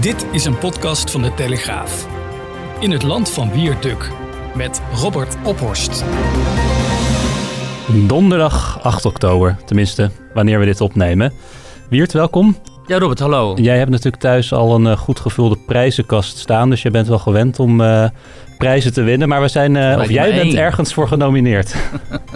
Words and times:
Dit 0.00 0.26
is 0.32 0.44
een 0.44 0.58
podcast 0.58 1.10
van 1.10 1.22
de 1.22 1.34
Telegraaf. 1.34 2.06
In 2.78 2.90
het 2.90 3.02
land 3.02 3.30
van 3.30 3.50
Wierduk 3.52 4.10
met 4.54 4.82
Robert 4.94 5.36
Ophorst. 5.44 6.04
Donderdag 8.06 8.82
8 8.82 9.04
oktober, 9.04 9.56
tenminste 9.64 10.10
wanneer 10.34 10.58
we 10.58 10.64
dit 10.64 10.80
opnemen. 10.80 11.32
Wiert, 11.90 12.12
welkom. 12.12 12.56
Ja, 12.86 12.98
Robert, 12.98 13.18
hallo. 13.18 13.54
Jij 13.56 13.78
hebt 13.78 13.90
natuurlijk 13.90 14.22
thuis 14.22 14.52
al 14.52 14.74
een 14.74 14.84
uh, 14.84 14.96
goed 14.96 15.20
gevulde 15.20 15.56
prijzenkast 15.66 16.38
staan, 16.38 16.70
dus 16.70 16.82
je 16.82 16.90
bent 16.90 17.08
wel 17.08 17.18
gewend 17.18 17.58
om 17.58 17.80
uh, 17.80 18.08
prijzen 18.58 18.92
te 18.92 19.02
winnen. 19.02 19.28
Maar 19.28 19.40
we 19.40 19.48
zijn, 19.48 19.74
uh, 19.74 19.98
of 19.98 20.10
jij 20.10 20.30
bent 20.30 20.52
één. 20.52 20.56
ergens 20.56 20.94
voor 20.94 21.08
genomineerd. 21.08 21.74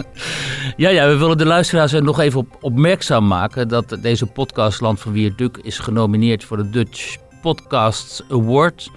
ja, 0.77 0.89
ja, 0.89 1.07
we 1.07 1.17
willen 1.17 1.37
de 1.37 1.45
luisteraars 1.45 1.93
er 1.93 2.03
nog 2.03 2.19
even 2.19 2.39
op 2.39 2.57
opmerkzaam 2.61 3.27
maken 3.27 3.67
dat 3.67 3.97
deze 4.01 4.25
podcast 4.25 4.81
Land 4.81 4.99
van 4.99 5.11
Wierduk 5.11 5.57
is 5.61 5.79
genomineerd 5.79 6.43
voor 6.43 6.57
de 6.57 6.69
Dutch 6.69 7.17
Podcasts 7.45 8.21
Award 8.29 8.91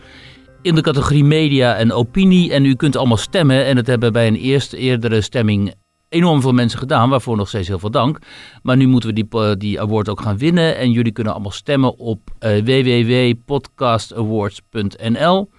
in 0.63 0.75
de 0.75 0.81
categorie 0.81 1.25
media 1.25 1.77
en 1.77 1.93
opinie. 1.93 2.53
En 2.53 2.65
u 2.65 2.75
kunt 2.75 2.97
allemaal 2.97 3.17
stemmen. 3.17 3.65
En 3.65 3.77
dat 3.77 3.87
hebben 3.87 4.13
bij 4.13 4.27
een 4.27 4.37
eerste 4.37 4.77
eerdere 4.77 5.21
stemming 5.21 5.75
enorm 6.09 6.41
veel 6.41 6.53
mensen 6.53 6.79
gedaan, 6.79 7.11
waarvoor 7.11 7.37
nog 7.37 7.49
steeds 7.49 7.69
heel 7.69 7.79
veel 7.79 7.91
dank. 7.91 8.19
Maar 8.63 8.77
nu 8.77 8.87
moeten 8.87 9.15
we 9.15 9.15
die, 9.15 9.57
die 9.57 9.81
award 9.81 10.09
ook 10.09 10.21
gaan 10.21 10.39
winnen. 10.39 10.77
En 10.77 10.91
jullie 10.91 11.13
kunnen 11.13 11.33
allemaal 11.33 11.53
stemmen 11.53 11.99
op 11.99 12.31
uh, 12.41 12.65
www.podcastawards.nl. 12.65 15.51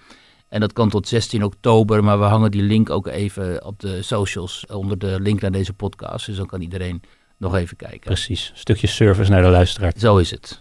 En 0.48 0.60
dat 0.60 0.72
kan 0.72 0.88
tot 0.88 1.08
16 1.08 1.44
oktober, 1.44 2.04
maar 2.04 2.18
we 2.18 2.24
hangen 2.24 2.50
die 2.50 2.62
link 2.62 2.90
ook 2.90 3.06
even 3.06 3.64
op 3.64 3.80
de 3.80 4.02
socials 4.02 4.66
onder 4.66 4.98
de 4.98 5.20
link 5.20 5.40
naar 5.40 5.52
deze 5.52 5.72
podcast. 5.72 6.26
Dus 6.26 6.36
dan 6.36 6.46
kan 6.46 6.60
iedereen 6.60 7.02
nog 7.38 7.54
even 7.54 7.76
kijken. 7.76 8.00
Precies, 8.00 8.52
stukje 8.54 8.86
service 8.86 9.30
naar 9.30 9.42
de 9.42 9.48
luisteraar. 9.48 9.92
Zo 9.96 10.16
is 10.16 10.30
het. 10.30 10.60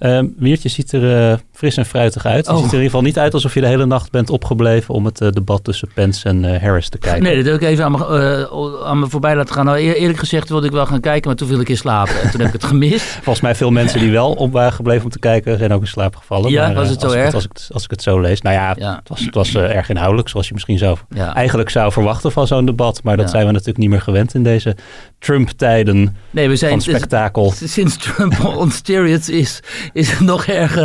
Um, 0.00 0.34
Wiertje 0.38 0.68
ziet 0.68 0.92
er 0.92 1.30
uh, 1.30 1.36
fris 1.52 1.76
en 1.76 1.86
fruitig 1.86 2.26
uit. 2.26 2.46
Je 2.46 2.52
Oh. 2.52 2.56
ziet 2.56 2.66
er 2.66 2.72
in 2.72 2.82
ieder 2.82 2.90
geval 2.90 3.06
niet 3.06 3.18
uit 3.18 3.34
alsof 3.34 3.54
je 3.54 3.60
de 3.60 3.66
hele 3.66 3.86
nacht 3.86 4.10
bent 4.10 4.30
opgebleven 4.30 4.94
om 4.94 5.04
het 5.04 5.20
uh, 5.20 5.30
debat 5.30 5.64
tussen 5.64 5.88
Pence 5.94 6.28
en 6.28 6.42
uh, 6.44 6.60
Harris 6.62 6.88
te 6.88 6.98
kijken. 6.98 7.22
Nee, 7.22 7.36
dat 7.36 7.44
heb 7.44 7.54
ik 7.54 7.68
even 7.68 7.84
aan 7.84 7.92
me, 7.92 8.82
aan 8.84 8.98
me 8.98 9.06
voorbij 9.08 9.36
laten 9.36 9.54
gaan. 9.54 9.64
Nou, 9.64 9.78
eerlijk 9.78 10.18
gezegd 10.18 10.48
wilde 10.48 10.66
ik 10.66 10.72
wel 10.72 10.86
gaan 10.86 11.00
kijken, 11.00 11.28
maar 11.28 11.36
toen 11.36 11.48
viel 11.48 11.60
ik 11.60 11.68
in 11.68 11.76
slaap. 11.76 12.08
En 12.08 12.30
toen 12.30 12.38
heb 12.40 12.46
ik 12.48 12.52
het 12.60 12.64
gemist. 12.64 13.04
Volgens 13.22 13.40
mij 13.40 13.54
veel 13.54 13.70
mensen 13.70 14.00
die 14.00 14.10
wel 14.10 14.32
op 14.32 14.52
waren 14.52 14.72
gebleven 14.72 15.04
om 15.04 15.10
te 15.10 15.18
kijken, 15.18 15.58
zijn 15.58 15.72
ook 15.72 15.80
in 15.80 15.86
slaap 15.86 16.16
gevallen. 16.16 16.50
Ja, 16.50 16.66
maar, 16.66 16.74
was 16.74 16.88
het 16.88 17.00
zo 17.00 17.06
als 17.06 17.14
erg? 17.16 17.28
Ik, 17.28 17.34
als, 17.34 17.44
ik, 17.44 17.50
als 17.72 17.84
ik 17.84 17.90
het 17.90 18.02
zo 18.02 18.20
lees. 18.20 18.40
Nou 18.40 18.54
ja, 18.56 18.74
Ja. 18.78 18.96
het 18.96 19.08
was, 19.08 19.20
het 19.20 19.34
was 19.34 19.54
erg 19.54 19.88
inhoudelijk, 19.88 20.28
zoals 20.28 20.46
je 20.48 20.54
misschien 20.54 20.78
zou, 20.78 20.96
Ja. 21.14 21.34
eigenlijk 21.34 21.70
zou 21.70 21.92
verwachten 21.92 22.32
van 22.32 22.46
zo'n 22.46 22.66
debat. 22.66 23.02
Maar 23.02 23.16
dat 23.16 23.24
Ja. 23.26 23.30
zijn 23.30 23.46
we 23.46 23.50
natuurlijk 23.52 23.78
niet 23.78 23.90
meer 23.90 24.00
gewend 24.00 24.34
in 24.34 24.42
deze 24.42 24.76
Trump-tijden 25.18 26.16
Nee, 26.30 26.48
we 26.48 26.56
zijn 26.56 26.70
van 26.70 26.80
spektakel. 26.80 27.52
Sinds 27.64 27.96
Trump 27.96 28.44
on 28.56 28.70
steroids 28.70 29.28
is, 29.28 29.60
is 29.92 30.10
het 30.10 30.20
nog 30.20 30.46
erger. 30.46 30.82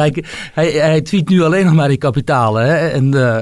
Hij, 0.54 0.72
hij, 0.72 1.02
tweet 1.02 1.30
nu 1.30 1.42
alleen 1.42 1.66
nog 1.66 1.74
maar 1.74 1.88
die 1.88 1.98
kapitalen. 1.98 2.66
Hè? 2.66 2.88
En, 2.88 3.14
eh, 3.14 3.40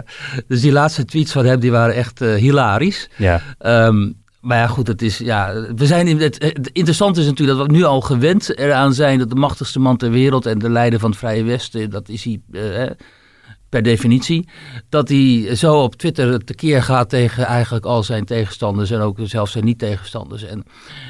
dus 0.48 0.62
die 0.62 0.72
laatste 0.72 1.06
tweets 1.06 1.32
van 1.32 1.46
hem 1.46 1.60
die 1.60 1.72
waren 1.72 1.96
echt 1.96 2.22
eh, 2.22 2.34
hilarisch. 2.34 3.10
Ja. 3.16 3.42
Ehm, 3.58 4.12
maar 4.42 4.58
ja, 4.58 4.68
goed, 4.68 4.88
het 4.88 5.02
is, 5.02 5.18
ja, 5.18 5.54
we 5.76 5.86
zijn 5.86 6.08
in 6.08 6.20
het, 6.20 6.44
het 6.44 6.70
interessante 6.74 7.20
is 7.20 7.26
natuurlijk 7.26 7.58
dat 7.58 7.68
we 7.68 7.74
nu 7.74 7.84
al 7.84 8.02
gewend 8.02 8.58
eraan 8.58 8.94
zijn 8.94 9.20
dat 9.20 9.30
de 9.30 9.36
machtigste 9.36 9.80
man 9.80 9.98
ter 9.98 10.12
wereld 10.12 10.46
en 10.46 10.60
de 10.60 10.70
leider 10.70 11.00
van 11.00 11.10
het 11.10 11.20
Vrije 11.20 11.44
Westen, 11.44 11.90
dat 11.90 12.10
is 12.10 12.24
hij 12.24 12.42
eh, 12.52 12.92
per 13.70 13.84
definitie, 13.84 14.48
dat 14.90 15.10
hij 15.10 15.56
zo 15.56 15.84
op 15.84 15.96
Twitter 15.96 16.44
tekeer 16.44 16.84
gaat 16.84 17.10
tegen 17.10 17.46
eigenlijk 17.46 17.86
al 17.86 18.04
zijn 18.04 18.26
tegenstanders 18.26 18.92
en 18.92 19.00
ook 19.00 19.18
zelfs 19.24 19.52
zijn 19.52 19.66
niet-tegenstanders. 19.66 20.44
En 20.44 20.64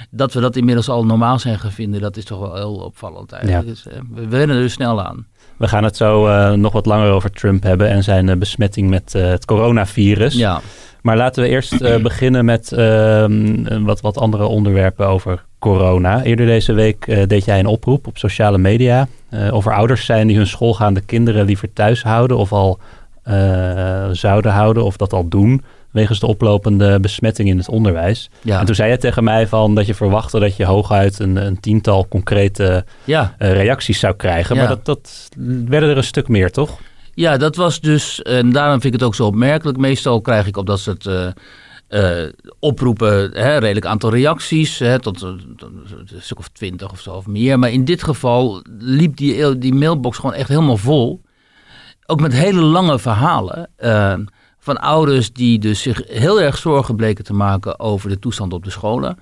dat 0.10 0.34
we 0.34 0.40
dat 0.40 0.56
inmiddels 0.56 0.90
al 0.90 1.06
normaal 1.06 1.40
zijn 1.40 1.60
gaan 1.60 1.72
vinden, 1.72 2.02
dat 2.02 2.18
is 2.18 2.26
toch 2.26 2.40
wel 2.40 2.56
heel 2.56 2.76
opvallend 2.76 3.32
eigenlijk. 3.32 3.68
Ja. 3.68 3.74
Dus, 3.74 3.88
eh, 3.88 4.00
we 4.14 4.28
wennen 4.28 4.58
er 4.58 4.70
snel 4.70 5.04
aan. 5.04 5.28
We 5.58 5.68
gaan 5.68 5.84
het 5.84 5.98
zo 5.98 6.28
uh, 6.28 6.52
nog 6.52 6.74
wat 6.74 6.86
langer 6.86 7.12
over 7.12 7.32
Trump 7.32 7.64
hebben 7.64 7.90
en 7.90 8.04
zijn 8.04 8.28
uh, 8.28 8.36
besmetting 8.36 8.90
met 8.90 9.14
uh, 9.16 9.30
het 9.30 9.46
coronavirus. 9.46 10.34
Ja. 10.34 10.62
Maar 11.02 11.18
laten 11.18 11.44
we 11.44 11.50
eerst 11.50 11.80
beginnen 12.02 12.46
met 12.46 12.72
ehm, 12.72 13.84
wat, 13.84 14.02
wat 14.02 14.18
andere 14.18 14.46
onderwerpen 14.46 15.08
over 15.08 15.46
corona. 15.60 16.24
Eerder 16.24 16.46
deze 16.46 16.74
week 16.74 17.08
uh, 17.08 17.24
deed 17.28 17.46
jij 17.46 17.60
een 17.60 17.66
oproep 17.66 18.08
op 18.08 18.18
sociale 18.18 18.58
media 18.58 19.08
uh, 19.32 19.54
over 19.54 19.74
ouders 19.74 20.06
zijn 20.06 20.28
die 20.28 20.38
hun 20.38 20.48
schoolgaande 20.48 21.02
kinderen 21.02 21.46
liever 21.46 21.74
thuis 21.74 22.04
houden 22.04 22.38
of 22.38 22.54
al 22.54 22.80
uh, 23.26 24.10
zouden 24.12 24.52
houden 24.52 24.84
of 24.84 24.98
dat 24.98 25.14
al 25.14 25.28
doen 25.28 25.64
wegens 25.92 26.20
de 26.20 26.28
oplopende 26.28 27.00
besmetting 27.00 27.50
in 27.50 27.58
het 27.58 27.70
onderwijs. 27.70 28.30
Ja. 28.42 28.60
En 28.60 28.66
toen 28.66 28.76
zei 28.76 28.92
je 28.92 28.98
tegen 28.98 29.24
mij 29.24 29.48
van 29.48 29.76
dat 29.76 29.86
je 29.86 29.94
verwachtte 29.94 30.40
dat 30.40 30.56
je 30.56 30.66
hooguit 30.66 31.20
een, 31.20 31.36
een 31.36 31.60
tiental 31.60 32.08
concrete 32.08 32.86
ja. 33.04 33.36
reacties 33.38 34.00
zou 34.00 34.16
krijgen. 34.16 34.56
Ja. 34.56 34.62
Maar 34.62 34.70
dat, 34.70 34.86
dat 34.86 35.30
werden 35.66 35.90
er 35.90 35.98
een 35.98 36.04
stuk 36.04 36.28
meer, 36.28 36.52
toch? 36.52 36.78
Ja, 37.14 37.38
dat 37.38 37.56
was 37.56 37.82
dus, 37.82 38.22
en 38.22 38.52
daarom 38.52 38.82
vind 38.82 38.94
ik 38.94 39.00
het 39.00 39.10
ook 39.10 39.16
zo 39.16 39.26
opmerkelijk. 39.26 39.78
Meestal 39.78 40.22
krijg 40.22 40.48
ik 40.48 40.58
op 40.58 40.66
dat 40.66 40.80
soort 40.80 41.10
uh, 41.90 42.24
uh, 42.24 42.30
oproepen 42.60 43.32
hè, 43.34 43.58
redelijk 43.58 43.86
aantal 43.86 44.10
reacties, 44.12 44.80
hè, 44.80 45.00
tot, 45.00 45.20
tot, 45.20 45.36
een 45.62 46.22
stuk 46.22 46.40
of 46.40 46.48
twintig 46.48 46.92
of 46.92 47.00
zo 47.00 47.12
of 47.12 47.28
meer. 47.28 47.60
Maar 47.60 47.72
in 47.72 47.86
dit 47.86 48.04
geval 48.04 48.64
liep 48.80 49.18
die, 49.18 49.58
die 49.58 49.74
mailbox 49.74 50.18
gewoon 50.18 50.36
echt 50.36 50.50
helemaal 50.50 50.78
vol. 50.78 51.22
Ook 52.06 52.20
met 52.20 52.34
hele 52.34 52.62
lange 52.62 53.00
verhalen. 53.00 53.70
Uh, 53.80 54.14
van 54.62 54.78
ouders 54.78 55.34
die 55.34 55.60
dus 55.60 55.82
zich 55.82 56.02
heel 56.08 56.42
erg 56.42 56.58
zorgen 56.58 56.96
bleken 56.96 57.24
te 57.24 57.34
maken 57.34 57.80
over 57.80 58.10
de 58.10 58.20
toestand 58.20 58.54
op 58.54 58.64
de 58.64 58.70
scholen. 58.70 59.20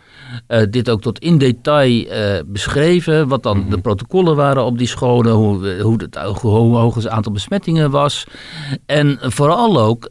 Uh, 0.47 0.61
dit 0.69 0.89
ook 0.89 1.01
tot 1.01 1.19
in 1.19 1.37
detail 1.37 2.05
beschreven, 2.45 3.27
wat 3.27 3.43
dan 3.43 3.69
de 3.69 3.79
protocollen 3.79 4.35
waren 4.35 4.63
op 4.63 4.77
die 4.77 4.87
scholen, 4.87 5.33
hoe, 5.33 5.81
hoe, 5.81 5.95
het, 5.97 6.15
hoe 6.15 6.75
hoog 6.77 6.95
het 6.95 7.07
aantal 7.07 7.31
besmettingen 7.31 7.91
was. 7.91 8.25
En 8.85 9.17
vooral 9.21 9.79
ook 9.79 10.09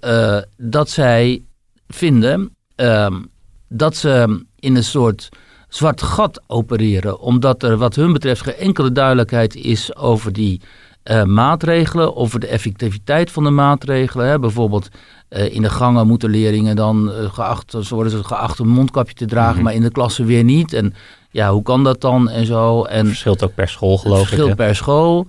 dat 0.56 0.89
zij 0.89 1.43
vinden 1.88 2.56
ehm, 2.74 3.22
dat 3.69 3.97
ze 3.97 4.44
in 4.58 4.76
een 4.76 4.84
soort 4.84 5.28
zwart 5.69 6.02
gat 6.02 6.42
opereren, 6.47 7.20
omdat 7.20 7.62
er 7.62 7.76
wat 7.76 7.94
hun 7.94 8.12
betreft 8.12 8.42
geen 8.42 8.54
enkele 8.54 8.92
duidelijkheid 8.92 9.54
is 9.54 9.97
over 9.97 10.32
die 10.32 10.60
uh, 11.04 11.24
maatregelen, 11.24 12.16
over 12.16 12.41
de 12.41 12.47
effectiviteit 12.47 13.30
van 13.30 13.44
de 13.44 13.50
maatregelen. 13.50 14.26
Hè. 14.26 14.38
Bijvoorbeeld 14.38 14.88
uh, 15.30 15.54
in 15.54 15.62
de 15.62 15.70
gangen 15.70 16.06
moeten 16.06 16.30
leerlingen 16.30 16.76
dan 16.76 17.08
uh, 17.08 17.32
geacht, 17.32 17.88
worden 17.88 18.12
ze 18.12 18.24
geacht 18.24 18.58
een 18.58 18.68
mondkapje 18.68 19.14
te 19.14 19.26
dragen, 19.26 19.50
mm 19.50 19.54
-hmm. 19.54 19.64
maar 19.64 19.74
in 19.74 19.82
de 19.82 19.91
klasse 19.91 20.24
weer 20.24 20.44
niet. 20.44 20.72
En 20.72 20.94
ja, 21.30 21.50
hoe 21.53 21.62
kan 21.62 21.84
dat 21.84 22.00
dan 22.00 22.28
en 22.28 22.47
zo? 22.47 22.82
En 22.82 22.98
het 22.98 23.06
verschilt 23.06 23.44
ook 23.44 23.54
per 23.54 23.68
school, 23.68 23.98
geloof 23.98 24.18
verschilt 24.18 24.50
ik. 24.50 24.56
per 24.56 24.76
school. 24.76 25.26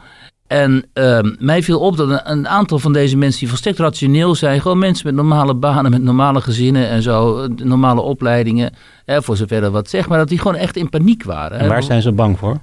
En 0.47 0.85
uh, 0.93 1.19
mij 1.39 1.63
viel 1.63 1.79
op 1.79 1.97
dat 1.97 2.09
een, 2.09 2.31
een, 2.31 2.47
aantal 2.47 2.79
van 2.79 2.93
deze 2.93 3.17
mensen 3.17 3.39
die 3.39 3.49
volstrekt 3.49 3.79
rationeel 3.79 4.35
zijn, 4.35 4.61
gewoon 4.61 4.79
mensen 4.79 5.05
met 5.05 5.15
normale 5.15 5.55
banen, 5.55 5.91
met 5.91 6.03
normale 6.03 6.41
gezinnen 6.41 6.89
en 6.89 7.01
zo, 7.01 7.47
normale 7.47 8.01
opleidingen, 8.01 8.73
hè, 9.05 9.21
voor 9.21 9.37
zover 9.37 9.61
dat 9.61 9.71
wat 9.71 9.89
zegt, 9.89 10.09
maar 10.09 10.17
dat 10.17 10.27
die 10.27 10.37
gewoon 10.37 10.55
echt 10.55 10.77
in 10.77 10.89
paniek 10.89 11.23
waren. 11.23 11.59
En 11.59 11.67
waar 11.67 11.83
zijn 11.83 12.01
ze 12.01 12.11
bang 12.11 12.37
voor? 12.39 12.57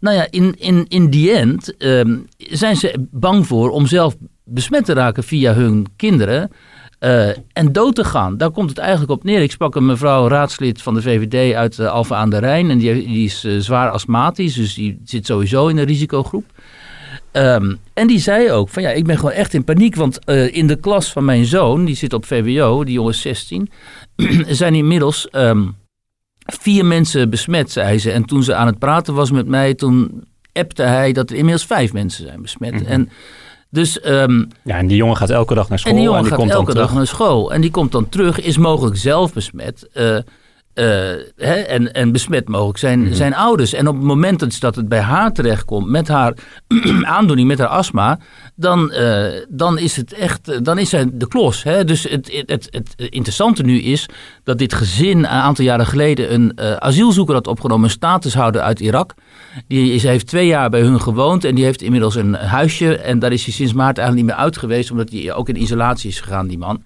Nou 0.00 0.16
ja, 0.16 0.26
in, 0.30 0.54
in, 0.58 0.84
in 0.88 1.10
die 1.10 1.32
end 1.32 1.74
um, 1.78 2.26
zijn 2.36 2.76
ze 2.76 3.06
bang 3.10 3.46
voor 3.46 3.70
om 3.70 3.86
zelf 3.86 4.16
besmet 4.44 4.84
te 4.84 4.92
raken 4.92 5.24
via 5.24 5.54
hun 5.54 5.86
kinderen. 5.96 6.50
Uh, 7.00 7.28
en 7.52 7.72
dood 7.72 7.94
te 7.94 8.04
gaan. 8.04 8.36
Daar 8.36 8.50
komt 8.50 8.68
het 8.68 8.78
eigenlijk 8.78 9.10
op 9.10 9.24
neer. 9.24 9.42
Ik 9.42 9.50
sprak 9.50 9.74
een 9.74 9.86
mevrouw 9.86 10.28
raadslid 10.28 10.82
van 10.82 10.94
de 10.94 11.02
VVD 11.02 11.54
uit 11.54 11.78
uh, 11.78 11.90
Alphen 11.90 12.16
aan 12.16 12.30
de 12.30 12.38
Rijn. 12.38 12.70
En 12.70 12.78
die, 12.78 12.94
die 12.94 13.24
is 13.24 13.44
uh, 13.44 13.60
zwaar 13.60 13.90
astmatisch, 13.90 14.54
dus 14.54 14.74
die 14.74 15.00
zit 15.04 15.26
sowieso 15.26 15.66
in 15.66 15.76
een 15.76 15.84
risicogroep. 15.84 16.44
Um, 17.32 17.78
en 17.94 18.06
die 18.06 18.18
zei 18.18 18.50
ook 18.50 18.68
van 18.68 18.82
ja, 18.82 18.90
ik 18.90 19.04
ben 19.04 19.16
gewoon 19.16 19.32
echt 19.32 19.54
in 19.54 19.64
paniek. 19.64 19.94
Want 19.94 20.18
in 20.50 20.66
de 20.66 20.76
klas 20.76 21.12
van 21.12 21.24
mijn 21.24 21.44
zoon, 21.44 21.84
die 21.84 21.96
zit 21.96 22.12
op 22.12 22.26
VWO, 22.26 22.84
die 22.84 22.94
jongen 22.94 23.12
is 23.12 23.20
16, 23.20 23.70
zijn 24.46 24.74
inmiddels 24.74 25.28
um, 25.32 25.76
vier 26.46 26.84
mensen 26.84 27.30
besmet, 27.30 27.70
zei 27.70 27.98
ze. 27.98 28.10
En 28.10 28.24
toen 28.24 28.42
ze 28.42 28.54
aan 28.54 28.66
het 28.66 28.78
praten 28.78 29.14
was 29.14 29.30
met 29.30 29.46
mij, 29.46 29.74
toen 29.74 30.24
appte 30.52 30.82
hij 30.82 31.12
dat 31.12 31.30
er 31.30 31.36
inmiddels 31.36 31.66
vijf 31.66 31.92
mensen 31.92 32.26
zijn 32.26 32.42
besmet. 32.42 32.72
Mm 32.72 32.78
-hmm. 32.78 32.86
En 32.86 33.10
dus, 33.70 34.06
um, 34.06 34.48
ja, 34.64 34.76
en 34.76 34.86
die 34.86 34.96
jongen 34.96 35.16
gaat 35.16 35.30
elke 35.30 35.54
dag 35.54 35.68
naar 35.68 35.78
school. 35.78 35.92
En 35.92 35.98
die 35.98 36.06
jongen 36.06 36.22
en 36.22 36.28
die 36.28 36.36
gaat 36.36 36.46
komt 36.46 36.58
elke 36.58 36.74
dag 36.74 36.94
naar 36.94 37.06
school. 37.06 37.52
En 37.52 37.60
die 37.60 37.70
komt 37.70 37.92
dan 37.92 38.08
terug, 38.08 38.40
is 38.40 38.56
mogelijk 38.56 38.96
zelf 38.96 39.32
besmet. 39.32 39.88
Uh, 39.94 40.18
eh, 40.80 40.86
hè, 41.36 41.54
en, 41.54 41.92
en 41.92 42.12
besmet 42.12 42.48
mogelijk 42.48 42.78
zijn, 42.78 43.00
Mhm. 43.00 43.14
zijn 43.14 43.34
ouders. 43.34 43.72
En 43.72 43.88
op 43.88 43.94
het 43.94 44.04
moment 44.04 44.60
dat, 44.60 44.74
het 44.74 44.88
bij 44.88 45.00
haar 45.00 45.32
terechtkomt 45.32 45.88
met 45.88 46.08
haar 46.08 46.34
aandoening, 47.16 47.48
met 47.48 47.58
haar 47.58 47.68
astma, 47.68 48.18
dan, 48.54 48.90
eh, 48.90 49.24
dan 49.48 49.78
is 49.78 49.96
het 49.96 50.12
echt, 50.12 50.48
eh, 50.48 50.58
dan 50.62 50.78
is 50.78 50.88
zij 50.90 51.06
de 51.12 51.28
klos. 51.28 51.62
Hè? 51.62 51.84
Dus 51.84 52.02
het, 52.02 52.32
het, 52.32 52.50
het, 52.50 52.68
het 52.70 52.94
interessante 52.96 53.62
nu 53.62 53.80
is 53.80 54.06
dat 54.44 54.58
dit 54.58 54.74
gezin 54.74 55.18
een 55.18 55.26
aantal 55.26 55.64
jaren 55.64 55.86
geleden 55.86 56.34
een 56.34 56.60
asielzoeker 56.80 57.34
had 57.34 57.46
opgenomen, 57.46 57.84
een 57.84 57.90
statushouder 57.90 58.60
uit 58.60 58.80
Irak. 58.80 59.14
Die 59.68 59.92
is, 59.92 60.02
heeft 60.02 60.26
twee 60.26 60.46
jaar 60.46 60.70
bij 60.70 60.80
hun 60.80 61.00
gewoond 61.00 61.44
en 61.44 61.54
die 61.54 61.64
heeft 61.64 61.82
inmiddels 61.82 62.14
een 62.14 62.34
huisje. 62.34 62.96
En 62.96 63.18
daar 63.18 63.32
is 63.32 63.44
hij 63.44 63.52
sinds 63.54 63.72
maart 63.72 63.98
eigenlijk 63.98 64.26
niet 64.26 64.36
meer 64.36 64.44
uit 64.44 64.58
geweest, 64.58 64.90
omdat 64.90 65.10
hij 65.10 65.32
ook 65.32 65.48
in 65.48 65.62
isolatie 65.62 66.10
is 66.10 66.20
gegaan, 66.20 66.46
die 66.46 66.58
man. 66.58 66.82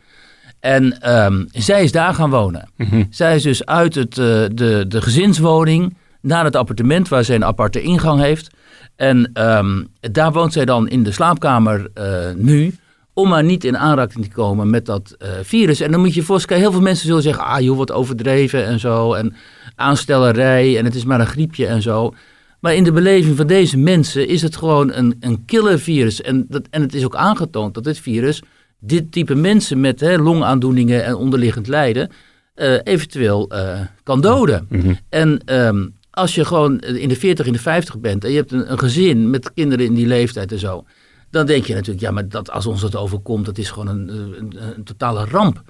En 0.64 1.00
ehm, 1.00 1.44
zij 1.52 1.82
is 1.82 1.92
daar 1.92 2.14
gaan 2.14 2.30
wonen. 2.30 2.68
Zij 3.10 3.34
is 3.34 3.42
dus 3.42 3.66
uit 3.66 3.94
het, 3.94 4.18
eh, 4.18 4.24
de, 4.52 4.84
de 4.88 5.02
gezinswoning 5.02 5.96
naar 6.20 6.44
het 6.44 6.56
appartement 6.56 7.08
waar 7.08 7.24
zij 7.24 7.34
een 7.34 7.44
aparte 7.44 7.82
ingang 7.82 8.20
heeft. 8.20 8.50
En 8.96 9.30
ehm, 9.32 9.82
daar 10.00 10.32
woont 10.32 10.52
zij 10.52 10.64
dan 10.64 10.88
in 10.88 11.02
de 11.02 11.12
slaapkamer 11.12 11.90
eh, 11.94 12.30
nu. 12.36 12.74
Om 13.12 13.28
maar 13.28 13.44
niet 13.44 13.64
in 13.64 13.78
aanraking 13.78 14.24
te 14.24 14.30
komen 14.30 14.70
met 14.70 14.86
dat 14.86 15.14
eh, 15.18 15.28
virus. 15.42 15.80
En 15.80 15.90
dan 15.90 16.00
moet 16.00 16.14
je 16.14 16.20
je 16.20 16.26
voorstellen, 16.26 16.62
heel 16.62 16.72
veel 16.72 16.80
mensen 16.80 17.06
zullen 17.06 17.22
zeggen: 17.22 17.44
ah 17.44 17.60
joh, 17.60 17.76
wat 17.76 17.92
overdreven 17.92 18.66
en 18.66 18.80
zo. 18.80 19.12
En 19.12 19.34
aanstellerij 19.74 20.78
en 20.78 20.84
het 20.84 20.94
is 20.94 21.04
maar 21.04 21.20
een 21.20 21.26
griepje 21.26 21.66
en 21.66 21.82
zo. 21.82 22.14
Maar 22.60 22.74
in 22.74 22.84
de 22.84 22.92
beleving 22.92 23.36
van 23.36 23.46
deze 23.46 23.78
mensen 23.78 24.28
is 24.28 24.42
het 24.42 24.56
gewoon 24.56 24.92
een, 24.92 25.16
een 25.20 25.44
killer 25.44 25.78
virus. 25.78 26.22
En, 26.22 26.46
dat, 26.48 26.62
en 26.70 26.82
het 26.82 26.94
is 26.94 27.04
ook 27.04 27.16
aangetoond 27.16 27.74
dat 27.74 27.84
dit 27.84 27.98
virus 27.98 28.42
dit 28.86 29.12
type 29.12 29.34
mensen 29.34 29.80
met 29.80 30.00
hè, 30.00 30.18
longaandoeningen 30.18 31.04
en 31.04 31.14
onderliggend 31.14 31.66
lijden 31.66 32.10
eh, 32.54 32.78
eventueel 32.82 33.48
eh, 33.48 33.80
kan 34.02 34.20
doden. 34.20 34.68
En 35.08 35.40
ehm, 35.44 35.88
als 36.10 36.34
je 36.34 36.44
gewoon 36.44 36.80
in 36.80 37.08
de 37.08 37.16
40, 37.16 37.46
in 37.46 37.52
de 37.52 37.58
50 37.58 37.98
bent 37.98 38.24
en 38.24 38.30
je 38.30 38.36
hebt 38.36 38.52
een, 38.52 38.72
een 38.72 38.78
gezin 38.78 39.30
met 39.30 39.52
kinderen 39.54 39.86
in 39.86 39.94
die 39.94 40.06
leeftijd 40.06 40.52
en 40.52 40.58
zo, 40.58 40.84
dan 41.30 41.46
denk 41.46 41.64
je 41.64 41.74
natuurlijk, 41.74 42.04
ja, 42.04 42.10
maar 42.10 42.28
dat, 42.28 42.50
als 42.50 42.66
ons 42.66 42.80
dat 42.80 42.96
overkomt, 42.96 43.46
dat 43.46 43.58
is 43.58 43.70
gewoon 43.70 43.88
een, 43.88 44.08
een, 44.08 44.52
een 44.76 44.84
totale 44.84 45.24
ramp. 45.24 45.62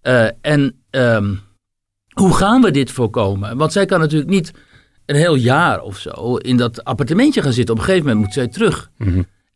Eh, 0.00 0.26
en 0.40 0.82
ehm, 0.90 1.34
hoe 2.12 2.34
gaan 2.34 2.62
we 2.62 2.70
dit 2.70 2.90
voorkomen? 2.90 3.56
Want 3.56 3.72
zij 3.72 3.86
kan 3.86 4.00
natuurlijk 4.00 4.30
niet 4.30 4.52
een 5.06 5.16
heel 5.16 5.34
jaar 5.34 5.80
of 5.82 5.98
zo 5.98 6.36
in 6.36 6.56
dat 6.56 6.84
appartementje 6.84 7.42
gaan 7.42 7.52
zitten. 7.52 7.74
Op 7.74 7.80
een 7.80 7.86
gegeven 7.86 8.06
moment 8.06 8.24
moet 8.24 8.34
zij 8.34 8.48
terug. 8.48 8.90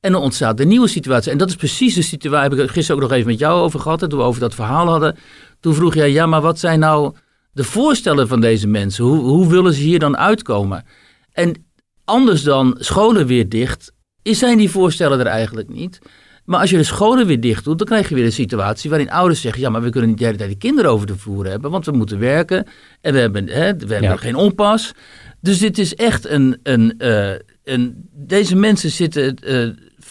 En 0.00 0.12
dan 0.12 0.22
ontstaat 0.22 0.60
een 0.60 0.68
nieuwe 0.68 0.88
situatie. 0.88 1.32
En 1.32 1.38
dat 1.38 1.48
is 1.48 1.54
precies 1.56 1.94
de 1.94 2.02
situatie. 2.02 2.42
Heb 2.42 2.52
ik 2.52 2.58
het 2.58 2.70
gisteren 2.70 3.02
ook 3.02 3.08
nog 3.08 3.18
even 3.18 3.30
met 3.30 3.38
jou 3.38 3.60
over 3.60 3.80
gehad. 3.80 4.00
hè, 4.00 4.08
Toen 4.08 4.18
we 4.18 4.24
over 4.24 4.40
dat 4.40 4.54
verhaal 4.54 4.86
hadden. 4.86 5.16
Toen 5.60 5.74
vroeg 5.74 5.94
jij, 5.94 6.10
ja, 6.10 6.26
maar 6.26 6.40
wat 6.40 6.58
zijn 6.58 6.78
nou 6.78 7.14
de 7.52 7.64
voorstellen 7.64 8.28
van 8.28 8.40
deze 8.40 8.66
mensen? 8.66 9.04
Hoe, 9.04 9.18
hoe 9.18 9.48
willen 9.48 9.72
ze 9.72 9.80
hier 9.82 9.98
dan 9.98 10.16
uitkomen? 10.16 10.84
En 11.32 11.64
anders 12.04 12.42
dan 12.42 12.76
scholen 12.78 13.26
weer 13.26 13.48
dicht, 13.48 13.92
is- 14.22 14.38
zijn 14.38 14.58
die 14.58 14.70
voorstellen 14.70 15.20
er 15.20 15.26
eigenlijk 15.26 15.68
niet. 15.68 15.98
Maar 16.44 16.60
als 16.60 16.70
je 16.70 16.76
de 16.76 16.82
scholen 16.82 17.26
weer 17.26 17.40
dicht 17.40 17.64
doet, 17.64 17.78
dan 17.78 17.86
krijg 17.86 18.08
je 18.08 18.14
weer 18.14 18.24
een 18.24 18.32
situatie 18.32 18.90
waarin 18.90 19.10
ouders 19.10 19.40
zeggen: 19.40 19.60
Ja, 19.62 19.68
maar 19.70 19.82
we 19.82 19.90
kunnen 19.90 20.08
niet 20.10 20.18
de 20.18 20.24
hele 20.24 20.36
tijd 20.36 20.50
de 20.50 20.56
kinderen 20.56 20.90
over 20.90 21.06
de 21.06 21.16
vloer 21.16 21.46
hebben, 21.46 21.70
want 21.70 21.86
we 21.86 21.92
moeten 21.92 22.18
werken 22.18 22.66
en 23.00 23.12
we 23.12 23.18
hebben, 23.18 23.46
hè, 23.46 23.76
we 23.76 23.92
hebben 23.92 24.02
Ja. 24.02 24.16
geen 24.16 24.34
onpas. 24.34 24.92
Dus 25.40 25.58
dit 25.58 25.78
is 25.78 25.94
echt 25.94 26.28
een. 26.28 26.58
een, 26.62 26.98
eh, 26.98 27.32
een 27.64 28.08
deze 28.12 28.56
mensen 28.56 28.90
zitten 28.90 29.34
eh, 29.36 29.68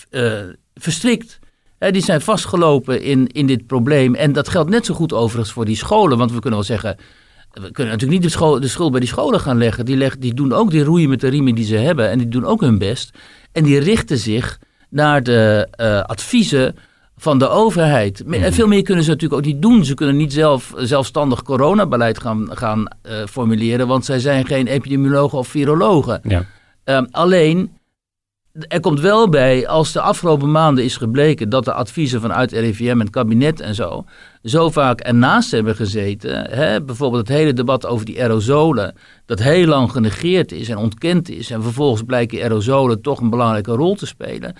eh, 0.09 0.33
verstrikt. 0.73 1.39
Die 1.77 2.01
zijn 2.01 2.21
vastgelopen 2.21 3.01
in, 3.01 3.27
in 3.27 3.47
dit 3.47 3.67
probleem. 3.67 4.15
En 4.15 4.33
dat 4.33 4.49
geldt 4.49 4.69
net 4.69 4.85
zo 4.85 4.93
goed 4.93 5.13
overigens 5.13 5.51
voor 5.53 5.65
die 5.65 5.75
scholen. 5.75 6.17
Want 6.17 6.31
we 6.31 6.39
kunnen 6.39 6.59
wel 6.59 6.67
zeggen. 6.67 6.97
We 7.51 7.71
kunnen 7.71 7.93
natuurlijk 7.93 8.21
niet 8.21 8.31
de, 8.31 8.37
school, 8.37 8.59
de 8.59 8.67
schuld 8.67 8.91
bij 8.91 8.99
die 8.99 9.09
scholen 9.09 9.39
gaan 9.39 9.57
leggen. 9.57 9.85
Die, 9.85 9.97
leg, 9.97 10.17
die 10.17 10.33
doen 10.33 10.53
ook 10.53 10.71
die 10.71 10.83
roeien 10.83 11.09
met 11.09 11.21
de 11.21 11.27
riemen 11.27 11.55
die 11.55 11.65
ze 11.65 11.75
hebben. 11.75 12.09
En 12.09 12.17
die 12.17 12.27
doen 12.27 12.45
ook 12.45 12.61
hun 12.61 12.77
best. 12.77 13.17
En 13.51 13.63
die 13.63 13.79
richten 13.79 14.17
zich 14.17 14.59
naar 14.89 15.23
de 15.23 15.67
eh, 15.71 16.01
adviezen 16.01 16.75
van 17.17 17.39
de 17.39 17.49
overheid. 17.49 18.23
En 18.23 18.53
veel 18.53 18.67
meer 18.67 18.83
kunnen 18.83 19.03
ze 19.03 19.09
natuurlijk 19.09 19.41
ook 19.41 19.47
niet 19.47 19.61
doen. 19.61 19.85
Ze 19.85 19.93
kunnen 19.93 20.17
niet 20.17 20.33
zelf 20.33 20.73
zelfstandig 20.77 21.43
coronabeleid 21.43 22.19
gaan, 22.19 22.47
gaan 22.51 22.87
eh, 23.01 23.25
formuleren. 23.25 23.87
Want 23.87 24.05
zij 24.05 24.19
zijn 24.19 24.45
geen 24.45 24.67
epidemiologen 24.67 25.37
of 25.37 25.47
virologen. 25.47 26.19
Ja. 26.23 26.45
Ehm, 26.83 27.05
alleen, 27.11 27.71
er 28.67 28.79
komt 28.79 28.99
wel 28.99 29.29
bij, 29.29 29.67
als 29.67 29.91
de 29.91 30.01
afgelopen 30.01 30.51
maanden 30.51 30.83
is 30.83 30.97
gebleken 30.97 31.49
dat 31.49 31.65
de 31.65 31.73
adviezen 31.73 32.21
vanuit 32.21 32.51
RIVM 32.51 32.89
en 32.89 32.99
het 32.99 33.09
kabinet 33.09 33.59
en 33.59 33.75
zo, 33.75 34.05
zo 34.43 34.69
vaak 34.69 34.99
ernaast 34.99 35.51
hebben 35.51 35.75
gezeten. 35.75 36.49
Hè? 36.49 36.83
Bijvoorbeeld 36.83 37.27
het 37.27 37.37
hele 37.37 37.53
debat 37.53 37.85
over 37.85 38.05
die 38.05 38.21
aerosolen, 38.21 38.95
dat 39.25 39.39
heel 39.39 39.65
lang 39.65 39.91
genegeerd 39.91 40.51
is 40.51 40.69
en 40.69 40.77
ontkend 40.77 41.29
is. 41.29 41.49
En 41.51 41.63
vervolgens 41.63 42.03
blijken 42.03 42.41
aerosolen 42.41 43.01
toch 43.01 43.19
een 43.19 43.29
belangrijke 43.29 43.71
rol 43.71 43.95
te 43.95 44.05
spelen. 44.05 44.55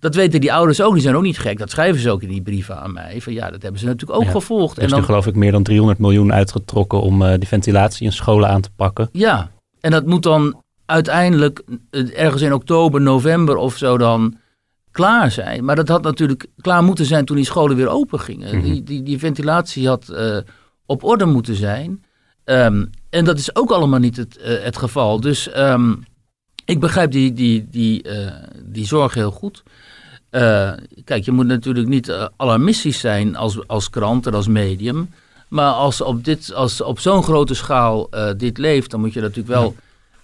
Dat 0.00 0.14
weten 0.14 0.40
die 0.40 0.52
ouders 0.52 0.80
ook, 0.80 0.92
die 0.92 1.02
zijn 1.02 1.16
ook 1.16 1.22
niet 1.22 1.38
gek. 1.38 1.58
Dat 1.58 1.70
schrijven 1.70 2.00
ze 2.00 2.10
ook 2.10 2.22
in 2.22 2.28
die 2.28 2.42
brieven 2.42 2.80
aan 2.80 2.92
mij. 2.92 3.20
Van 3.20 3.32
ja, 3.32 3.50
dat 3.50 3.62
hebben 3.62 3.80
ze 3.80 3.86
natuurlijk 3.86 4.18
ook 4.20 4.26
Ja. 4.26 4.30
gevolgd. 4.30 4.76
Er 4.76 4.82
is 4.82 4.92
nu 4.92 5.02
geloof 5.02 5.26
ik 5.26 5.34
meer 5.34 5.52
dan 5.52 5.62
300 5.62 5.98
miljoen 5.98 6.32
uitgetrokken 6.32 7.00
om 7.00 7.22
eh, 7.22 7.38
die 7.38 7.48
ventilatie 7.48 8.06
in 8.06 8.12
scholen 8.12 8.48
aan 8.48 8.60
te 8.60 8.70
pakken. 8.76 9.08
Ja, 9.12 9.50
en 9.80 9.90
dat 9.90 10.06
moet 10.06 10.22
dan 10.22 10.62
uiteindelijk 10.86 11.62
eh, 11.90 12.18
ergens 12.18 12.42
in 12.42 12.52
oktober, 12.52 13.00
november 13.00 13.56
of 13.56 13.76
zo 13.76 13.98
dan 13.98 14.36
klaar 14.90 15.30
zijn. 15.30 15.64
Maar 15.64 15.76
dat 15.76 15.88
had 15.88 16.02
natuurlijk 16.02 16.46
klaar 16.60 16.84
moeten 16.84 17.04
zijn 17.04 17.24
toen 17.24 17.36
die 17.36 17.44
scholen 17.44 17.76
weer 17.76 17.88
open 17.88 18.20
gingen. 18.20 18.56
Mhm. 18.56 18.64
die, 18.64 18.82
die, 18.82 19.02
die 19.02 19.18
ventilatie 19.18 19.88
had 19.88 20.08
eh, 20.08 20.36
op 20.86 21.04
orde 21.04 21.24
moeten 21.24 21.54
zijn. 21.54 22.04
Ehm, 22.44 22.84
en 23.10 23.24
dat 23.24 23.38
is 23.38 23.56
ook 23.56 23.70
allemaal 23.70 23.98
niet 23.98 24.16
het, 24.16 24.36
eh, 24.36 24.62
het 24.62 24.76
geval. 24.76 25.20
Dus 25.20 25.50
ehm, 25.50 25.94
ik 26.64 26.80
begrijp 26.80 27.10
die, 27.10 27.32
die, 27.32 27.66
die, 27.70 28.04
die 28.64 28.86
zorg 28.86 29.14
heel 29.14 29.30
goed. 29.30 29.62
Kijk, 31.04 31.24
je 31.24 31.32
moet 31.32 31.46
natuurlijk 31.46 31.88
niet 31.88 32.30
alarmistisch 32.36 33.00
zijn 33.00 33.36
als, 33.36 33.68
als 33.68 33.90
krant 33.90 34.26
en 34.26 34.34
als 34.34 34.48
medium. 34.48 35.10
Maar 35.48 35.72
als 35.72 36.00
op, 36.00 36.24
dit, 36.24 36.54
als 36.54 36.80
op 36.80 36.98
zo'n 36.98 37.22
grote 37.22 37.54
schaal 37.54 38.08
dit 38.36 38.58
leeft, 38.58 38.90
dan 38.90 39.00
moet 39.00 39.12
je 39.12 39.20
natuurlijk 39.20 39.48
wel 39.48 39.74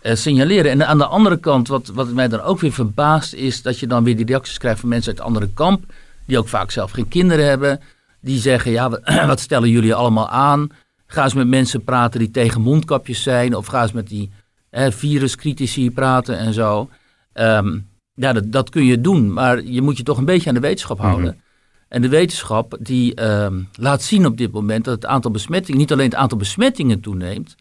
eh, 0.02 0.14
signaleren. 0.14 0.70
En 0.70 0.87
aan 0.87 0.99
de 0.99 1.06
andere 1.06 1.37
kant, 1.37 1.69
wat, 1.69 1.88
wat 1.88 2.12
mij 2.12 2.29
dan 2.29 2.41
ook 2.41 2.61
weer 2.61 2.73
verbaast, 2.73 3.32
is 3.32 3.62
dat 3.62 3.79
je 3.79 3.87
dan 3.87 4.05
weer 4.05 4.17
die 4.17 4.26
reacties 4.26 4.58
krijgt 4.58 4.81
van 4.81 4.88
mensen 4.88 5.08
uit 5.11 5.19
het 5.19 5.26
andere 5.26 5.49
kamp, 5.55 5.85
die 6.26 6.38
ook 6.38 6.49
vaak 6.49 6.70
zelf 6.70 6.91
geen 6.91 7.08
kinderen 7.08 7.49
hebben, 7.49 7.81
die 8.20 8.38
zeggen, 8.38 8.70
ja, 8.70 8.91
wat, 8.91 9.00
wat 9.26 9.41
stellen 9.41 9.69
jullie 9.69 9.94
allemaal 9.94 10.29
aan? 10.29 10.69
Ga 11.06 11.25
eens 11.25 11.35
met 11.35 11.49
mensen 11.49 11.85
praten 11.85 12.20
die 12.20 12.31
tegen 12.31 12.61
mondkapjes 12.61 13.23
zijn, 13.23 13.56
of 13.56 13.66
ga 13.66 13.83
eens 13.83 13.92
met 13.92 14.09
die 14.09 14.30
viruscritici 14.73 15.90
praten 15.90 16.38
en 16.38 16.52
zo. 16.52 16.88
Ehm, 17.33 17.78
ja, 18.14 18.33
dat, 18.33 18.52
dat 18.52 18.71
kun 18.71 18.85
je 18.85 19.00
doen, 19.00 19.33
maar 19.33 19.62
je 19.62 19.83
moet 19.83 19.97
je 19.97 20.02
toch 20.02 20.19
een 20.19 20.25
beetje 20.25 20.49
aan 20.49 20.54
de 20.54 20.61
wetenschap 20.61 20.99
houden. 20.99 21.40
En 21.88 22.02
de 22.02 22.09
wetenschap 22.09 22.76
die 22.80 23.14
ehm, 23.14 23.62
laat 23.73 24.02
zien 24.02 24.26
op 24.26 24.37
dit 24.37 24.52
moment 24.52 24.85
dat 24.85 24.95
het 24.95 25.07
aantal 25.07 25.30
besmettingen, 25.30 25.80
niet 25.80 25.92
alleen 25.92 26.11
het 26.11 26.14
aantal 26.14 26.38
besmettingen 26.38 27.00
toeneemt, 27.00 27.57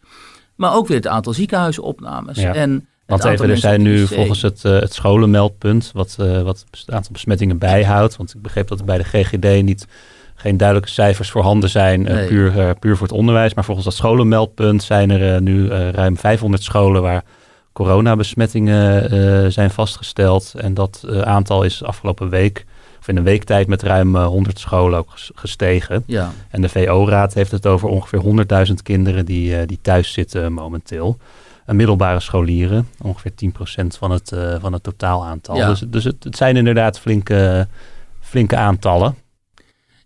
maar 0.60 0.74
ook 0.74 0.86
weer 0.86 0.96
het 0.96 1.06
aantal 1.06 1.32
ziekenhuisopnames. 1.32 2.38
Ja. 2.38 2.54
En 2.54 2.88
Want 3.06 3.24
even, 3.24 3.50
er 3.50 3.56
zijn 3.56 3.82
nu 3.82 4.06
volgens 4.06 4.42
het, 4.42 4.64
eh, 4.64 4.72
het 4.72 4.94
scholenmeldpunt, 4.94 5.90
wat, 5.94 6.16
eh, 6.18 6.42
wat 6.42 6.64
het 6.70 6.90
aantal 6.90 7.12
besmettingen 7.12 7.58
bijhoudt. 7.58 8.16
Want 8.16 8.34
ik 8.34 8.42
begreep 8.42 8.68
dat 8.68 8.78
er 8.78 8.84
bij 8.84 8.98
de 8.98 9.04
GGD 9.04 9.62
niet, 9.62 9.86
geen 10.34 10.56
duidelijke 10.56 10.92
cijfers 10.92 11.30
voorhanden 11.30 11.70
zijn, 11.70 12.06
eh, 12.06 12.26
puur, 12.26 12.74
puur 12.78 12.96
voor 12.96 13.06
het 13.06 13.16
onderwijs. 13.16 13.54
Maar 13.54 13.64
volgens 13.64 13.86
dat 13.86 13.94
scholenmeldpunt 13.94 14.82
zijn 14.82 15.10
er 15.10 15.42
nu 15.42 15.68
ruim 15.68 16.16
500 16.16 16.62
scholen 16.62 17.02
waar 17.02 17.24
coronabesmettingen 17.72 19.52
zijn 19.52 19.70
vastgesteld. 19.70 20.54
En 20.56 20.74
dat 20.74 21.04
aantal 21.22 21.62
is 21.62 21.82
afgelopen 21.84 22.28
week, 22.28 22.64
in 23.10 23.16
een 23.16 23.22
week 23.24 23.44
tijd, 23.44 23.66
met 23.66 23.82
ruim 23.82 24.16
eh, 24.16 24.26
100 24.26 24.58
scholen 24.58 24.98
ook 24.98 25.10
ges- 25.10 25.30
gestegen. 25.34 26.02
Ja, 26.06 26.32
En 26.50 26.60
de 26.62 26.68
VO-raad 26.68 27.34
heeft 27.34 27.50
het 27.50 27.66
over 27.66 27.88
ongeveer 27.88 28.18
100.000 28.68 28.82
kinderen 28.82 29.24
die, 29.26 29.56
eh, 29.56 29.66
die 29.66 29.78
thuis 29.82 30.12
zitten 30.12 30.52
momenteel. 30.52 31.18
En 31.66 31.76
middelbare 31.76 32.20
scholieren, 32.20 32.88
ongeveer 33.02 33.34
10% 33.34 33.96
van 33.98 34.10
het, 34.10 34.32
eh, 34.32 34.56
van 34.60 34.72
het 34.72 34.82
totaalaantal. 34.82 35.56
Ja. 35.56 35.68
Dus, 35.68 35.84
dus 35.88 36.04
het, 36.04 36.24
het 36.24 36.36
zijn 36.36 36.56
inderdaad 36.56 36.98
flinke, 37.00 37.68
flinke 38.20 38.56
aantallen. 38.56 39.14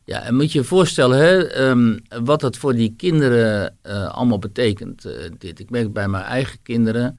ja, 0.05 0.23
en 0.23 0.35
moet 0.35 0.53
je 0.53 0.59
je 0.59 0.65
voorstellen 0.65 1.19
hè, 1.19 1.45
ehm, 1.49 1.99
wat 2.25 2.41
dat 2.41 2.57
voor 2.57 2.75
die 2.75 2.95
kinderen 2.97 3.77
eh, 3.83 4.07
allemaal 4.15 4.39
betekent. 4.39 5.05
eh, 5.05 5.13
dit. 5.39 5.61
Ik 5.61 5.71
merk 5.71 5.93
bij 5.93 6.09
mijn 6.09 6.25
eigen 6.25 6.59
kinderen. 6.63 7.19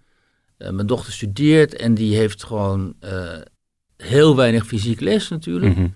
eh, 0.57 0.69
mijn 0.69 0.87
dochter 0.87 1.13
studeert 1.13 1.75
en 1.75 1.93
die 1.93 2.15
heeft 2.15 2.43
gewoon 2.43 2.93
eh, 2.99 3.11
heel 3.97 4.35
weinig 4.35 4.65
fysiek 4.65 4.99
les 4.99 5.29
natuurlijk. 5.29 5.75
Mhm. 5.75 5.87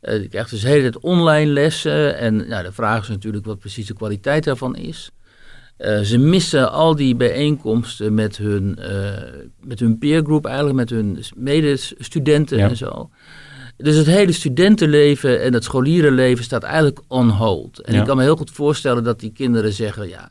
Eh, 0.00 0.18
die 0.18 0.28
krijgt 0.28 0.50
dus 0.50 0.60
de 0.60 0.68
hele 0.68 0.82
tijd 0.82 0.98
online 0.98 1.50
lessen. 1.52 2.16
En 2.18 2.48
nou, 2.48 2.64
de 2.64 2.72
vraag 2.72 3.02
is 3.02 3.08
natuurlijk 3.08 3.44
wat 3.44 3.58
precies 3.58 3.86
de 3.86 3.94
kwaliteit 3.94 4.44
daarvan 4.44 4.76
is. 4.76 5.10
Eh, 5.76 6.00
ze 6.00 6.18
missen 6.18 6.72
al 6.72 6.96
die 6.96 7.14
bijeenkomsten 7.16 8.14
met 8.14 8.36
hun, 8.36 8.76
eh, 8.78 9.22
met 9.60 9.80
hun 9.80 9.98
peergroep, 9.98 10.44
eigenlijk 10.46 10.76
met 10.76 10.90
hun 10.90 11.18
medestudenten 11.36 12.58
Ja. 12.58 12.68
en 12.68 12.76
zo. 12.76 13.10
Dus 13.76 13.96
het 13.96 14.06
hele 14.06 14.32
studentenleven 14.32 15.42
en 15.42 15.52
het 15.52 15.64
scholierenleven 15.64 16.44
staat 16.44 16.62
eigenlijk 16.62 17.00
on 17.08 17.28
hold. 17.28 17.80
En 17.80 17.92
Ja. 17.94 18.00
ik 18.00 18.06
kan 18.06 18.16
me 18.16 18.22
heel 18.22 18.36
goed 18.36 18.50
voorstellen 18.50 19.04
dat 19.04 19.20
die 19.20 19.32
kinderen 19.32 19.72
zeggen, 19.72 20.08
ja, 20.08 20.30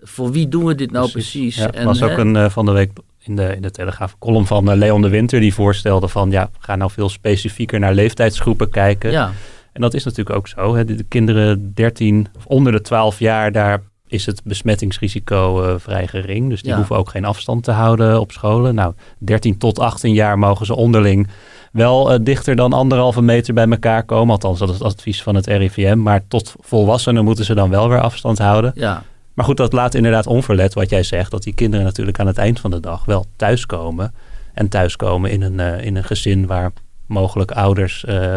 voor 0.00 0.32
wie 0.32 0.48
doen 0.48 0.64
we 0.64 0.74
dit 0.74 0.90
nou 0.90 1.10
Precies. 1.10 1.30
precies? 1.30 1.56
Ja, 1.56 1.72
En, 1.72 1.84
was 1.84 2.02
ook 2.02 2.10
hè, 2.10 2.18
een 2.18 2.50
van 2.50 2.64
de 2.66 2.72
week 2.72 2.90
in 3.24 3.36
de, 3.36 3.54
in 3.56 3.62
de 3.62 3.70
Telegraaf 3.70 4.18
column 4.18 4.46
van 4.46 4.70
eh, 4.70 4.76
Leon 4.76 5.02
de 5.02 5.08
Winter 5.08 5.40
die 5.40 5.54
voorstelde 5.54 6.08
van 6.08 6.30
ja, 6.30 6.50
ga 6.58 6.76
nou 6.76 6.90
veel 6.90 7.08
specifieker 7.08 7.78
naar 7.80 7.94
leeftijdsgroepen 7.94 8.70
kijken. 8.70 9.10
ja, 9.10 9.30
En 9.72 9.80
dat 9.80 9.94
is 9.94 10.04
natuurlijk 10.04 10.36
ook 10.36 10.48
zo. 10.48 10.74
Hè. 10.74 10.84
De, 10.84 10.94
de 10.94 11.04
kinderen 11.04 11.74
13 11.74 12.26
of 12.36 12.46
onder 12.46 12.72
de 12.72 12.80
12 12.80 13.18
jaar, 13.18 13.52
daar 13.52 13.82
is 14.06 14.26
het 14.26 14.40
besmettingsrisico 14.44 15.62
eh, 15.62 15.74
vrij 15.78 16.06
gering. 16.06 16.48
Dus 16.48 16.62
die 16.62 16.70
Ja. 16.70 16.76
hoeven 16.76 16.96
ook 16.96 17.08
geen 17.10 17.24
afstand 17.24 17.64
te 17.64 17.70
houden 17.70 18.20
op 18.20 18.32
scholen. 18.32 18.74
Nou, 18.74 18.94
13 19.18 19.58
tot 19.58 19.78
18 19.78 20.12
jaar 20.12 20.38
mogen 20.38 20.66
ze 20.66 20.74
onderling 20.74 21.28
wel 21.72 22.12
eh, 22.12 22.18
dichter 22.22 22.56
dan 22.56 22.72
anderhalve 22.72 23.22
meter 23.22 23.54
bij 23.54 23.66
elkaar 23.68 24.04
komen. 24.04 24.30
Althans, 24.32 24.58
dat 24.58 24.68
is 24.68 24.74
het 24.74 24.84
advies 24.84 25.22
van 25.22 25.34
het 25.34 25.46
RIVM. 25.46 25.98
Maar 25.98 26.22
tot 26.28 26.54
volwassenen 26.60 27.24
moeten 27.24 27.44
ze 27.44 27.54
dan 27.54 27.70
wel 27.70 27.88
weer 27.88 28.00
afstand 28.00 28.38
houden. 28.38 28.72
ja, 28.74 29.02
Maar 29.34 29.44
goed, 29.44 29.56
dat 29.56 29.72
laat 29.72 29.94
inderdaad 29.94 30.26
onverlet 30.26 30.74
wat 30.74 30.90
jij 30.90 31.02
zegt. 31.02 31.30
Dat 31.30 31.42
die 31.42 31.54
kinderen 31.54 31.84
natuurlijk 31.84 32.20
aan 32.20 32.26
het 32.26 32.38
eind 32.38 32.60
van 32.60 32.70
de 32.70 32.80
dag 32.80 33.04
wel 33.04 33.26
thuiskomen. 33.36 34.14
En 34.54 34.68
thuiskomen 34.68 35.30
in 35.30 35.42
een, 35.42 35.60
eh, 35.60 35.84
in 35.84 35.96
een 35.96 36.04
gezin 36.04 36.46
waar 36.46 36.72
mogelijk 37.06 37.50
ouders 37.50 38.04
eh, 38.04 38.36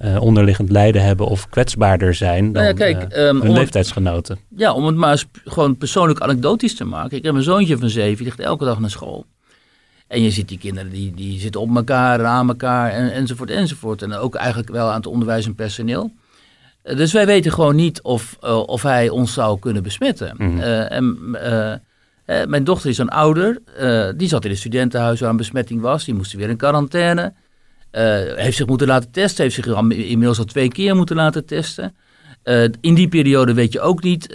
eh, 0.00 0.20
onderliggend 0.20 0.70
lijden 0.70 1.02
hebben 1.02 1.26
of 1.26 1.48
kwetsbaarder 1.48 2.14
zijn 2.14 2.52
dan 2.52 2.62
Nou 2.62 2.66
ja, 2.66 2.72
kijk, 2.72 3.12
eh, 3.12 3.28
ehm, 3.28 3.40
hun 3.40 3.52
leeftijdsgenoten. 3.52 4.38
ja, 4.56 4.72
om 4.72 4.86
het 4.86 4.96
maar 4.96 5.10
eens 5.10 5.26
gewoon 5.44 5.76
persoonlijk 5.76 6.20
anekdotisch 6.20 6.74
te 6.74 6.84
maken. 6.84 7.16
Ik 7.16 7.24
heb 7.24 7.34
een 7.34 7.42
zoontje 7.42 7.78
van 7.78 7.88
zeven, 7.88 8.16
die 8.16 8.24
ligt 8.24 8.40
elke 8.40 8.64
dag 8.64 8.80
naar 8.80 8.90
school. 8.90 9.26
En 10.06 10.22
je 10.22 10.30
ziet 10.30 10.48
die 10.48 10.58
kinderen, 10.58 10.90
die, 10.90 11.14
die 11.14 11.40
zitten 11.40 11.60
op 11.60 11.76
elkaar, 11.76 12.24
aan 12.24 12.48
elkaar, 12.48 12.90
en, 12.90 13.12
enzovoort, 13.12 13.50
enzovoort. 13.50 14.02
En 14.02 14.14
ook 14.14 14.34
eigenlijk 14.34 14.70
wel 14.70 14.88
aan 14.88 14.96
het 14.96 15.06
onderwijs 15.06 15.46
en 15.46 15.54
personeel. 15.54 16.12
Dus 16.82 17.12
wij 17.12 17.26
weten 17.26 17.52
gewoon 17.52 17.76
niet 17.76 18.02
of, 18.02 18.36
eh, 18.40 18.56
of 18.56 18.82
hij 18.82 19.08
ons 19.08 19.32
zou 19.32 19.58
kunnen 19.58 19.82
besmetten. 19.82 20.34
Mhm. 20.36 20.60
Eh, 20.60 20.92
en, 20.92 21.18
eh, 21.32 22.46
mijn 22.46 22.64
dochter 22.64 22.90
is 22.90 22.98
een 22.98 23.08
ouder, 23.08 23.58
die 24.16 24.28
zat 24.28 24.44
in 24.44 24.50
een 24.50 24.56
studentenhuis 24.56 25.20
waar 25.20 25.30
een 25.30 25.36
besmetting 25.36 25.80
was. 25.80 26.04
Die 26.04 26.14
moest 26.14 26.32
weer 26.32 26.48
in 26.48 26.56
quarantaine. 26.56 27.32
Heeft 28.36 28.56
zich 28.56 28.66
moeten 28.66 28.86
laten 28.86 29.10
testen, 29.10 29.42
heeft 29.42 29.54
zich 29.54 29.66
inmiddels 29.66 30.38
al 30.38 30.44
twee 30.44 30.68
keer 30.68 30.96
moeten 30.96 31.16
laten 31.16 31.44
testen. 31.44 31.96
In 32.80 32.94
die 32.94 33.08
periode 33.08 33.54
weet 33.54 33.72
je 33.72 33.80
ook 33.80 34.02
niet, 34.02 34.26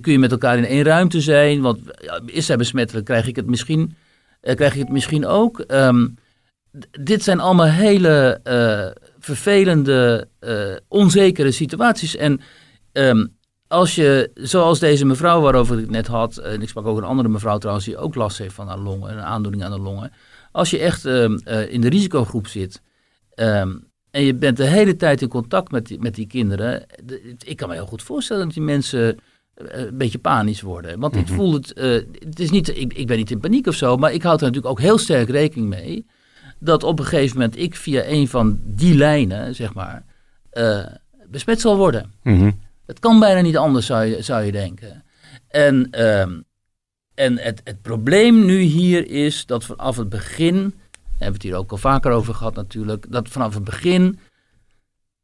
kun 0.00 0.12
je 0.12 0.18
met 0.18 0.30
elkaar 0.30 0.58
in 0.58 0.64
één 0.64 0.82
ruimte 0.82 1.20
zijn, 1.20 1.60
want 1.60 1.78
is 2.26 2.48
hij 2.48 2.56
besmettelijk, 2.56 3.06
krijg 3.06 3.26
ik 3.26 3.36
het 3.36 3.46
misschien, 3.46 3.96
krijg 4.40 4.72
ik 4.72 4.80
het 4.80 4.92
misschien 4.92 5.26
ook. 5.26 5.60
Ehm, 5.60 6.06
dit 7.00 7.22
zijn 7.22 7.40
allemaal 7.40 7.66
hele 7.66 8.40
vervelende, 9.20 10.28
eh, 10.38 10.76
onzekere 10.88 11.50
situaties. 11.50 12.16
En 12.16 12.40
ehm, 12.92 13.26
als 13.68 13.94
je, 13.94 14.30
zoals 14.34 14.78
deze 14.78 15.04
mevrouw 15.04 15.40
waarover 15.40 15.74
ik 15.76 15.80
het 15.80 15.90
net 15.90 16.06
had, 16.06 16.36
en 16.36 16.62
ik 16.62 16.68
sprak 16.68 16.86
ook 16.86 16.98
een 16.98 17.04
andere 17.04 17.28
mevrouw 17.28 17.58
trouwens 17.58 17.86
die 17.86 17.96
ook 17.98 18.14
last 18.14 18.38
heeft 18.38 18.54
van 18.54 18.68
haar 18.68 18.78
longen, 18.78 19.12
een 19.12 19.20
aandoening 19.22 19.64
aan 19.64 19.70
de 19.70 19.78
longen. 19.80 20.12
Als 20.52 20.70
je 20.70 20.78
echt 20.78 21.04
ehm, 21.04 21.38
eh, 21.44 21.72
in 21.72 21.80
de 21.80 21.88
risicogroep 21.88 22.46
zit 22.46 22.82
ehm, 23.34 23.76
en 24.10 24.22
je 24.22 24.34
bent 24.34 24.56
de 24.56 24.64
hele 24.66 24.96
tijd 24.96 25.22
in 25.22 25.28
contact 25.28 25.70
met 25.70 25.86
die, 25.86 25.98
met 26.00 26.14
die 26.14 26.26
kinderen, 26.26 26.86
de- 27.04 27.34
ik 27.44 27.56
kan 27.56 27.68
me 27.68 27.74
heel 27.74 27.86
goed 27.86 28.02
voorstellen 28.02 28.44
dat 28.44 28.54
die 28.54 28.62
mensen 28.62 29.18
eh, 29.54 29.80
een 29.86 29.96
beetje 29.98 30.18
panisch 30.18 30.60
worden. 30.60 30.98
Want 31.00 31.16
ik 31.16 31.26
Mhm. 31.26 31.34
voel 31.34 31.52
het, 31.52 31.72
het 32.24 32.40
is 32.40 32.50
niet, 32.50 32.68
ik, 32.68 32.92
ik 32.94 33.06
ben 33.06 33.16
niet 33.16 33.30
in 33.30 33.40
paniek 33.40 33.66
of 33.66 33.74
zo, 33.74 33.96
maar 33.96 34.12
ik 34.12 34.22
houd 34.22 34.40
er 34.40 34.46
natuurlijk 34.46 34.72
ook 34.72 34.80
heel 34.80 34.98
sterk 34.98 35.28
rekening 35.28 35.68
mee 35.68 36.06
dat 36.60 36.82
op 36.82 36.98
een 36.98 37.04
gegeven 37.04 37.36
moment 37.36 37.58
ik 37.58 37.76
via 37.76 38.02
een 38.06 38.28
van 38.28 38.60
die 38.64 38.94
lijnen, 38.94 39.54
zeg 39.54 39.74
maar, 39.74 40.04
eh, 40.50 40.86
besmet 41.26 41.60
zal 41.60 41.76
worden. 41.76 42.12
Mhm. 42.22 42.50
Het 42.86 42.98
kan 42.98 43.20
bijna 43.20 43.40
niet 43.40 43.56
anders, 43.56 43.86
zou 43.86 44.04
je, 44.04 44.22
zou 44.22 44.44
je 44.44 44.52
denken. 44.52 45.04
En, 45.48 45.88
ehm, 45.90 46.40
en 47.14 47.38
het, 47.38 47.60
het 47.64 47.82
probleem 47.82 48.44
nu 48.44 48.60
hier 48.60 49.06
is 49.10 49.46
dat 49.46 49.64
vanaf 49.64 49.96
het 49.96 50.08
begin, 50.08 50.54
daar 50.54 51.00
hebben 51.08 51.26
we 51.26 51.32
het 51.32 51.42
hier 51.42 51.54
ook 51.54 51.70
al 51.70 51.76
vaker 51.76 52.10
over 52.10 52.34
gehad 52.34 52.54
natuurlijk, 52.54 53.06
dat 53.10 53.28
vanaf 53.28 53.54
het 53.54 53.64
begin 53.64 54.18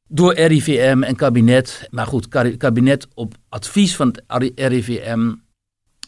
door 0.09 0.35
RIVM 0.35 1.03
en 1.03 1.17
kabinet, 1.17 1.89
maar 1.91 2.07
goed, 2.07 2.29
kabinet 2.57 3.09
op 3.15 3.35
advies 3.49 3.97
van 3.97 4.09
het 4.09 4.53
RIVM, 4.55 5.33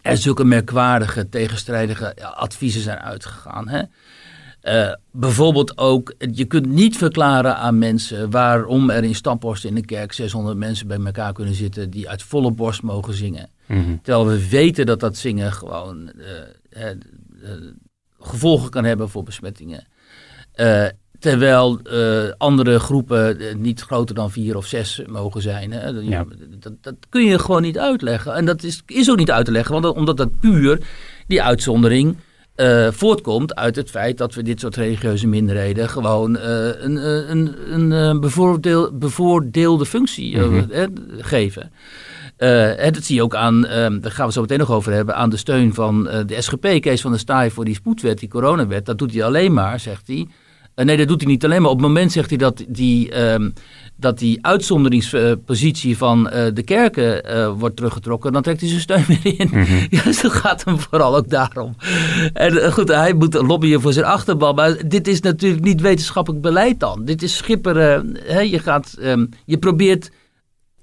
er 0.03 0.17
zulke 0.17 0.45
merkwaardige, 0.45 1.29
tegenstrijdige 1.29 2.35
adviezen 2.35 2.81
zijn 2.81 2.99
uitgegaan. 2.99 3.69
Hè? 3.69 3.83
Eh, 4.69 4.93
bijvoorbeeld 5.11 5.79
ook, 5.79 6.15
je 6.33 6.45
kunt 6.45 6.67
niet 6.67 6.97
verklaren 6.97 7.57
aan 7.57 7.79
mensen 7.79 8.31
waarom 8.31 8.91
er 8.91 9.05
in 9.05 9.15
Staphorst 9.15 9.65
in 9.65 9.75
de 9.75 9.85
kerk 9.85 10.13
600 10.13 10.57
mensen 10.57 10.87
bij 10.87 10.99
elkaar 11.05 11.33
kunnen 11.33 11.55
zitten 11.55 11.91
die 11.91 12.09
uit 12.09 12.23
volle 12.23 12.51
borst 12.51 12.83
mogen 12.83 13.15
zingen. 13.15 13.49
Mhm. 13.67 13.97
Terwijl 14.03 14.27
we 14.27 14.49
weten 14.49 14.87
dat 14.87 15.01
dat 15.01 15.17
zingen 15.17 15.53
gewoon 15.53 16.11
eh, 16.71 16.91
eh, 16.91 16.97
gevolgen 18.21 18.71
kan 18.71 18.85
hebben 18.85 19.09
voor 19.09 19.23
besmettingen. 19.23 19.87
Terwijl 21.19 21.81
andere 22.39 22.79
groepen 22.79 23.37
niet 23.63 23.81
groter 23.81 24.15
dan 24.15 24.31
vier 24.31 24.57
of 24.57 24.67
zes 24.67 25.03
mogen 25.07 25.43
zijn. 25.43 25.73
Hè. 25.73 25.93
Dat, 25.93 26.05
Ja. 26.07 26.25
dat, 26.61 26.73
dat 26.81 26.95
kun 27.09 27.25
je 27.25 27.39
gewoon 27.39 27.63
niet 27.63 27.79
uitleggen. 27.79 28.35
En 28.35 28.45
dat 28.45 28.63
is, 28.63 28.83
is 28.87 29.11
ook 29.11 29.17
niet 29.17 29.31
uit 29.31 29.45
te 29.45 29.53
leggen, 29.53 29.73
want 29.73 29.85
dat, 29.85 29.97
omdat 29.97 30.17
dat 30.17 30.41
puur 30.41 30.81
die 31.27 31.43
uitzondering 31.43 32.17
eh, 32.59 32.89
voortkomt 32.91 33.55
uit 33.55 33.77
het 33.77 33.91
feit 33.91 34.19
dat 34.19 34.35
we 34.35 34.43
dit 34.43 34.61
soort 34.61 34.77
religieuze 34.77 35.27
minderheden 35.27 35.89
gewoon 35.89 36.37
eh, 36.39 36.67
een, 36.83 36.99
eh, 36.99 37.29
een, 37.29 37.55
een, 37.73 37.93
eh, 37.93 38.19
bevoordeel, 38.21 38.93
bevoordeelde 38.99 39.87
functie 39.87 40.39
Mhm. 40.39 40.65
geven. 41.19 41.73
En 42.37 42.93
dat 42.93 43.05
zie 43.05 43.15
je 43.15 43.23
ook 43.23 43.35
aan, 43.35 43.67
ehm, 43.67 44.01
daar 44.01 44.11
gaan 44.11 44.27
we 44.27 44.33
zo 44.33 44.41
meteen 44.41 44.59
nog 44.59 44.71
over 44.71 44.93
hebben, 44.93 45.15
aan 45.17 45.31
de 45.31 45.37
steun 45.37 45.75
van 45.75 46.03
de 46.05 46.37
SGP, 46.43 46.81
Kees 46.81 47.01
van 47.01 47.11
der 47.11 47.21
Staaij, 47.21 47.51
voor 47.51 47.65
die 47.65 47.75
spoedwet, 47.75 48.19
die 48.19 48.29
coronawet. 48.29 48.87
Dat 48.87 48.99
doet 48.99 49.13
hij 49.13 49.25
alleen 49.25 49.53
maar, 49.53 49.81
zegt 49.81 50.07
hij. 50.07 50.27
Eh, 50.79 50.85
nee, 50.85 50.97
dat 50.97 51.09
doet 51.09 51.21
hij 51.21 51.31
niet 51.31 51.45
alleen 51.45 51.63
maar. 51.63 51.71
Op 51.71 51.79
het 51.79 51.87
moment 51.87 52.13
zegt 52.13 52.29
hij 52.29 52.39
dat 52.39 52.65
die, 52.69 53.11
ehm, 53.11 53.51
dat 53.97 54.19
die 54.19 54.39
uitzonderingspositie 54.47 55.97
van 55.97 56.29
eh, 56.29 56.47
de 56.55 56.63
kerken 56.63 57.25
eh, 57.25 57.51
wordt 57.59 57.77
teruggetrokken, 57.77 58.33
dan 58.33 58.43
trekt 58.43 58.61
hij 58.61 58.69
zijn 58.69 58.81
steun 58.81 59.05
weer 59.23 59.41
in. 59.41 59.51
Ja, 59.91 60.03
dus 60.03 60.23
het 60.23 60.33
gaat 60.33 60.65
hem 60.65 60.79
vooral 60.79 61.17
ook 61.17 61.29
daarom. 61.29 61.77
En 62.33 62.73
goed, 62.73 62.89
hij 62.89 63.13
moet 63.13 63.35
lobbyen 63.35 63.81
voor 63.81 63.93
zijn 63.93 64.07
achterban. 64.07 64.55
Maar 64.55 64.89
dit 64.89 65.09
is 65.09 65.21
natuurlijk 65.21 65.65
niet 65.65 65.81
wetenschappelijk 65.81 66.43
beleid 66.43 66.81
dan. 66.81 67.05
Dit 67.05 67.23
is 67.23 67.37
schipperen. 67.37 68.17
Hè, 68.25 68.41
je, 68.41 68.59
gaat, 68.59 68.95
ehm, 69.01 69.27
je 69.45 69.59
probeert. 69.59 70.11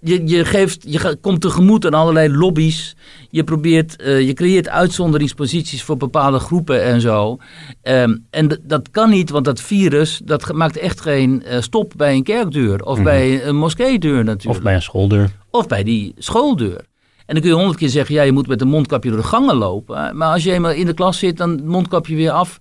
Je, 0.06 0.28
je, 0.28 0.46
geeft, 0.46 0.84
je 0.88 1.18
komt 1.22 1.42
tegemoet 1.42 1.86
aan 1.86 1.94
allerlei 1.94 2.30
lobby's. 2.38 2.96
Je, 3.30 3.44
probeert, 3.44 3.96
eh, 3.96 4.22
je 4.28 4.34
creëert 4.34 4.70
uitzonderingsposities 4.70 5.84
voor 5.84 5.98
bepaalde 5.98 6.40
groepen 6.40 6.84
en 6.84 7.02
zo. 7.02 7.38
Ehm, 7.82 8.18
en 8.30 8.60
dat 8.64 8.90
kan 8.92 9.10
niet, 9.10 9.30
want 9.30 9.46
dat 9.46 9.62
virus 9.62 10.22
dat 10.24 10.54
maakt 10.54 10.78
echt 10.78 11.02
geen 11.02 11.44
eh, 11.44 11.62
stop 11.62 11.94
bij 11.98 12.14
een 12.14 12.24
kerkdeur. 12.24 12.84
Of 12.84 12.96
Mhm. 12.96 13.04
bij 13.04 13.46
een 13.46 13.56
moskeedeur 13.56 14.24
natuurlijk 14.24 14.58
Of 14.58 14.64
bij 14.64 14.76
een 14.76 14.82
schooldeur. 14.82 15.30
of 15.50 15.68
bij 15.68 15.84
die 15.84 16.14
schooldeur. 16.18 16.78
En 17.26 17.34
dan 17.34 17.42
kun 17.42 17.50
je 17.50 17.56
honderd 17.58 17.78
keer 17.78 17.90
zeggen, 17.90 18.16
ja, 18.16 18.22
je 18.22 18.32
moet 18.32 18.48
met 18.48 18.62
een 18.62 18.68
mondkapje 18.68 19.10
door 19.10 19.20
de 19.20 19.26
gangen 19.28 19.56
lopen. 19.56 20.18
Maar 20.18 20.32
als 20.34 20.44
je 20.44 20.52
eenmaal 20.52 20.72
in 20.72 20.86
de 20.86 20.94
klas 20.94 21.20
zit, 21.20 21.38
dan 21.38 21.50
het 21.50 21.66
mondkapje 21.66 22.16
weer 22.16 22.32
af. 22.32 22.60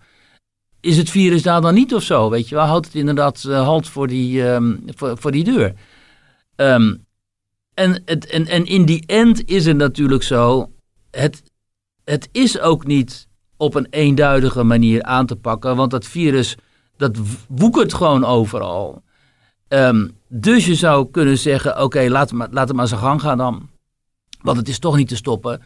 Is 0.81 0.97
het 0.97 1.11
virus 1.11 1.43
daar 1.43 1.61
dan 1.61 1.75
niet 1.75 1.95
of 1.95 2.03
zo? 2.03 2.31
Weet 2.31 2.49
je 2.49 2.55
wel, 2.55 2.65
houdt 2.65 2.87
het 2.87 2.95
inderdaad 2.95 3.45
eh, 3.49 3.63
halt 3.65 3.89
voor 3.89 4.07
die, 4.09 4.49
ehm, 4.49 4.73
voor, 4.87 5.19
voor 5.19 5.31
die 5.33 5.45
deur. 5.45 5.73
Ehm, 6.57 6.95
en, 7.75 8.05
en, 8.05 8.47
en 8.47 8.67
in 8.67 8.85
die 8.85 9.07
end 9.07 9.49
is 9.49 9.67
het 9.67 9.77
natuurlijk 9.77 10.23
zo, 10.23 10.71
het, 11.11 11.43
het 12.05 12.29
is 12.33 12.61
ook 12.61 12.87
niet 12.87 13.29
op 13.57 13.75
een 13.75 13.87
eenduidige 13.91 14.63
manier 14.63 15.03
aan 15.03 15.27
te 15.27 15.37
pakken, 15.37 15.77
want 15.77 15.91
dat 15.91 16.05
virus, 16.07 16.57
dat 16.97 17.19
woekert 17.49 17.95
gewoon 17.95 18.25
overal. 18.25 19.03
Ehm, 19.69 20.09
dus 20.29 20.67
je 20.67 20.75
zou 20.75 21.11
kunnen 21.11 21.39
zeggen, 21.39 21.83
oké, 21.83 22.09
laat, 22.09 22.29
het 22.29 22.39
maar- 22.39 22.49
laat 22.51 22.69
het 22.69 22.77
maar 22.77 22.89
zijn 22.89 23.01
gang 23.01 23.21
gaan 23.21 23.39
dan. 23.39 23.69
Want 24.43 24.57
het 24.57 24.69
is 24.69 24.79
toch 24.79 24.97
niet 24.97 25.09
te 25.09 25.17
stoppen. 25.17 25.63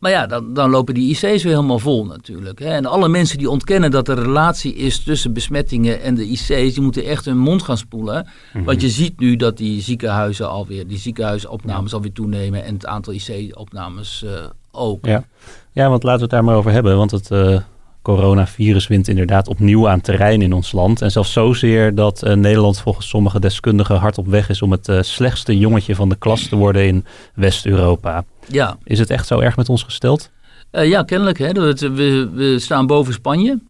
Maar 0.00 0.10
ja, 0.10 0.26
dan, 0.26 0.54
dan 0.54 0.70
lopen 0.70 0.94
die 0.94 1.08
IC's 1.08 1.42
weer 1.42 1.52
helemaal 1.52 1.78
vol 1.78 2.04
natuurlijk. 2.04 2.58
Hè. 2.58 2.68
En 2.68 2.86
alle 2.86 3.08
mensen 3.08 3.38
die 3.38 3.50
ontkennen 3.50 3.90
dat 3.90 4.08
er 4.08 4.22
relatie 4.22 4.74
is 4.74 5.02
tussen 5.02 5.32
besmettingen 5.32 6.02
en 6.02 6.14
de 6.14 6.26
IC's, 6.26 6.46
die 6.46 6.80
moeten 6.80 7.04
echt 7.04 7.24
hun 7.24 7.38
mond 7.38 7.62
gaan 7.62 7.76
spoelen. 7.76 8.28
Mhm. 8.52 8.64
Want 8.64 8.80
je 8.80 8.88
ziet 8.88 9.18
nu 9.18 9.36
dat 9.36 9.56
die 9.56 9.80
ziekenhuizen 9.80 10.48
alweer, 10.48 10.86
die 10.86 10.98
ziekenhuisopnames 10.98 11.94
alweer 11.94 12.12
toenemen 12.12 12.64
en 12.64 12.74
het 12.74 12.86
aantal 12.86 13.12
IC-opnames 13.12 14.24
eh, 14.24 14.32
ook. 14.70 15.06
Ja. 15.06 15.24
ja, 15.72 15.88
want 15.88 16.02
laten 16.02 16.18
we 16.18 16.24
het 16.24 16.34
daar 16.34 16.44
maar 16.44 16.56
over 16.56 16.72
hebben. 16.72 16.96
Want 16.96 17.10
het 17.10 17.30
eh, 17.30 17.60
coronavirus 18.02 18.86
wint 18.86 19.08
inderdaad 19.08 19.48
opnieuw 19.48 19.88
aan 19.88 20.00
terrein 20.00 20.42
in 20.42 20.52
ons 20.52 20.72
land. 20.72 21.02
En 21.02 21.10
zelfs 21.10 21.32
zozeer 21.32 21.94
dat 21.94 22.22
eh, 22.22 22.34
Nederland 22.34 22.80
volgens 22.80 23.08
sommige 23.08 23.40
deskundigen 23.40 23.96
hard 23.96 24.18
op 24.18 24.26
weg 24.26 24.48
is 24.48 24.62
om 24.62 24.70
het 24.70 24.88
eh, 24.88 25.02
slechtste 25.02 25.58
jongetje 25.58 25.94
van 25.94 26.08
de 26.08 26.16
klas 26.16 26.48
te 26.48 26.56
worden 26.56 26.86
in 26.86 27.04
West-Europa. 27.34 28.24
Ja, 28.46 28.78
Is 28.84 28.98
het 28.98 29.10
echt 29.10 29.26
zo 29.26 29.38
erg 29.38 29.56
met 29.56 29.68
ons 29.68 29.82
gesteld? 29.82 30.30
Eh, 30.70 30.88
ja, 30.88 31.02
kennelijk. 31.02 31.38
Hè. 31.38 31.52
We, 31.52 32.30
we 32.34 32.58
staan 32.58 32.86
boven 32.86 33.12
Spanje. 33.12 33.60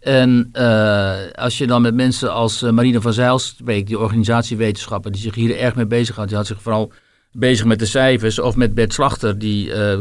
En 0.00 0.50
als 1.34 1.58
je 1.58 1.66
dan 1.66 1.82
met 1.82 1.94
mensen 1.94 2.32
als 2.32 2.60
Marine 2.60 3.00
van 3.00 3.12
Zijl 3.12 3.38
spreekt, 3.38 3.86
die 3.86 3.98
organisatiewetenschapper, 3.98 5.12
die 5.12 5.20
zich 5.20 5.34
hier 5.34 5.58
erg 5.58 5.74
mee 5.74 5.86
bezighoudt, 5.86 6.28
die 6.28 6.38
had 6.38 6.46
zich 6.46 6.62
vooral 6.62 6.92
bezig 7.32 7.66
met 7.66 7.78
de 7.78 7.86
cijfers. 7.86 8.38
Of 8.38 8.56
met 8.56 8.74
Bert 8.74 8.92
Slachter, 8.92 9.38
die 9.38 9.68
uh, 9.68 9.98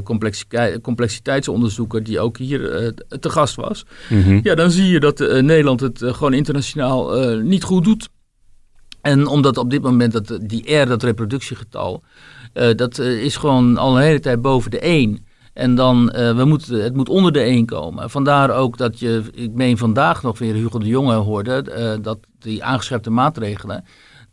complexiteitsonderzoeker, 0.82 2.04
die 2.04 2.20
ook 2.20 2.38
hier 2.38 2.84
uh, 2.84 2.90
te 3.20 3.30
gast 3.30 3.56
was. 3.56 3.86
Mhm. 4.10 4.40
Ja, 4.44 4.56
dan 4.56 4.72
zie 4.72 4.88
je 4.88 5.00
dat 5.00 5.20
uh, 5.22 5.42
Nederland 5.42 5.80
het 5.80 6.04
gewoon 6.04 6.34
internationaal 6.34 7.12
niet 7.38 7.64
goed 7.64 7.84
doet. 7.84 8.10
En 9.02 9.28
omdat 9.28 9.58
op 9.58 9.70
dit 9.70 9.82
moment 9.82 10.12
dat, 10.12 10.40
die 10.42 10.76
R, 10.76 10.88
dat 10.88 11.04
reproductiegetal, 11.04 12.04
dat 12.76 12.98
is 13.00 13.36
gewoon 13.36 13.78
al 13.78 13.96
een 13.96 14.04
hele 14.04 14.20
tijd 14.20 14.42
boven 14.42 14.72
de 14.72 14.80
1. 14.80 15.26
En 15.54 15.76
dan, 15.76 16.06
we 16.36 16.44
moeten, 16.46 16.84
het 16.84 16.96
moet 16.96 17.10
onder 17.10 17.32
de 17.32 17.40
1 17.40 17.66
komen. 17.66 18.10
Vandaar 18.10 18.52
ook 18.52 18.78
dat 18.78 19.00
je, 19.00 19.24
ik 19.32 19.52
meen 19.52 19.78
vandaag 19.78 20.24
nog 20.24 20.40
weer 20.40 20.54
Hugo 20.54 20.80
de 20.80 20.88
Jonge 20.88 21.16
hoorde, 21.16 21.64
dat 22.02 22.20
die 22.40 22.64
aangescherpte 22.64 23.10
maatregelen, 23.10 23.84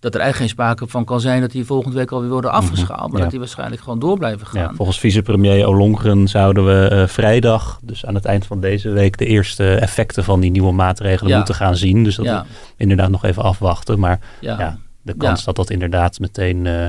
dat 0.00 0.14
er 0.14 0.20
eigenlijk 0.20 0.36
geen 0.36 0.48
sprake 0.64 0.86
van 0.92 1.04
kan 1.04 1.20
zijn 1.20 1.40
dat 1.40 1.50
die 1.50 1.64
volgende 1.64 1.96
week 1.96 2.10
alweer 2.10 2.30
worden 2.30 2.50
afgeschaald. 2.52 2.98
Maar 3.00 3.06
Mhm. 3.08 3.16
ja. 3.16 3.22
dat 3.22 3.30
die 3.30 3.38
waarschijnlijk 3.38 3.82
gewoon 3.82 3.98
door 3.98 4.18
blijven 4.18 4.46
gaan. 4.46 4.60
Ja, 4.62 4.72
volgens 4.74 4.98
vicepremier 4.98 5.66
Olongren 5.66 6.28
zouden 6.28 6.66
we 6.66 6.88
eh, 6.88 7.06
vrijdag, 7.06 7.78
dus 7.82 8.06
aan 8.06 8.14
het 8.14 8.24
eind 8.24 8.46
van 8.46 8.60
deze 8.60 8.90
week, 8.90 9.18
de 9.18 9.26
eerste 9.26 9.74
effecten 9.74 10.24
van 10.24 10.40
die 10.40 10.50
nieuwe 10.50 10.72
maatregelen 10.72 11.30
Ja. 11.30 11.36
moeten 11.36 11.54
gaan 11.54 11.76
zien. 11.76 12.04
Dus 12.04 12.16
dat 12.16 12.26
we 12.26 12.42
inderdaad 12.76 13.10
nog 13.10 13.24
even 13.24 13.42
afwachten. 13.42 13.98
Maar 13.98 14.20
ja. 14.40 14.78
de 15.02 15.14
kans 15.16 15.44
dat 15.44 15.56
dat 15.56 15.70
inderdaad 15.70 16.18
meteen 16.18 16.66
eh, 16.66 16.86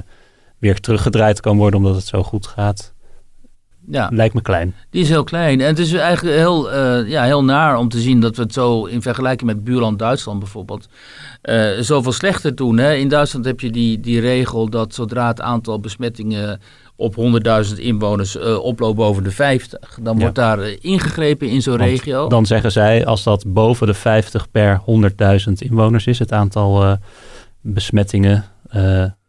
weer 0.58 0.80
teruggedraaid 0.80 1.40
kan 1.40 1.58
worden 1.58 1.80
omdat 1.80 1.96
het 1.96 2.06
zo 2.06 2.24
goed 2.24 2.48
gaat, 2.48 2.94
ja. 3.90 4.10
lijkt 4.14 4.34
me 4.34 4.42
klein. 4.42 4.76
Die 4.90 5.02
is 5.02 5.10
heel 5.10 5.24
klein. 5.24 5.62
En 5.62 5.68
het 5.68 5.80
is 5.80 5.94
eigenlijk 5.94 6.38
heel, 6.38 6.72
eh, 6.72 7.10
ja, 7.10 7.24
heel 7.24 7.44
naar 7.44 7.78
om 7.78 7.90
te 7.90 8.00
zien 8.00 8.20
dat 8.22 8.36
we 8.36 8.42
het 8.42 8.54
zo 8.54 8.86
in 8.86 9.02
vergelijking 9.02 9.50
met 9.50 9.64
buurland 9.64 10.00
Duitsland 10.00 10.40
bijvoorbeeld 10.40 10.88
eh, 11.42 11.70
zoveel 11.80 12.12
slechter 12.12 12.56
doen. 12.56 12.78
Hè? 12.78 12.94
In 12.94 13.08
Duitsland 13.08 13.46
heb 13.46 13.60
je 13.60 13.72
die, 13.72 14.00
die 14.00 14.20
regel 14.20 14.70
dat 14.70 14.94
zodra 14.94 15.28
het 15.28 15.42
aantal 15.42 15.80
besmettingen 15.80 16.60
op 16.96 17.16
100.000 17.16 17.80
inwoners 17.80 18.38
eh, 18.38 18.58
oploopt 18.58 18.96
boven 18.98 19.24
de 19.24 19.32
50, 19.32 20.00
dan 20.02 20.14
Ja. 20.16 20.20
wordt 20.22 20.36
daar 20.36 20.60
ingegrepen 20.82 21.50
in 21.50 21.62
zo'n 21.62 21.78
regio. 21.78 22.28
Dan 22.28 22.46
zeggen 22.46 22.72
zij, 22.72 23.06
als 23.06 23.24
dat 23.24 23.44
boven 23.48 23.88
de 23.88 23.94
50 23.94 24.52
per 24.52 24.82
100.000 25.48 25.54
inwoners 25.58 26.08
is, 26.08 26.20
het 26.20 26.32
aantal 26.32 26.98
besmettingen, 27.62 28.46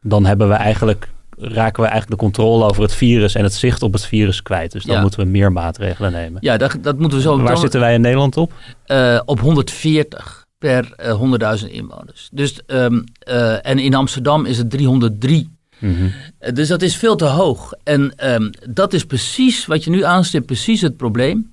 dan 0.02 0.26
hebben 0.26 0.48
we 0.48 0.54
eigenlijk, 0.54 1.08
raken 1.40 1.82
we 1.82 1.88
eigenlijk 1.88 2.20
de 2.20 2.26
controle 2.26 2.64
over 2.64 2.82
het 2.82 2.94
virus 2.94 3.34
en 3.34 3.42
het 3.42 3.54
zicht 3.54 3.82
op 3.82 3.92
het 3.92 4.04
virus 4.04 4.42
kwijt. 4.42 4.72
Dus 4.72 4.84
dan 4.84 4.94
Ja. 4.94 5.00
moeten 5.00 5.20
we 5.20 5.26
meer 5.26 5.52
maatregelen 5.52 6.12
nemen. 6.12 6.40
ja, 6.44 6.56
dat, 6.56 6.76
dat 6.80 6.98
moeten 6.98 7.18
we 7.18 7.24
zo 7.24 7.36
Waar 7.36 7.46
dan- 7.46 7.56
zitten 7.58 7.80
wij 7.80 7.94
in 7.94 8.00
Nederland 8.00 8.36
op? 8.36 8.52
eh, 8.84 9.20
op 9.24 9.40
140 9.40 10.46
per 10.58 10.92
eh, 10.96 11.12
100.000 11.14 11.70
inwoners. 11.72 12.28
Dus, 12.32 12.60
ehm, 12.66 13.00
eh, 13.18 13.66
en 13.66 13.78
in 13.78 13.94
Amsterdam 13.94 14.46
is 14.46 14.58
het 14.58 14.70
303. 14.70 15.56
Mhm. 15.78 16.08
Eh, 16.38 16.52
Dus 16.54 16.68
dat 16.68 16.82
is 16.82 16.96
veel 16.96 17.16
te 17.16 17.24
hoog. 17.24 17.72
En 17.84 18.12
ehm, 18.16 18.50
dat 18.70 18.92
is 18.92 19.04
precies 19.04 19.66
wat 19.66 19.84
je 19.84 19.90
nu 19.90 20.04
aanstipt, 20.04 20.46
precies 20.46 20.80
het 20.80 20.96
probleem. 20.96 21.50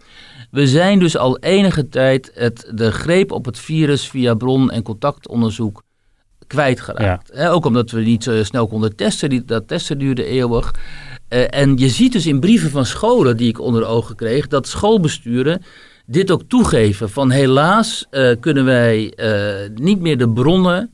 We 0.52 0.68
zijn 0.68 1.00
dus 1.00 1.18
al 1.18 1.38
enige 1.38 1.90
tijd 1.90 2.32
het, 2.34 2.72
de 2.74 2.92
greep 2.92 3.32
op 3.32 3.46
het 3.46 3.60
virus 3.60 4.08
via 4.10 4.34
bron- 4.34 4.72
en 4.72 4.84
contactonderzoek 4.84 5.84
kwijtgeraakt. 6.48 7.38
Ook 7.38 7.66
omdat 7.66 7.92
we 7.92 8.02
niet 8.02 8.24
zo 8.24 8.44
snel 8.44 8.68
konden 8.68 8.96
testen. 8.96 9.30
Die, 9.30 9.46
dat 9.46 9.68
testen 9.68 9.98
duurde 9.98 10.26
eeuwig. 10.26 10.74
Eh, 11.28 11.44
en 11.50 11.78
je 11.78 11.90
ziet 11.90 12.12
dus 12.12 12.28
in 12.28 12.40
brieven 12.40 12.70
van 12.70 12.86
scholen 12.86 13.38
die 13.38 13.48
ik 13.48 13.60
onder 13.60 13.86
ogen 13.86 14.16
kreeg, 14.16 14.48
dat 14.48 14.68
schoolbesturen 14.68 15.62
dit 16.06 16.32
ook 16.32 16.44
toegeven. 16.48 17.10
Van 17.10 17.32
helaas 17.32 18.06
eh, 18.10 18.32
kunnen 18.40 18.66
wij 18.66 19.14
eh, 19.14 19.70
niet 19.76 20.00
meer 20.00 20.18
de 20.18 20.30
bronnen 20.30 20.92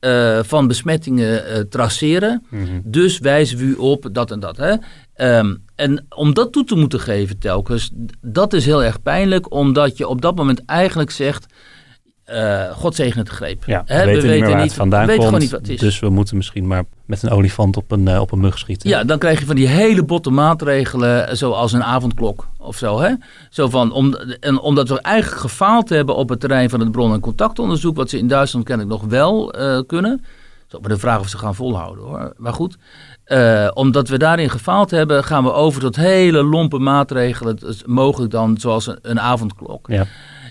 eh, 0.00 0.38
van 0.42 0.66
besmettingen 0.66 1.46
eh, 1.46 1.60
traceren. 1.60 2.46
Mhm. 2.48 2.80
Dus 2.84 3.18
wijzen 3.18 3.58
we 3.58 3.64
u 3.64 3.74
op 3.74 4.08
dat 4.12 4.30
en 4.30 4.40
dat. 4.40 4.56
Hè? 4.56 4.74
Ehm, 5.14 5.54
en 5.74 6.06
om 6.08 6.34
dat 6.34 6.52
toe 6.52 6.64
te 6.64 6.74
moeten 6.74 7.00
geven 7.00 7.38
telkens, 7.38 7.90
dat 8.20 8.52
is 8.52 8.64
heel 8.64 8.84
erg 8.84 9.02
pijnlijk, 9.02 9.52
omdat 9.52 9.96
je 9.96 10.08
op 10.08 10.20
dat 10.20 10.36
moment 10.36 10.64
eigenlijk 10.64 11.10
zegt, 11.10 11.46
eh 12.30 12.70
God 12.70 12.94
zegen 12.94 13.18
het 13.18 13.28
greep. 13.28 13.64
Ja, 13.66 13.84
we, 13.86 13.94
weten 13.94 14.30
niet 14.30 14.40
meer 14.40 14.50
waar 14.50 14.60
het 14.60 14.74
vandaan 14.74 15.00
we 15.00 15.06
weten 15.06 15.22
komt. 15.22 15.26
gewoon 15.26 15.40
niet 15.40 15.50
wat 15.50 15.60
het 15.60 15.70
is. 15.70 15.80
Dus 15.80 15.98
we 15.98 16.08
moeten 16.08 16.36
misschien 16.36 16.66
maar 16.66 16.84
met 17.04 17.22
een 17.22 17.30
olifant 17.30 17.76
op 17.76 17.90
een, 17.90 18.08
eh, 18.08 18.20
op 18.20 18.32
een 18.32 18.40
mug 18.40 18.58
schieten. 18.58 18.88
Ja, 18.88 19.04
dan 19.04 19.18
krijg 19.18 19.40
je 19.40 19.46
van 19.46 19.56
die 19.56 19.68
hele 19.68 20.02
botte 20.02 20.30
maatregelen, 20.30 21.36
zoals 21.36 21.72
een 21.72 21.84
avondklok 21.84 22.48
of 22.58 22.76
zo. 22.76 23.00
Hè? 23.00 23.14
zo 23.50 23.68
van, 23.68 23.92
om, 23.92 24.14
en 24.40 24.60
omdat 24.60 24.88
we 24.88 25.00
eigenlijk 25.00 25.40
gefaald 25.40 25.88
hebben 25.88 26.16
op 26.16 26.28
het 26.28 26.40
terrein 26.40 26.70
van 26.70 26.80
het 26.80 26.90
bron- 26.90 27.12
en 27.12 27.20
contactonderzoek, 27.20 27.96
wat 27.96 28.10
ze 28.10 28.18
in 28.18 28.28
Duitsland 28.28 28.64
kennelijk 28.66 29.00
nog 29.00 29.10
wel 29.10 29.52
eh, 29.52 29.80
kunnen. 29.86 30.24
Ook 30.72 30.80
maar 30.80 30.90
de 30.90 30.98
vraag 30.98 31.20
of 31.20 31.28
ze 31.28 31.38
gaan 31.38 31.54
volhouden 31.54 32.04
hoor. 32.04 32.32
Maar 32.36 32.52
goed, 32.52 32.76
eh, 33.24 33.68
omdat 33.74 34.08
we 34.08 34.18
daarin 34.18 34.50
gefaald 34.50 34.90
hebben, 34.90 35.24
gaan 35.24 35.44
we 35.44 35.52
over 35.52 35.80
tot 35.80 35.96
hele 35.96 36.42
lompe 36.42 36.78
maatregelen. 36.78 37.56
Dus 37.56 37.84
mogelijk 37.86 38.32
dan 38.32 38.58
zoals 38.58 38.86
een, 38.86 38.98
een 39.02 39.20
avondklok. 39.20 39.86
Ja. 39.88 40.06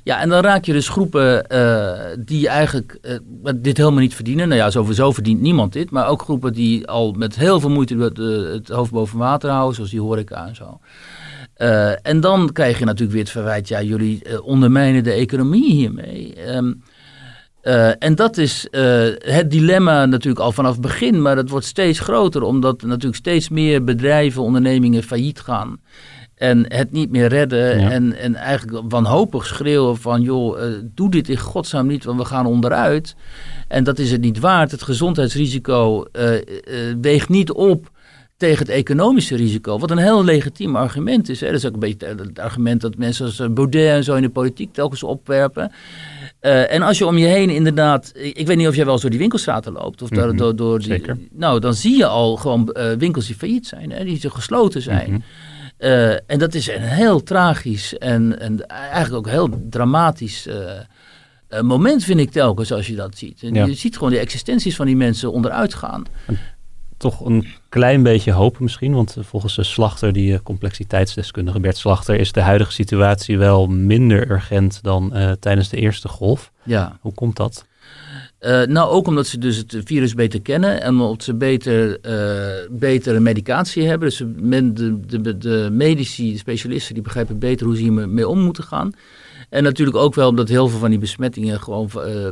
Ja, 0.09 0.21
en 0.21 0.29
dan 0.29 0.41
raak 0.41 0.65
je 0.65 0.73
dus 0.73 0.89
groepen 0.89 1.47
eh, 1.47 2.17
die 2.19 2.47
eigenlijk 2.47 2.97
eh, 3.01 3.53
dit 3.55 3.77
helemaal 3.77 3.99
niet 3.99 4.15
verdienen. 4.15 4.47
Nou 4.47 4.59
ja, 4.59 4.69
sowieso 4.69 5.11
verdient 5.11 5.41
niemand 5.41 5.73
dit. 5.73 5.91
Maar 5.91 6.07
ook 6.07 6.21
groepen 6.21 6.53
die 6.53 6.87
al 6.87 7.11
met 7.11 7.35
heel 7.35 7.59
veel 7.59 7.69
moeite 7.69 7.97
het, 7.97 8.17
het 8.53 8.69
hoofd 8.69 8.91
boven 8.91 9.17
water 9.17 9.49
houden, 9.49 9.75
zoals 9.75 9.89
die 9.89 10.01
horeca 10.01 10.47
en 10.47 10.55
zo. 10.55 10.79
Eh, 11.53 12.07
en 12.07 12.19
dan 12.19 12.51
krijg 12.51 12.79
je 12.79 12.85
natuurlijk 12.85 13.11
weer 13.11 13.21
het 13.21 13.31
verwijt, 13.31 13.67
ja, 13.67 13.81
jullie 13.81 14.43
ondermijnen 14.43 15.03
de 15.03 15.11
economie 15.11 15.71
hiermee. 15.71 16.33
Ehm, 16.35 16.73
eh, 17.61 18.03
en 18.03 18.15
dat 18.15 18.37
is 18.37 18.67
het 19.19 19.51
dilemma 19.51 20.05
natuurlijk 20.05 20.45
al 20.45 20.51
vanaf 20.51 20.71
het 20.71 20.81
begin, 20.81 21.21
maar 21.21 21.35
dat 21.35 21.49
wordt 21.49 21.65
steeds 21.65 21.99
groter, 21.99 22.41
omdat 22.41 22.81
natuurlijk 22.81 23.15
steeds 23.15 23.49
meer 23.49 23.83
bedrijven, 23.83 24.41
ondernemingen 24.41 25.03
failliet 25.03 25.39
gaan. 25.39 25.79
En 26.39 26.73
het 26.73 26.91
niet 26.91 27.11
meer 27.11 27.27
redden. 27.27 27.79
Ja. 27.79 27.91
En, 27.91 28.17
en 28.17 28.35
eigenlijk 28.35 28.83
wanhopig 28.89 29.45
schreeuwen 29.45 29.97
van... 29.97 30.21
joh, 30.21 30.61
eh, 30.61 30.73
doe 30.83 31.11
dit 31.11 31.29
in 31.29 31.37
godsnaam 31.37 31.87
niet, 31.87 32.03
want 32.03 32.19
we 32.19 32.25
gaan 32.25 32.45
onderuit. 32.45 33.15
En 33.67 33.83
dat 33.83 33.99
is 33.99 34.11
het 34.11 34.21
niet 34.21 34.39
waard. 34.39 34.71
Het 34.71 34.81
gezondheidsrisico 34.81 36.03
eh, 36.11 36.35
eh, 36.35 36.43
weegt 37.01 37.29
niet 37.29 37.51
op 37.51 37.91
tegen 38.37 38.65
het 38.65 38.75
economische 38.75 39.35
risico. 39.35 39.79
Wat 39.79 39.91
een 39.91 39.97
heel 39.97 40.23
legitiem 40.23 40.75
argument 40.75 41.29
is. 41.29 41.39
Hè. 41.39 41.47
Dat 41.47 41.55
is 41.55 41.65
ook 41.65 41.73
een 41.73 41.79
beetje 41.79 42.07
het 42.07 42.39
argument 42.39 42.81
dat 42.81 42.97
mensen 42.97 43.25
als 43.25 43.53
Baudet 43.53 43.89
en 43.89 44.03
zo 44.03 44.15
in 44.15 44.21
de 44.21 44.29
politiek 44.29 44.73
telkens 44.73 45.03
opwerpen. 45.03 45.71
En 46.39 46.81
als 46.81 46.97
je 46.97 47.05
om 47.05 47.17
je 47.17 47.25
heen 47.25 47.49
inderdaad... 47.49 48.11
Ik 48.15 48.47
weet 48.47 48.57
niet 48.57 48.67
of 48.67 48.75
jij 48.75 48.83
wel 48.83 48.93
eens 48.93 49.01
door 49.01 49.11
die 49.11 49.19
winkelstraten 49.19 49.73
loopt. 49.73 50.01
Of 50.01 50.09
Mhm, 50.09 50.35
door, 50.35 50.55
door 50.55 50.79
die, 50.79 50.87
zeker. 50.87 51.17
Nou, 51.31 51.59
dan 51.59 51.73
zie 51.73 51.97
je 51.97 52.05
al 52.05 52.35
gewoon 52.35 52.75
winkels 52.97 53.25
die 53.25 53.35
failliet 53.35 53.67
zijn. 53.67 53.91
Hè, 53.91 54.03
die 54.03 54.29
gesloten 54.29 54.81
zijn. 54.81 55.11
Mhm. 55.11 55.19
Eh, 55.79 56.11
en 56.11 56.39
dat 56.39 56.53
is 56.53 56.67
een 56.67 56.81
heel 56.81 57.23
tragisch 57.23 57.97
en, 57.97 58.39
en 58.39 58.67
eigenlijk 58.67 59.27
ook 59.27 59.33
heel 59.33 59.67
dramatisch 59.69 60.47
eh, 60.47 60.79
eh, 61.47 61.61
moment, 61.61 62.03
vind 62.03 62.19
ik 62.19 62.31
telkens, 62.31 62.71
als 62.71 62.87
je 62.87 62.95
dat 62.95 63.17
ziet. 63.17 63.43
En 63.43 63.53
Ja. 63.53 63.65
Je 63.65 63.73
ziet 63.73 63.95
gewoon 63.97 64.11
de 64.11 64.19
existenties 64.19 64.75
van 64.75 64.85
die 64.85 64.95
mensen 64.95 65.31
onderuit 65.31 65.73
gaan. 65.73 66.03
Toch 66.97 67.25
een 67.25 67.47
klein 67.69 68.03
beetje 68.03 68.31
hoop 68.31 68.59
misschien, 68.59 68.93
want 68.93 69.17
volgens 69.19 69.55
de 69.55 69.63
slachter, 69.63 70.13
die 70.13 70.41
complexiteitsdeskundige 70.41 71.59
Bert 71.59 71.77
Slachter, 71.77 72.15
is 72.15 72.31
de 72.31 72.41
huidige 72.41 72.71
situatie 72.71 73.37
wel 73.37 73.67
minder 73.67 74.31
urgent 74.31 74.83
dan 74.83 75.13
tijdens 75.39 75.69
de 75.69 75.77
eerste 75.77 76.07
golf. 76.07 76.51
Ja. 76.63 76.97
Hoe 77.01 77.13
komt 77.13 77.35
dat? 77.35 77.65
Eh, 78.39 78.63
nou, 78.63 78.89
ook 78.89 79.07
omdat 79.07 79.27
ze 79.27 79.37
dus 79.37 79.57
het 79.57 79.75
virus 79.85 80.13
beter 80.13 80.41
kennen 80.41 80.81
en 80.81 80.99
omdat 80.99 81.23
ze 81.23 81.33
beter, 81.35 81.99
eh, 81.99 82.67
betere 82.71 83.19
medicatie 83.19 83.83
hebben. 83.87 84.09
Dus 84.09 84.23
men, 84.35 84.73
de, 84.73 84.99
de, 85.21 85.37
de 85.37 85.69
medici, 85.71 86.31
de 86.31 86.37
specialisten, 86.37 86.93
die 86.93 87.03
begrijpen 87.03 87.39
beter 87.39 87.65
hoe 87.65 87.75
ze 87.75 87.81
hiermee 87.81 88.27
om 88.27 88.39
moeten 88.39 88.63
gaan. 88.63 88.91
En 89.49 89.63
natuurlijk 89.63 89.97
ook 89.97 90.15
wel 90.15 90.29
omdat 90.29 90.49
heel 90.49 90.67
veel 90.67 90.79
van 90.79 90.89
die 90.89 90.99
besmettingen 90.99 91.59
gewoon 91.61 91.89
eh, 91.91 92.29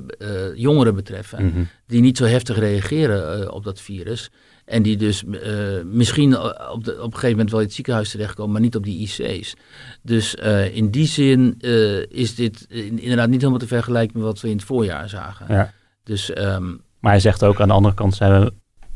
jongeren 0.56 0.96
betreffen. 0.96 1.46
Mhm. 1.46 1.64
die 1.88 2.02
niet 2.02 2.18
zo 2.18 2.26
heftig 2.26 2.60
reageren 2.60 3.52
op 3.54 3.64
dat 3.64 3.82
virus. 3.82 4.30
En 4.66 4.82
die 4.84 4.98
dus 4.98 5.24
misschien 5.86 6.38
op, 6.72 6.84
de, 6.84 6.92
op 6.92 6.98
een 7.06 7.12
gegeven 7.14 7.30
moment 7.30 7.50
wel 7.52 7.60
in 7.60 7.66
het 7.66 7.76
ziekenhuis 7.76 8.10
terechtkomen, 8.12 8.52
maar 8.52 8.62
niet 8.62 8.76
op 8.76 8.84
die 8.84 9.00
IC's. 9.00 9.54
Dus 10.02 10.36
in 10.74 10.90
die 10.92 11.08
zin 11.08 11.56
is 12.10 12.36
dit 12.36 12.66
in- 12.70 13.00
inderdaad 13.00 13.30
niet 13.30 13.40
helemaal 13.40 13.60
te 13.60 13.68
vergelijken 13.68 14.18
met 14.18 14.26
wat 14.28 14.42
we 14.42 14.50
in 14.50 14.56
het 14.56 14.66
voorjaar 14.66 15.10
zagen. 15.10 15.46
Ja. 15.50 15.74
Dus 16.08 16.34
ehm, 16.34 16.66
Maar 17.00 17.12
hij 17.12 17.20
zegt 17.20 17.44
ook 17.44 17.62
aan 17.62 17.68
de 17.68 17.74
andere 17.74 17.94
kant 17.96 18.16
zijn 18.16 18.42
we, 18.42 18.52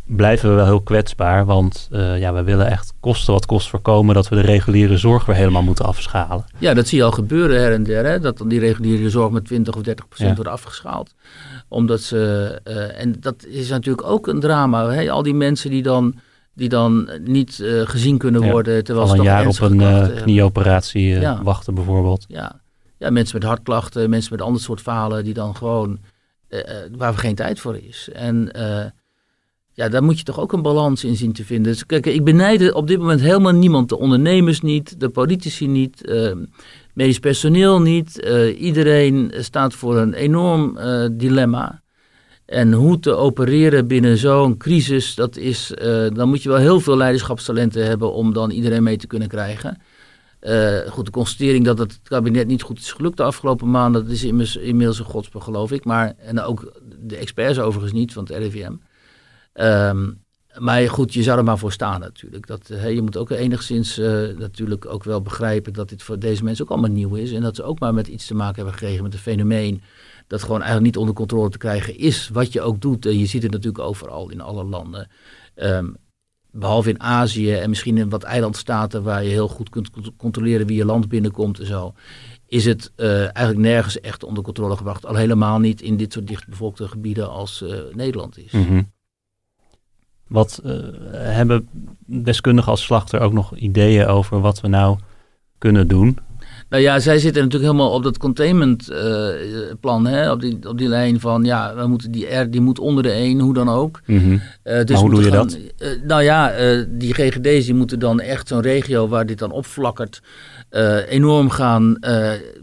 blijven 0.05 0.49
we 0.49 0.55
wel 0.55 0.65
heel 0.65 0.81
kwetsbaar, 0.81 1.45
want 1.45 1.87
eh, 1.91 2.19
ja, 2.19 2.33
we 2.33 2.43
willen 2.43 2.67
echt 2.67 2.93
kosten 2.99 3.33
wat 3.33 3.45
kost 3.45 3.69
voorkomen 3.69 4.15
dat 4.15 4.29
we 4.29 4.35
de 4.35 4.41
reguliere 4.41 4.97
zorg 4.97 5.25
weer 5.25 5.35
helemaal 5.35 5.61
moeten 5.63 5.85
afschalen. 5.85 6.45
ja, 6.57 6.73
dat 6.73 6.87
zie 6.87 6.97
je 6.97 7.03
al 7.03 7.11
gebeuren 7.11 7.59
her 7.61 7.73
en 7.73 7.83
der. 7.83 8.05
Hè, 8.05 8.19
dat 8.19 8.37
dan 8.37 8.47
die 8.47 8.59
reguliere 8.59 9.09
zorg 9.09 9.31
met 9.31 9.45
20 9.45 9.75
of 9.75 9.81
30 9.81 10.07
procent 10.07 10.29
Ja. 10.29 10.35
wordt 10.35 10.49
afgeschaald. 10.51 11.13
Omdat 11.67 12.01
ze, 12.01 12.59
eh, 12.63 13.01
en 13.01 13.15
dat 13.19 13.45
is 13.45 13.69
natuurlijk 13.69 14.07
ook 14.07 14.27
een 14.27 14.39
drama. 14.39 14.89
Hè? 14.89 15.09
Al 15.11 15.23
die 15.23 15.33
mensen 15.33 15.69
die 15.69 15.83
dan, 15.83 16.15
die 16.53 16.69
dan 16.69 17.09
niet 17.23 17.59
eh, 17.59 17.81
gezien 17.83 18.17
kunnen 18.17 18.41
Ja, 18.45 18.51
worden. 18.51 18.83
Terwijl 18.83 19.05
Al 19.07 19.11
ze 19.13 19.17
een 19.19 19.25
jaar 19.25 19.47
op 19.47 19.59
een 19.59 19.79
hebben. 19.79 20.21
knieoperatie 20.21 21.07
Ja. 21.19 21.43
wachten 21.43 21.73
bijvoorbeeld. 21.73 22.25
Ja. 22.27 22.59
ja, 22.97 23.09
mensen 23.09 23.37
met 23.39 23.47
hartklachten, 23.47 24.09
mensen 24.09 24.31
met 24.35 24.41
ander 24.41 24.61
soort 24.61 24.81
falen 24.81 25.23
die 25.23 25.33
dan 25.33 25.55
gewoon, 25.55 25.99
waar 26.97 27.13
we 27.13 27.19
geen 27.19 27.35
tijd 27.35 27.59
voor 27.59 27.77
is. 27.77 28.09
En 28.13 28.51
eh, 28.51 28.85
ja, 29.73 29.89
daar 29.89 30.03
moet 30.03 30.17
je 30.17 30.23
toch 30.23 30.39
ook 30.39 30.53
een 30.53 30.61
balans 30.61 31.03
in 31.03 31.15
zien 31.15 31.33
te 31.33 31.45
vinden. 31.45 31.71
Dus 31.71 31.85
kijk, 31.85 32.05
ik 32.05 32.23
benijd 32.23 32.73
op 32.73 32.87
dit 32.87 32.99
moment 32.99 33.21
helemaal 33.21 33.51
niemand. 33.51 33.89
De 33.89 33.97
ondernemers 33.97 34.61
niet, 34.61 34.99
de 34.99 35.09
politici 35.09 35.67
niet, 35.67 36.07
uh, 36.09 36.31
medisch 36.93 37.19
personeel 37.19 37.81
niet. 37.81 38.15
Iedereen 38.57 39.31
staat 39.37 39.73
voor 39.73 39.97
een 39.97 40.13
enorm 40.13 40.77
dilemma. 41.11 41.81
En 42.45 42.73
hoe 42.73 42.99
te 42.99 43.15
opereren 43.15 43.87
binnen 43.87 44.17
zo'n 44.17 44.57
crisis, 44.57 45.15
dat 45.15 45.37
is, 45.37 45.73
dan 46.13 46.29
moet 46.29 46.43
je 46.43 46.49
wel 46.49 46.57
heel 46.57 46.79
veel 46.79 46.97
leiderschapstalenten 46.97 47.85
hebben 47.85 48.13
om 48.13 48.33
dan 48.33 48.49
iedereen 48.51 48.83
mee 48.83 48.97
te 48.97 49.07
kunnen 49.07 49.27
krijgen. 49.27 49.77
Goed, 50.89 51.05
de 51.05 51.11
constatering 51.11 51.65
dat 51.65 51.77
het 51.77 51.99
kabinet 52.03 52.47
niet 52.47 52.61
goed 52.61 52.79
is 52.79 52.91
gelukt 52.91 53.17
de 53.17 53.23
afgelopen 53.23 53.71
maanden, 53.71 54.03
dat 54.03 54.11
is 54.11 54.23
immers, 54.23 54.55
inmiddels 54.55 54.99
een 54.99 55.05
godsbe, 55.05 55.41
geloof 55.41 55.71
ik. 55.71 55.85
Maar, 55.85 56.13
en 56.17 56.41
ook 56.41 56.81
de 56.99 57.17
experts 57.17 57.59
overigens 57.59 57.93
niet 57.93 58.13
van 58.13 58.23
het 58.23 58.37
RIVM. 58.37 58.73
Um, 59.53 60.23
maar 60.57 60.89
goed, 60.89 61.13
je 61.13 61.23
zou 61.23 61.37
er 61.37 61.43
maar 61.43 61.57
voor 61.57 61.71
staan 61.71 61.99
natuurlijk. 61.99 62.47
Dat, 62.47 62.69
uh, 62.71 62.93
je 62.93 63.01
moet 63.01 63.17
ook 63.17 63.29
enigszins 63.29 63.99
uh, 63.99 64.37
natuurlijk 64.37 64.85
ook 64.85 65.03
wel 65.03 65.21
begrijpen 65.21 65.73
dat 65.73 65.89
dit 65.89 66.03
voor 66.03 66.19
deze 66.19 66.43
mensen 66.43 66.65
ook 66.65 66.71
allemaal 66.71 66.89
nieuw 66.89 67.15
is. 67.15 67.31
En 67.31 67.41
dat 67.41 67.55
ze 67.55 67.63
ook 67.63 67.79
maar 67.79 67.93
met 67.93 68.07
iets 68.07 68.27
te 68.27 68.33
maken 68.33 68.55
hebben 68.55 68.73
gekregen 68.73 69.03
met 69.03 69.13
een 69.13 69.19
fenomeen 69.19 69.81
dat 70.27 70.41
gewoon 70.41 70.61
eigenlijk 70.61 70.85
niet 70.85 70.97
onder 70.97 71.15
controle 71.15 71.49
te 71.49 71.57
krijgen 71.57 71.97
is. 71.97 72.29
Wat 72.33 72.53
je 72.53 72.61
ook 72.61 72.81
doet. 72.81 73.03
Je 73.03 73.25
ziet 73.25 73.43
het 73.43 73.51
natuurlijk 73.51 73.83
overal 73.83 74.29
in 74.29 74.41
alle 74.41 74.63
landen. 74.63 75.07
Um, 75.55 75.97
behalve 76.51 76.89
in 76.89 77.01
Azië 77.01 77.53
en 77.53 77.69
misschien 77.69 77.97
in 77.97 78.09
wat 78.09 78.23
eilandstaten 78.23 79.03
waar 79.03 79.23
je 79.23 79.29
heel 79.29 79.47
goed 79.47 79.69
kunt 79.69 79.89
controleren 80.17 80.67
wie 80.67 80.77
je 80.77 80.85
land 80.85 81.09
binnenkomt 81.09 81.59
en 81.59 81.65
zo. 81.65 81.93
Is 82.47 82.65
het 82.65 82.91
eigenlijk 82.95 83.57
nergens 83.57 83.99
echt 83.99 84.23
onder 84.23 84.43
controle 84.43 84.75
gebracht. 84.75 85.05
Al 85.05 85.15
helemaal 85.15 85.59
niet 85.59 85.81
in 85.81 85.97
dit 85.97 86.13
soort 86.13 86.27
dichtbevolkte 86.27 86.87
gebieden 86.87 87.29
als 87.29 87.63
Nederland 87.91 88.37
is. 88.37 88.51
-hmm. 88.51 88.91
Wat 90.31 90.61
uh, 90.65 90.73
hebben 91.11 91.69
deskundigen 92.05 92.71
als 92.71 92.83
slachter 92.83 93.19
ook 93.19 93.33
nog 93.33 93.55
ideeën 93.55 94.05
over 94.05 94.41
wat 94.41 94.61
we 94.61 94.67
nou 94.67 94.97
kunnen 95.57 95.87
doen? 95.87 96.17
Nou 96.71 96.83
ja, 96.83 96.99
zij 96.99 97.19
zitten 97.19 97.43
natuurlijk 97.43 97.71
helemaal 97.71 97.93
op 97.93 98.03
dat 98.03 98.17
containmentplan, 98.17 100.07
uh, 100.07 100.31
op, 100.31 100.41
die, 100.41 100.69
op 100.69 100.77
die 100.77 100.87
lijn 100.87 101.19
van 101.19 101.43
ja, 101.43 101.75
we 101.75 101.87
moeten 101.87 102.11
die 102.11 102.35
R 102.35 102.49
die 102.49 102.61
moet 102.61 102.79
onder 102.79 103.03
de 103.03 103.11
1, 103.11 103.39
hoe 103.39 103.53
dan 103.53 103.69
ook. 103.69 104.01
Mm 104.05 104.17
-hmm. 104.17 104.41
uh, 104.63 104.83
dus 104.83 104.99
hoe 104.99 105.09
doe 105.09 105.23
je 105.23 105.31
gaan, 105.31 105.47
dat? 105.47 105.57
nou 106.07 106.23
ja, 106.23 106.53
die 106.87 107.13
GGD's 107.13 107.65
die 107.65 107.73
moeten 107.73 107.99
dan 107.99 108.19
echt 108.19 108.47
zo'n 108.47 108.61
regio 108.61 109.07
waar 109.07 109.25
dit 109.25 109.39
dan 109.39 109.51
opflakkert, 109.51 110.21
enorm 111.09 111.49
gaan, 111.49 111.97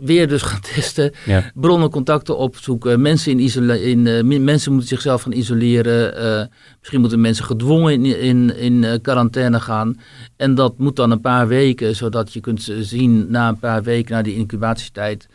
weer 0.01 0.29
dus 0.29 0.42
gaan 0.42 0.61
testen. 0.75 1.12
Ja. 1.25 1.51
Bronnen, 1.55 1.90
contacten 1.90 2.37
opzoeken. 2.37 3.01
Mensen, 3.01 3.40
in 3.40 3.71
in, 3.71 4.07
uh, 4.07 4.38
mensen 4.40 4.71
moeten 4.73 4.88
zichzelf 4.88 5.23
gaan 5.23 5.33
isoleren. 5.33 6.49
misschien 6.79 7.01
moeten 7.01 7.21
mensen 7.21 7.44
gedwongen 7.44 7.92
in, 7.92 8.21
in, 8.21 8.57
in 8.57 9.01
quarantaine 9.03 9.61
gaan. 9.61 10.01
En 10.37 10.55
dat 10.55 10.79
moet 10.79 10.97
dan 10.97 11.11
een 11.11 11.21
paar 11.21 11.49
weken, 11.49 11.97
zodat 11.97 12.33
je 12.33 12.40
kunt 12.40 12.73
zien 12.81 13.27
na 13.29 13.49
een 13.49 13.59
paar 13.59 13.83
weken, 13.83 13.97
na 14.07 14.23
die 14.23 14.35
incubatietijd, 14.35 15.29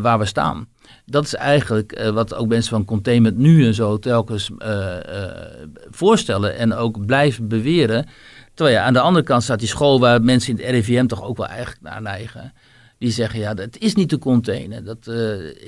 waar 0.00 0.18
we 0.18 0.24
staan. 0.24 0.68
Dat 1.06 1.24
is 1.24 1.34
eigenlijk 1.34 2.10
wat 2.14 2.34
ook 2.34 2.48
mensen 2.48 2.70
van 2.70 2.84
containment 2.84 3.36
nu 3.36 3.66
en 3.66 3.74
zo 3.74 3.98
telkens 3.98 4.50
voorstellen 5.90 6.56
en 6.56 6.74
ook 6.74 7.06
blijven 7.06 7.48
beweren 7.48 8.06
Terwijl 8.60 8.78
ja, 8.78 8.84
aan 8.86 8.92
de 8.92 9.00
andere 9.00 9.24
kant 9.24 9.42
staat 9.42 9.58
die 9.58 9.68
school 9.68 10.00
waar 10.00 10.22
mensen 10.22 10.58
in 10.58 10.64
het 10.64 10.74
RIVM 10.74 11.06
toch 11.06 11.24
ook 11.24 11.36
wel 11.36 11.46
eigenlijk 11.46 11.82
naar 11.82 12.02
neigen. 12.02 12.52
Die 12.98 13.10
zeggen, 13.10 13.40
ja, 13.40 13.54
dat 13.54 13.78
is 13.78 13.94
niet 13.94 14.08
te 14.08 14.18
containen. 14.18 14.84
Dat, 14.84 15.10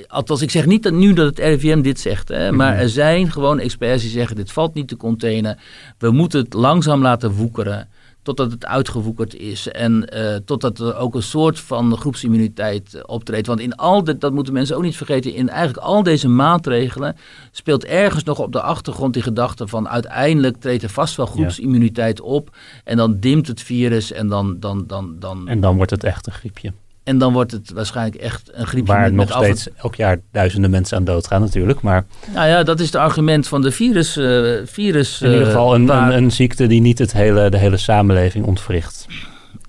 althans, 0.07 0.43
ik 0.43 0.51
zeg 0.51 0.67
niet 0.67 0.83
dat 0.83 0.93
nu 0.93 1.13
dat 1.13 1.27
het 1.27 1.39
RIVM 1.39 1.81
dit 1.81 2.01
zegt. 2.01 2.29
Hè, 2.29 2.49
mhm. 2.49 2.57
maar 2.57 2.77
er 2.77 2.89
zijn 2.89 3.31
gewoon 3.31 3.59
experts 3.59 4.03
die 4.03 4.11
zeggen, 4.11 4.37
dit 4.37 4.53
valt 4.53 4.75
niet 4.75 4.89
te 4.89 4.97
containen. 4.97 5.59
We 5.99 6.11
moeten 6.11 6.41
het 6.41 6.53
langzaam 6.53 7.03
laten 7.03 7.31
woekeren 7.31 7.89
totdat 8.23 8.51
het 8.51 8.67
uitgewoekerd 8.67 9.35
is 9.35 9.69
en 9.69 10.09
uh, 10.15 10.35
totdat 10.45 10.79
er 10.79 10.97
ook 10.97 11.15
een 11.15 11.23
soort 11.23 11.61
van 11.61 11.97
groepsimmuniteit 11.97 12.95
uh, 12.95 13.03
optreedt. 13.07 13.47
Want 13.47 13.61
in 13.61 13.75
al 13.75 14.05
dit, 14.05 14.21
dat 14.21 14.33
moeten 14.33 14.53
mensen 14.53 14.77
ook 14.77 14.83
niet 14.83 14.97
vergeten, 14.97 15.35
in 15.35 15.49
eigenlijk 15.49 15.87
al 15.87 16.03
deze 16.03 16.29
maatregelen 16.29 17.17
speelt 17.51 17.85
ergens 17.85 18.25
nog 18.25 18.39
op 18.39 18.53
de 18.53 18.63
achtergrond 18.63 19.15
die 19.15 19.23
gedachte 19.23 19.69
van 19.69 19.89
uiteindelijk 19.89 20.57
treedt 20.57 20.83
er 20.83 20.89
vast 20.89 21.17
wel 21.17 21.27
groepsimmuniteit 21.27 22.21
op 22.21 22.57
en 22.85 22.97
dan 22.97 23.21
dimt 23.21 23.47
het 23.47 23.63
virus 23.63 24.13
en 24.13 24.29
dan... 24.29 24.61
dan, 24.61 24.85
dan, 24.87 25.17
dan 25.19 25.49
en 25.49 25.61
dan 25.61 25.77
wordt 25.77 25.91
het 25.91 26.05
echt 26.05 26.27
een 26.27 26.33
griepje. 26.33 26.73
En 27.05 27.19
dan 27.19 27.33
wordt 27.33 27.53
het 27.53 27.73
waarschijnlijk 27.73 28.17
echt 28.23 28.51
een 28.53 28.67
griepje. 28.67 28.93
Waar 28.93 29.15
met, 29.15 29.29
nog 29.29 29.45
steeds 29.45 29.69
elk 29.77 29.95
jaar 29.95 30.21
duizenden 30.33 30.71
mensen 30.71 30.97
aan 30.97 31.05
doodgaan 31.05 31.41
natuurlijk. 31.41 31.81
Maar... 31.81 32.05
Nou 32.35 32.49
ja, 32.49 32.63
dat 32.63 32.81
is 32.81 32.87
het 32.87 32.95
argument 32.95 33.49
van 33.49 33.63
de 33.63 33.71
virus. 33.71 34.17
Uh, 34.17 34.61
virus 34.65 35.21
In 35.21 35.31
ieder 35.31 35.47
geval 35.47 35.75
een, 35.75 35.87
waar... 35.87 36.13
een, 36.13 36.23
een, 36.23 36.33
ziekte 36.33 36.67
die 36.67 36.81
niet 36.81 36.99
het 36.99 37.13
hele, 37.13 37.51
de 37.51 37.59
hele 37.59 37.77
samenleving 37.77 38.45
ontwricht. 38.45 39.07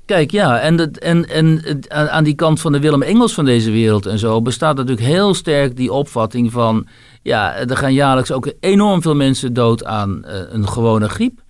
Kijk, 0.06 0.32
ja, 0.32 0.60
en, 0.60 0.76
de, 0.76 0.92
en, 1.00 1.30
en 1.30 1.62
aan 1.90 2.24
die 2.24 2.36
kant 2.36 2.62
van 2.62 2.72
de 2.72 2.80
Willem 2.80 3.02
Engels 3.02 3.34
van 3.34 3.46
deze 3.46 3.72
wereld 3.72 4.06
en 4.06 4.20
zo 4.20 4.42
bestaat 4.42 4.76
natuurlijk 4.76 5.08
heel 5.08 5.34
sterk 5.34 5.76
die 5.76 5.94
opvatting 5.94 6.52
van, 6.52 6.88
ja, 7.22 7.56
er 7.56 7.78
gaan 7.78 7.94
jaarlijks 7.94 8.32
ook 8.32 8.54
enorm 8.60 9.02
veel 9.02 9.16
mensen 9.16 9.54
dood 9.54 9.86
aan 9.86 10.24
uh, 10.26 10.34
een 10.50 10.68
gewone 10.68 11.10
griep. 11.10 11.43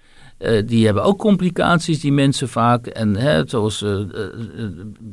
Uh, 0.43 0.61
die 0.65 0.85
hebben 0.85 1.03
ook 1.03 1.17
complicaties, 1.17 1.99
die 1.99 2.11
mensen 2.11 2.49
vaak. 2.49 2.87
En 2.87 3.15
hè, 3.15 3.47
zoals 3.47 3.81
uh, 3.81 3.89
uh, 3.89 4.05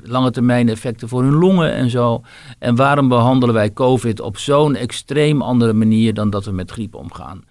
lange 0.02 0.30
termijn 0.30 0.68
effecten 0.68 1.08
voor 1.08 1.22
hun 1.22 1.34
longen 1.34 1.72
en 1.72 1.90
zo. 1.90 2.22
En 2.58 2.74
waarom 2.76 3.08
behandelen 3.08 3.54
wij 3.54 3.72
COVID 3.72 4.20
op 4.20 4.38
zo'n 4.38 4.74
extreem 4.76 5.42
andere 5.42 5.72
manier 5.72 6.14
dan 6.14 6.30
dat 6.30 6.44
we 6.44 6.50
met 6.50 6.70
griep 6.70 6.94
omgaan? 6.94 7.44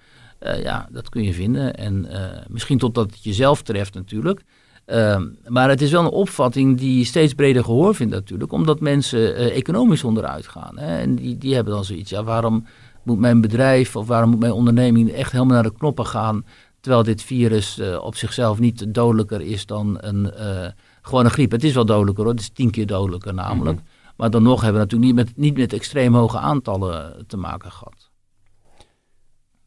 ja, 0.63 0.87
dat 0.91 1.09
kun 1.09 1.23
je 1.23 1.33
vinden. 1.33 1.75
En 1.75 2.07
misschien 2.47 2.77
totdat 2.77 3.11
het 3.11 3.23
jezelf 3.23 3.61
treft 3.61 3.93
natuurlijk. 3.93 4.41
Ehm, 4.85 5.27
maar 5.47 5.69
het 5.69 5.81
is 5.81 5.91
wel 5.91 6.01
een 6.01 6.09
opvatting 6.09 6.77
die 6.77 7.05
steeds 7.05 7.33
breder 7.33 7.63
gehoor 7.63 7.95
vindt 7.95 8.13
natuurlijk. 8.13 8.51
Omdat 8.51 8.79
mensen 8.79 9.35
economisch 9.51 10.03
onderuit 10.03 10.47
gaan. 10.47 10.77
Hè? 10.77 10.97
En 10.97 11.15
die, 11.15 11.37
die 11.37 11.55
hebben 11.55 11.73
dan 11.73 11.85
zoiets. 11.85 12.09
Ja, 12.09 12.23
waarom 12.23 12.65
moet 13.03 13.19
mijn 13.19 13.41
bedrijf 13.41 13.95
of 13.95 14.07
waarom 14.07 14.29
moet 14.29 14.39
mijn 14.39 14.51
onderneming 14.51 15.11
echt 15.11 15.31
helemaal 15.31 15.53
naar 15.53 15.71
de 15.71 15.77
knoppen 15.77 16.05
gaan 16.05 16.43
Terwijl 16.81 17.03
dit 17.03 17.21
virus 17.21 17.79
uh, 17.79 18.03
op 18.03 18.15
zichzelf 18.15 18.59
niet 18.59 18.93
dodelijker 18.93 19.41
is 19.41 19.65
dan 19.65 19.97
een, 19.99 20.33
uh, 20.39 20.67
gewoon 21.01 21.25
een 21.25 21.31
griep. 21.31 21.51
Het 21.51 21.63
is 21.63 21.73
wel 21.73 21.85
dodelijker 21.85 22.23
hoor, 22.23 22.33
het 22.33 22.41
is 22.41 22.49
tien 22.49 22.71
keer 22.71 22.85
dodelijker 22.87 23.33
namelijk. 23.33 23.77
Mm 23.77 23.83
-hmm. 23.83 24.13
Maar 24.15 24.29
dan 24.29 24.43
nog 24.43 24.61
hebben 24.61 24.81
we 24.81 24.87
natuurlijk 24.87 25.15
niet 25.15 25.25
met, 25.25 25.37
niet 25.37 25.57
met 25.57 25.73
extreem 25.73 26.15
hoge 26.15 26.37
aantallen 26.37 27.23
te 27.27 27.37
maken 27.37 27.71
gehad. 27.71 28.09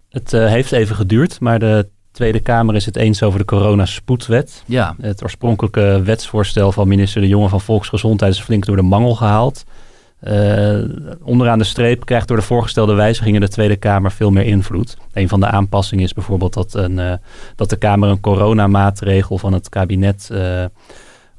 Het 0.08 0.32
uh, 0.32 0.46
heeft 0.46 0.72
even 0.72 0.96
geduurd, 0.96 1.40
maar 1.40 1.58
de 1.58 1.88
Tweede 2.12 2.40
Kamer 2.40 2.74
is 2.74 2.86
het 2.86 2.96
eens 2.96 3.22
over 3.22 3.38
de 3.38 3.44
coronaspoedwet. 3.44 4.62
Ja. 4.66 4.94
Het 5.00 5.22
oorspronkelijke 5.22 6.00
wetsvoorstel 6.04 6.72
van 6.72 6.88
minister 6.88 7.20
De 7.20 7.28
Jonge 7.28 7.48
van 7.48 7.60
Volksgezondheid 7.60 8.32
is 8.32 8.40
flink 8.40 8.64
door 8.64 8.76
de 8.76 8.82
mangel 8.82 9.14
gehaald. 9.14 9.64
Uh, 10.28 10.84
onderaan 11.22 11.58
de 11.58 11.64
streep 11.64 12.04
krijgt 12.04 12.28
door 12.28 12.36
de 12.36 12.42
voorgestelde 12.42 12.94
wijzigingen 12.94 13.40
de 13.40 13.48
Tweede 13.48 13.76
Kamer 13.76 14.12
veel 14.12 14.30
meer 14.30 14.44
invloed. 14.44 14.96
Een 15.12 15.28
van 15.28 15.40
de 15.40 15.46
aanpassingen 15.46 16.04
is 16.04 16.12
bijvoorbeeld 16.12 16.54
dat, 16.54 16.74
een, 16.74 16.98
uh, 16.98 17.12
dat 17.56 17.70
de 17.70 17.76
Kamer 17.76 18.08
een 18.08 18.20
coronamaatregel 18.20 19.38
van 19.38 19.52
het 19.52 19.68
kabinet 19.68 20.28
uh, 20.32 20.64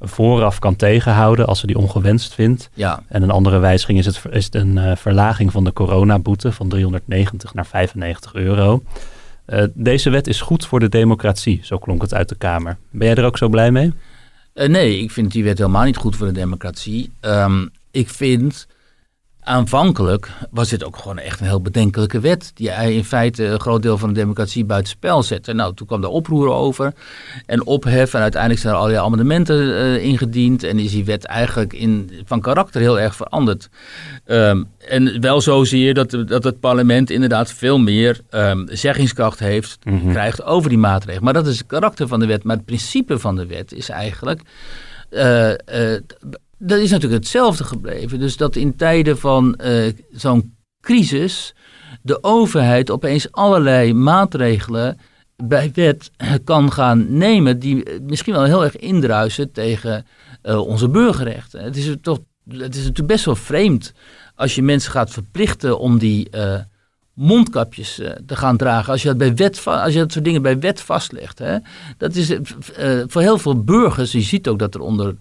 vooraf 0.02 0.60
kan 0.60 0.76
tegenhouden 0.76 1.48
als 1.48 1.60
ze 1.60 1.67
die 1.67 1.78
ongewenst 1.78 2.34
vindt. 2.34 2.69
Ja. 2.74 3.04
En 3.08 3.24
een 3.24 3.32
andere 3.32 3.60
wijziging 3.60 4.00
is, 4.00 4.06
het, 4.06 4.22
is 4.30 4.46
het 4.46 4.56
een 4.56 4.98
verlaging 4.98 5.52
van 5.52 5.63
de 5.63 5.74
coronaboete 5.74 6.52
van 6.52 6.69
390 6.69 7.54
naar 7.54 7.65
95 7.65 8.34
euro. 8.34 8.84
deze 9.74 10.10
wet 10.10 10.28
is 10.28 10.41
goed 10.41 10.65
voor 10.65 10.80
de 10.80 10.89
democratie, 10.89 11.60
zo 11.63 11.78
klonk 11.78 12.02
het 12.02 12.13
uit 12.13 12.30
de 12.30 12.36
Kamer. 12.36 12.78
Ben 12.89 13.08
jij 13.08 13.15
er 13.15 13.26
ook 13.26 13.38
zo 13.38 13.50
blij 13.50 13.72
mee? 13.72 13.93
nee, 14.54 15.00
ik 15.00 15.12
vind 15.12 15.32
die 15.32 15.43
wet 15.43 15.58
helemaal 15.58 15.84
niet 15.84 15.98
goed 15.98 16.15
voor 16.15 16.28
de 16.28 16.34
democratie. 16.34 17.12
Um, 17.22 17.72
ik 17.93 18.10
vind 18.10 18.67
aanvankelijk 19.43 20.29
was 20.51 20.69
dit 20.69 20.84
ook 20.84 20.97
gewoon 20.97 21.19
echt 21.19 21.39
een 21.39 21.45
heel 21.45 21.62
bedenkelijke 21.62 22.19
wet. 22.19 22.51
Die 22.53 22.69
in 22.69 23.03
feite 23.03 23.45
een 23.45 23.60
groot 23.60 23.82
deel 23.82 23.97
van 23.97 24.10
de 24.10 24.19
democratie 24.19 24.65
buitenspel 24.65 25.23
zette. 25.23 25.53
Nou, 25.53 25.73
toen 25.73 25.88
kwam 25.88 26.01
daar 26.01 26.10
oproer 26.10 26.49
over 26.49 26.93
en 27.45 27.65
ophef. 27.65 28.13
En 28.13 28.21
uiteindelijk 28.21 28.62
zijn 28.62 28.73
er 28.73 28.79
allerlei 28.79 29.06
amendementen 29.06 29.56
uh, 29.56 30.03
ingediend. 30.03 30.63
En 30.63 30.79
is 30.79 30.91
die 30.91 31.06
wet 31.06 31.25
eigenlijk 31.25 31.73
in, 31.73 32.12
van 32.25 32.41
karakter 32.41 32.82
heel 32.82 32.99
erg 32.99 33.15
veranderd. 33.15 33.69
Um, 34.25 34.67
en 34.88 35.21
wel 35.21 35.41
zo 35.41 35.63
zie 35.63 35.84
je 35.84 35.93
dat, 35.93 36.17
dat 36.27 36.43
het 36.43 36.60
parlement 36.60 37.10
inderdaad 37.10 37.51
veel 37.51 37.79
meer 37.79 38.19
um, 38.29 38.67
zeggingskracht 38.71 39.39
heeft, 39.39 39.77
mm 39.84 39.99
-hmm. 39.99 40.12
krijgt 40.12 40.43
over 40.43 40.69
die 40.69 40.77
maatregelen. 40.77 41.23
Maar 41.23 41.34
dat 41.34 41.47
is 41.47 41.58
het 41.58 41.67
karakter 41.67 42.08
van 42.08 42.19
de 42.19 42.25
wet. 42.25 42.43
Maar 42.43 42.56
het 42.56 42.65
principe 42.65 43.19
van 43.19 43.36
de 43.36 43.45
wet 43.45 43.73
is 43.73 43.89
eigenlijk. 43.89 44.41
Uh, 45.10 45.49
uh, 45.49 45.56
dat 46.65 46.80
is 46.80 46.91
natuurlijk 46.91 47.21
hetzelfde 47.21 47.63
gebleven. 47.63 48.19
Dus 48.19 48.38
dat 48.38 48.56
in 48.56 48.76
tijden 48.76 49.17
van 49.17 49.60
uh, 49.63 49.93
zo'n 50.12 50.56
crisis 50.82 51.56
de 52.02 52.23
overheid 52.23 52.91
opeens 52.91 53.32
allerlei 53.32 53.93
maatregelen 53.93 54.97
bij 55.36 55.71
wet 55.73 56.12
kan 56.43 56.71
gaan 56.71 57.17
nemen 57.17 57.60
die 57.60 58.02
misschien 58.02 58.34
wel 58.34 58.43
heel 58.43 58.63
erg 58.63 58.76
indruisen 58.76 59.52
tegen 59.52 60.06
uh, 60.43 60.60
onze 60.60 60.89
burgerrechten. 60.89 61.63
Het 61.63 61.78
is, 61.78 61.95
toch, 62.02 62.19
het 62.47 62.76
is 62.76 62.82
natuurlijk 62.82 63.08
best 63.08 63.26
wel 63.26 63.36
vreemd 63.36 63.93
als 64.36 64.56
je 64.56 64.62
mensen 64.62 64.91
gaat 64.91 65.12
verplichten 65.12 65.80
om 65.80 65.97
die, 65.97 66.30
mondkapjes 67.13 68.02
te 68.26 68.36
gaan 68.36 68.58
dragen. 68.58 68.91
Als 68.91 69.02
je 69.02 69.08
dat, 69.08 69.17
bij 69.17 69.36
wet, 69.36 69.65
als 69.65 69.93
je 69.93 69.99
dat 69.99 70.12
soort 70.12 70.26
dingen 70.26 70.41
bij 70.41 70.60
wet 70.60 70.82
vastlegt. 70.82 71.39
Hè, 71.39 71.58
dat 71.97 72.15
is 72.15 72.38
voor 73.08 73.21
heel 73.21 73.38
veel 73.38 73.63
burgers, 73.63 74.12
je 74.12 74.21
ziet 74.21 74.47
ook 74.47 74.60
dat 74.60 74.76
er 74.76 74.82
onder 74.82 75.15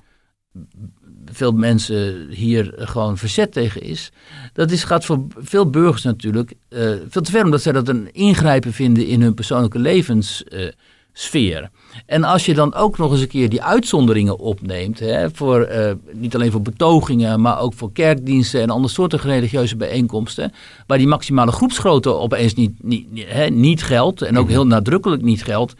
veel 1.32 1.52
mensen 1.52 2.28
hier 2.30 2.72
gewoon 2.76 3.18
verzet 3.18 3.52
tegen 3.52 3.82
is. 3.82 4.12
Dat 4.52 4.70
is, 4.70 4.84
gaat 4.84 5.04
voor 5.04 5.26
veel 5.38 5.70
burgers 5.70 6.02
natuurlijk 6.02 6.52
uh, 6.68 6.78
veel 7.08 7.22
te 7.22 7.30
ver, 7.30 7.44
omdat 7.44 7.62
zij 7.62 7.72
dat 7.72 7.88
een 7.88 8.08
ingrijpen 8.12 8.72
vinden 8.72 9.06
in 9.06 9.22
hun 9.22 9.34
persoonlijke 9.34 9.78
levenssfeer. 9.78 11.70
En 12.06 12.24
als 12.24 12.46
je 12.46 12.54
dan 12.54 12.74
ook 12.74 12.98
nog 12.98 13.12
eens 13.12 13.20
een 13.20 13.28
keer 13.28 13.48
die 13.48 13.62
uitzonderingen 13.62 14.38
opneemt, 14.38 14.98
hè, 14.98 15.30
voor, 15.30 15.68
uh, 15.70 15.90
niet 16.12 16.34
alleen 16.34 16.50
voor 16.50 16.62
betogingen, 16.62 17.40
maar 17.40 17.60
ook 17.60 17.74
voor 17.74 17.92
kerkdiensten 17.92 18.60
en 18.60 18.70
andere 18.70 18.92
soorten 18.92 19.18
religieuze 19.18 19.76
bijeenkomsten, 19.76 20.52
waar 20.86 20.98
die 20.98 21.06
maximale 21.06 21.52
groepsgrootte 21.52 22.14
opeens 22.14 22.54
niet, 22.54 22.82
niet, 22.82 23.06
hè, 23.26 23.46
niet 23.46 23.82
geldt 23.82 24.22
en 24.22 24.38
ook 24.38 24.44
mhm. 24.44 24.52
heel 24.52 24.66
nadrukkelijk 24.66 25.22
niet 25.22 25.44
geldt. 25.44 25.74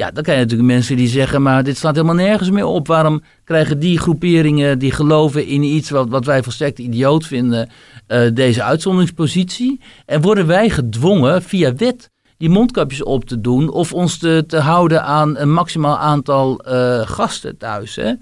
Ja, 0.00 0.10
dan 0.10 0.22
krijg 0.22 0.38
je 0.38 0.44
natuurlijk 0.44 0.72
mensen 0.72 0.96
die 0.96 1.08
zeggen, 1.08 1.42
maar 1.42 1.64
dit 1.64 1.76
slaat 1.76 1.94
helemaal 1.94 2.14
nergens 2.14 2.50
meer 2.50 2.64
op. 2.64 2.86
Waarom 2.86 3.22
krijgen 3.44 3.78
die 3.78 3.98
groeperingen 3.98 4.78
die 4.78 4.92
geloven 4.92 5.46
in 5.46 5.62
iets 5.62 5.90
wat, 5.90 6.08
wat 6.08 6.24
wij 6.24 6.42
volstrekt 6.42 6.78
idioot 6.78 7.26
vinden, 7.26 7.68
uh, 8.08 8.20
deze 8.34 8.62
uitzonderingspositie? 8.62 9.80
En 10.06 10.20
worden 10.20 10.46
wij 10.46 10.70
gedwongen 10.70 11.42
via 11.42 11.74
wet 11.74 12.10
die 12.36 12.48
mondkapjes 12.48 13.02
op 13.02 13.24
te 13.24 13.40
doen 13.40 13.70
of 13.70 13.92
ons 13.92 14.18
te, 14.18 14.44
te 14.46 14.58
houden 14.58 15.04
aan 15.04 15.36
een 15.36 15.52
maximaal 15.52 15.98
aantal 15.98 16.60
uh, 16.68 17.00
gasten 17.00 17.56
thuis. 17.56 17.96
Hè? 17.96 18.12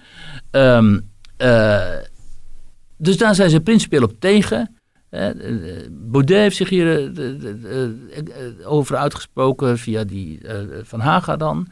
Um, 0.76 1.10
uh, 1.42 1.80
dus 2.96 3.16
daar 3.16 3.34
zijn 3.34 3.50
ze 3.50 3.60
principieel 3.60 4.02
op 4.02 4.12
tegen. 4.18 4.77
Baudet 5.90 6.38
heeft 6.38 6.57
zich 6.57 6.68
hier 6.68 7.12
over 8.64 8.97
uitgesproken 8.97 9.79
via 9.79 10.05
die 10.05 10.40
Van 10.83 11.01
Haga 11.01 11.37
dan. 11.37 11.68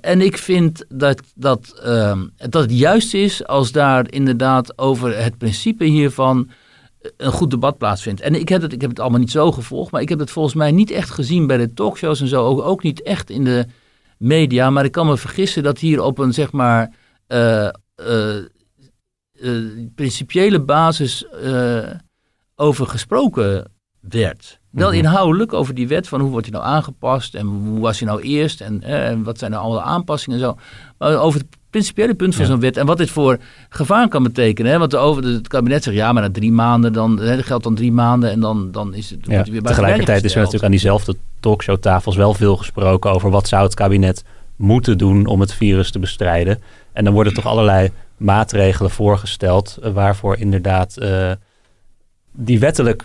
en 0.00 0.20
ik 0.20 0.38
vind 0.38 0.84
dat, 0.88 1.20
dat, 1.34 1.82
uh, 1.86 2.20
dat 2.36 2.62
het 2.62 2.78
juist 2.78 3.14
is 3.14 3.46
als 3.46 3.72
daar 3.72 4.12
inderdaad 4.12 4.78
over 4.78 5.22
het 5.22 5.38
principe 5.38 5.84
hiervan 5.84 6.50
een 7.16 7.32
goed 7.32 7.50
debat 7.50 7.78
plaatsvindt. 7.78 8.20
En 8.20 8.34
ik 8.34 8.48
heb, 8.48 8.62
het, 8.62 8.72
ik 8.72 8.80
heb 8.80 8.90
het 8.90 9.00
allemaal 9.00 9.20
niet 9.20 9.30
zo 9.30 9.52
gevolgd, 9.52 9.92
maar 9.92 10.00
ik 10.00 10.08
heb 10.08 10.18
het 10.18 10.30
volgens 10.30 10.54
mij 10.54 10.70
niet 10.70 10.90
echt 10.90 11.10
gezien 11.10 11.46
bij 11.46 11.56
de 11.56 11.72
talkshows 11.72 12.20
en 12.20 12.28
zo. 12.28 12.44
Ook, 12.44 12.60
ook 12.60 12.82
niet 12.82 13.02
echt 13.02 13.30
in 13.30 13.44
de 13.44 13.66
media. 14.18 14.70
Maar 14.70 14.84
ik 14.84 14.92
kan 14.92 15.06
me 15.06 15.16
vergissen 15.16 15.62
dat 15.62 15.78
hier 15.78 16.02
op 16.02 16.18
een 16.18 16.34
zeg 16.34 16.52
maar 16.52 16.94
uh, 17.28 17.68
principiële 19.94 20.60
basis 20.60 21.26
over 22.60 22.86
gesproken 22.86 23.70
werd. 24.00 24.60
Wel 24.70 24.88
mhm. 24.88 24.98
inhoudelijk 24.98 25.52
over 25.52 25.74
die 25.74 25.88
wet, 25.88 26.08
van 26.08 26.20
hoe 26.20 26.30
wordt 26.30 26.46
die 26.46 26.54
nou 26.54 26.66
aangepast 26.66 27.34
en 27.34 27.46
hoe 27.46 27.80
was 27.80 27.98
die 27.98 28.06
nou 28.06 28.20
eerst 28.20 28.60
en, 28.60 28.82
en 28.82 29.22
wat 29.22 29.38
zijn 29.38 29.50
nou 29.50 29.62
alle 29.62 29.80
aanpassingen 29.80 30.38
en 30.38 30.44
zo. 30.44 30.56
Maar 30.98 31.18
over 31.18 31.40
het 31.40 31.48
principiële 31.70 32.14
punt 32.14 32.34
van 32.34 32.46
zo'n 32.46 32.60
wet 32.60 32.76
en 32.76 32.86
wat 32.86 32.98
dit 32.98 33.10
voor 33.10 33.38
gevaar 33.68 34.08
kan 34.08 34.22
betekenen. 34.22 34.72
Hè? 34.72 34.78
Want 34.78 34.96
over 34.96 35.24
het 35.24 35.48
kabinet 35.48 35.82
zegt 35.82 35.96
ja, 35.96 36.12
maar 36.12 36.22
na 36.22 36.30
drie 36.30 36.52
maanden, 36.52 36.92
dan 36.92 37.18
hè, 37.18 37.42
geldt 37.42 37.64
dan 37.64 37.74
drie 37.74 37.92
maanden 37.92 38.30
en 38.30 38.40
dan, 38.40 38.70
dan 38.70 38.94
is 38.94 39.10
het 39.10 39.20
ja, 39.22 39.42
weer 39.42 39.62
bij 39.62 39.72
Tegelijkertijd 39.72 40.24
is 40.24 40.32
er 40.32 40.36
natuurlijk 40.36 40.64
aan 40.64 40.70
diezelfde 40.70 41.16
talkshowtafels 41.40 42.16
wel 42.16 42.34
veel 42.34 42.56
gesproken 42.56 43.10
over 43.10 43.30
wat 43.30 43.48
zou 43.48 43.62
het 43.62 43.74
kabinet 43.74 44.24
moeten 44.56 44.98
doen 44.98 45.26
om 45.26 45.40
het 45.40 45.52
virus 45.52 45.90
te 45.90 45.98
bestrijden. 45.98 46.62
En 46.92 47.04
dan 47.04 47.12
worden 47.12 47.34
toch 47.34 47.46
allerlei 47.46 47.90
maatregelen 48.16 48.90
voorgesteld 48.90 49.78
eh, 49.82 49.92
waarvoor 49.92 50.36
inderdaad 50.36 50.96
uh, 50.98 51.30
die 52.32 52.58
wettelijk 52.58 53.04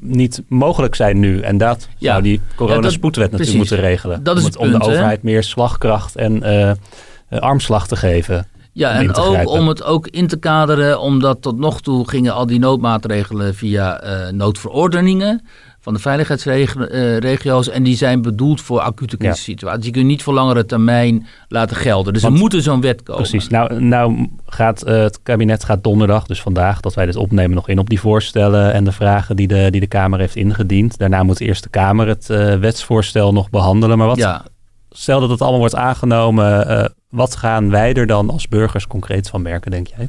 niet 0.00 0.42
mogelijk 0.48 0.94
zijn 0.94 1.18
nu. 1.18 1.40
En 1.40 1.58
dat 1.58 1.88
ja. 1.98 2.10
zou 2.10 2.22
die 2.22 2.40
coronaspoedwet 2.56 3.30
ja, 3.30 3.30
natuurlijk 3.30 3.58
moeten 3.58 3.76
regelen. 3.76 4.22
Dat 4.22 4.36
is 4.36 4.42
om, 4.42 4.48
het, 4.48 4.56
om 4.56 4.70
de 4.70 4.80
overheid 4.80 5.22
meer 5.22 5.42
slagkracht 5.42 6.16
en 6.16 6.42
uh, 6.42 7.40
armslag 7.40 7.86
te 7.86 7.96
geven. 7.96 8.46
Ja, 8.72 8.92
en 8.92 9.14
ook 9.14 9.48
om 9.48 9.68
het 9.68 9.82
ook 9.82 10.08
in 10.08 10.26
te 10.26 10.36
kaderen, 10.36 11.00
omdat 11.00 11.42
tot 11.42 11.58
nog 11.58 11.80
toe 11.80 12.08
gingen 12.08 12.34
al 12.34 12.46
die 12.46 12.58
noodmaatregelen 12.58 13.54
via 13.54 14.04
uh, 14.04 14.28
noodverordeningen 14.32 15.46
van 15.82 15.94
de 15.94 16.00
veiligheidsregio's. 16.00 17.68
En 17.68 17.82
die 17.82 17.96
zijn 17.96 18.22
bedoeld 18.22 18.60
voor 18.60 18.80
acute 18.80 19.16
crisissituaties. 19.16 19.82
Die 19.82 19.92
kun 19.92 20.00
je 20.00 20.06
niet 20.06 20.22
voor 20.22 20.34
langere 20.34 20.66
termijn 20.66 21.26
laten 21.48 21.76
gelden. 21.76 22.12
Dus 22.12 22.22
er 22.22 22.32
moet 22.32 22.54
zo'n 22.58 22.80
wet 22.80 23.02
komen. 23.02 23.22
Precies. 23.22 23.48
Nou, 23.48 23.82
nou 23.82 24.28
gaat 24.46 24.86
uh, 24.86 24.94
het 24.94 25.22
kabinet 25.22 25.64
gaat 25.64 25.84
donderdag, 25.84 26.26
dus 26.26 26.42
vandaag, 26.42 26.80
dat 26.80 26.94
wij 26.94 27.06
dit 27.06 27.16
opnemen, 27.16 27.54
nog 27.54 27.68
in 27.68 27.78
op 27.78 27.88
die 27.88 28.00
voorstellen 28.00 28.72
en 28.72 28.84
de 28.84 28.92
vragen 28.92 29.36
die 29.36 29.46
de, 29.46 29.70
die 29.70 29.80
de 29.80 29.86
Kamer 29.86 30.18
heeft 30.18 30.36
ingediend. 30.36 30.98
Daarna 30.98 31.22
moet 31.22 31.38
de 31.38 31.44
Eerste 31.44 31.68
Kamer 31.68 32.06
het 32.06 32.28
uh, 32.30 32.54
wetsvoorstel 32.54 33.32
nog 33.32 33.50
behandelen. 33.50 33.98
Maar 33.98 34.06
wat, 34.06 34.16
ja. 34.16 34.44
stel 34.90 35.20
dat 35.20 35.30
het 35.30 35.40
allemaal 35.40 35.60
wordt 35.60 35.74
aangenomen, 35.74 36.70
uh, 36.70 36.84
wat 37.10 37.36
gaan 37.36 37.70
wij 37.70 37.94
er 37.94 38.06
dan 38.06 38.30
als 38.30 38.48
burgers 38.48 38.86
concreet 38.86 39.28
van 39.28 39.42
merken, 39.42 39.70
denk 39.70 39.86
jij? 39.86 40.08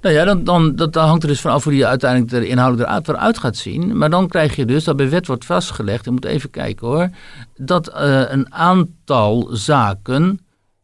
Nou 0.00 0.14
ja, 0.14 0.24
dan, 0.24 0.44
dan, 0.44 0.76
dat, 0.76 0.94
hangt 0.94 1.22
er 1.22 1.28
dus 1.28 1.40
vanaf 1.40 1.64
hoe 1.64 1.72
die 1.72 1.86
uiteindelijk 1.86 2.30
de 2.30 2.48
inhoudelijk 2.48 3.08
eruit, 3.08 3.38
gaat 3.38 3.56
zien. 3.56 3.96
Maar 3.98 4.10
dan 4.10 4.28
krijg 4.28 4.56
je 4.56 4.64
dus 4.64 4.84
dat 4.84 4.96
bij 4.96 5.10
wet 5.10 5.26
wordt 5.26 5.44
vastgelegd, 5.44 6.06
ik 6.06 6.12
moet 6.12 6.24
even 6.24 6.50
kijken 6.50 6.86
hoor, 6.86 7.08
dat 7.56 7.90
uh, 7.94 8.22
een 8.28 8.54
aantal 8.54 9.48
zaken, 9.52 10.40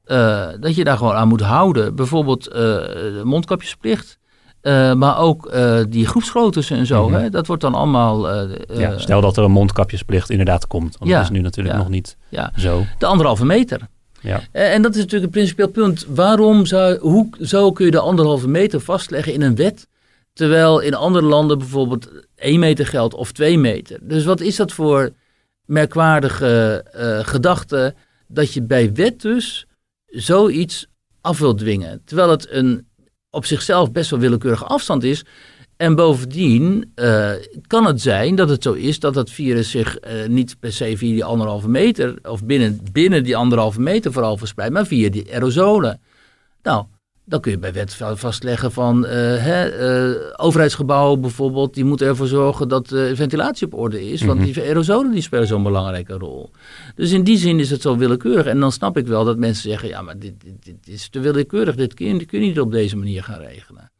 uh, 0.06 0.46
dat 0.60 0.74
je 0.74 0.84
daar 0.84 0.96
gewoon 0.96 1.14
aan 1.14 1.28
moet 1.28 1.40
houden. 1.40 1.94
Bijvoorbeeld 1.94 2.54
uh, 2.54 3.22
mondkapjesplicht. 3.22 4.18
Uh, 4.62 4.92
maar 4.92 5.18
ook 5.18 5.54
uh, 5.54 5.80
die 5.88 6.06
groepsgroottes 6.06 6.70
en 6.70 6.86
zo. 6.86 7.06
Mm 7.06 7.14
-hmm. 7.14 7.22
hè? 7.22 7.30
Dat 7.30 7.46
wordt 7.46 7.62
dan 7.62 7.74
allemaal. 7.74 8.46
Uh, 8.46 8.56
ja, 8.78 8.98
stel 8.98 9.20
dat 9.20 9.36
er 9.36 9.44
een 9.44 9.50
mondkapjesplicht 9.50 10.30
inderdaad 10.30 10.66
komt. 10.66 10.98
Want 10.98 11.10
ja, 11.10 11.16
dat 11.16 11.24
is 11.24 11.30
nu 11.30 11.40
natuurlijk 11.40 11.76
ja, 11.76 11.80
nog 11.80 11.90
niet 11.90 12.16
ja. 12.28 12.52
zo. 12.56 12.84
De 12.98 13.06
anderhalve 13.06 13.44
meter. 13.44 13.80
Ja. 14.26 14.42
Eh, 14.52 14.72
en 14.72 14.82
dat 14.82 14.94
is 14.94 15.00
natuurlijk 15.00 15.24
een 15.24 15.30
principieel 15.30 15.68
punt. 15.68 16.06
Waarom 16.08 16.66
zou, 16.66 16.98
hoe 16.98 17.28
zo 17.40 17.72
kun 17.72 17.84
je 17.84 17.90
de 17.90 17.98
anderhalve 17.98 18.48
meter 18.48 18.80
vastleggen 18.80 19.32
in 19.32 19.42
een 19.42 19.54
wet, 19.54 19.88
terwijl 20.32 20.80
in 20.80 20.94
andere 20.94 21.24
landen 21.24 21.58
bijvoorbeeld 21.58 22.08
één 22.34 22.58
meter 22.58 22.86
geldt 22.86 23.14
of 23.14 23.32
twee 23.32 23.58
meter? 23.58 23.98
Dus 24.02 24.24
wat 24.24 24.40
is 24.40 24.56
dat 24.56 24.72
voor 24.72 25.10
merkwaardige 25.64 26.84
uh, 26.96 27.26
gedachte 27.26 27.94
dat 28.28 28.52
je 28.52 28.62
bij 28.62 28.92
wet 28.92 29.20
dus 29.20 29.66
zoiets 30.06 30.86
af 31.20 31.38
wilt 31.38 31.58
dwingen, 31.58 32.02
terwijl 32.04 32.30
het 32.30 32.50
een 32.50 32.86
op 33.30 33.44
zichzelf 33.44 33.92
best 33.92 34.10
wel 34.10 34.18
willekeurige 34.18 34.64
afstand 34.64 35.02
is, 35.04 35.24
en 35.76 35.94
bovendien 35.94 36.92
uh, 36.94 37.30
kan 37.66 37.86
het 37.86 38.00
zijn 38.00 38.34
dat 38.34 38.48
het 38.48 38.62
zo 38.62 38.72
is 38.72 39.00
dat 39.00 39.14
het 39.14 39.30
virus 39.30 39.70
zich 39.70 39.98
uh, 40.04 40.26
niet 40.28 40.56
per 40.60 40.72
se 40.72 40.96
via 40.96 41.12
die 41.12 41.24
anderhalve 41.24 41.68
meter, 41.68 42.18
of 42.22 42.44
binnen, 42.44 42.80
binnen 42.92 43.24
die 43.24 43.36
anderhalve 43.36 43.80
meter 43.80 44.12
vooral 44.12 44.36
verspreidt, 44.36 44.72
maar 44.72 44.86
via 44.86 45.10
die 45.10 45.32
aerosolen. 45.32 46.00
Nou, 46.62 46.84
dan 47.24 47.40
kun 47.40 47.52
je 47.52 47.58
bij 47.58 47.72
wet 47.72 47.94
vastleggen 48.14 48.72
van 48.72 49.04
uh, 49.04 49.10
hè, 49.10 49.70
overheidsgebouwen 50.38 51.20
bijvoorbeeld, 51.20 51.74
die 51.74 51.84
moeten 51.84 52.06
ervoor 52.06 52.26
zorgen 52.26 52.68
dat 52.68 52.88
de 52.88 53.16
ventilatie 53.16 53.66
op 53.66 53.74
orde 53.74 54.10
is, 54.10 54.22
want 54.22 54.38
mhm. 54.38 54.52
die 54.52 54.62
aerosolen 54.62 55.12
die 55.12 55.22
spelen 55.22 55.46
zo'n 55.46 55.62
belangrijke 55.62 56.12
rol. 56.12 56.50
Dus 56.94 57.12
in 57.12 57.24
die 57.24 57.38
zin 57.38 57.60
is 57.60 57.70
het 57.70 57.82
zo 57.82 57.96
willekeurig. 57.96 58.46
En 58.46 58.60
dan 58.60 58.72
snap 58.72 58.96
ik 58.96 59.06
wel 59.06 59.24
dat 59.24 59.38
mensen 59.38 59.70
zeggen, 59.70 59.88
ja, 59.88 60.02
maar 60.02 60.18
dit, 60.18 60.34
dit, 60.44 60.64
dit 60.64 60.88
is 60.88 61.08
te 61.08 61.20
willekeurig, 61.20 61.74
dit 61.76 61.94
kun 61.94 62.06
je, 62.06 62.18
dit 62.18 62.26
kun 62.26 62.40
je 62.40 62.46
niet 62.46 62.60
op 62.60 62.72
deze 62.72 62.96
manier 62.96 63.22
gaan 63.22 63.40
regelen. 63.40 63.90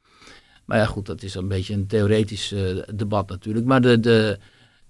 Maar 0.66 0.78
ja, 0.78 0.84
goed, 0.84 1.06
dat 1.06 1.22
is 1.22 1.34
een 1.34 1.48
beetje 1.48 1.74
een 1.74 1.86
theoretisch 1.86 2.52
uh, 2.52 2.60
debat 2.94 3.28
natuurlijk. 3.28 3.66
Maar 3.66 3.80
de, 3.80 4.00
de, 4.00 4.38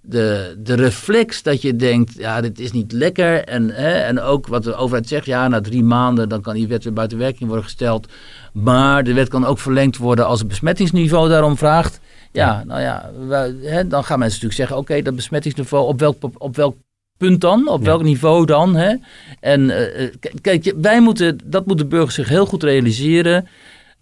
de, 0.00 0.56
de 0.58 0.74
reflex 0.74 1.42
dat 1.42 1.62
je 1.62 1.76
denkt, 1.76 2.12
ja, 2.14 2.40
dit 2.40 2.58
is 2.58 2.72
niet 2.72 2.92
lekker. 2.92 3.44
En, 3.44 3.70
hè, 3.70 3.90
en 3.90 4.20
ook 4.20 4.46
wat 4.46 4.64
de 4.64 4.74
overheid 4.74 5.08
zegt, 5.08 5.26
ja, 5.26 5.48
na 5.48 5.60
drie 5.60 5.84
maanden 5.84 6.28
dan 6.28 6.40
kan 6.40 6.54
die 6.54 6.68
wet 6.68 6.84
weer 6.84 6.92
buiten 6.92 7.18
werking 7.18 7.46
worden 7.46 7.64
gesteld. 7.64 8.08
Maar 8.52 9.04
de 9.04 9.14
wet 9.14 9.28
kan 9.28 9.44
ook 9.44 9.58
verlengd 9.58 9.96
worden 9.96 10.26
als 10.26 10.38
het 10.38 10.48
besmettingsniveau 10.48 11.28
daarom 11.28 11.56
vraagt. 11.56 12.00
Ja, 12.32 12.64
nou 12.64 12.80
ja, 12.80 13.10
hè, 13.62 13.86
dan 13.86 14.04
gaan 14.04 14.18
mensen 14.18 14.40
natuurlijk 14.40 14.52
zeggen, 14.52 14.76
oké, 14.76 15.02
dat 15.02 15.16
besmettingsniveau, 15.16 15.86
op 15.86 16.00
welk, 16.00 16.16
op 16.38 16.56
welk 16.56 16.76
punt 17.16 17.40
dan? 17.40 17.68
Op 17.68 17.84
welk 17.84 18.02
niveau 18.02 18.46
dan? 18.46 18.76
Hè? 18.76 18.94
En 19.40 19.60
uh, 19.60 20.08
kijk, 20.40 20.74
wij 20.80 21.00
moeten, 21.00 21.38
dat 21.44 21.66
moet 21.66 21.78
de 21.78 21.86
burger 21.86 22.12
zich 22.12 22.28
heel 22.28 22.46
goed 22.46 22.62
realiseren. 22.62 23.48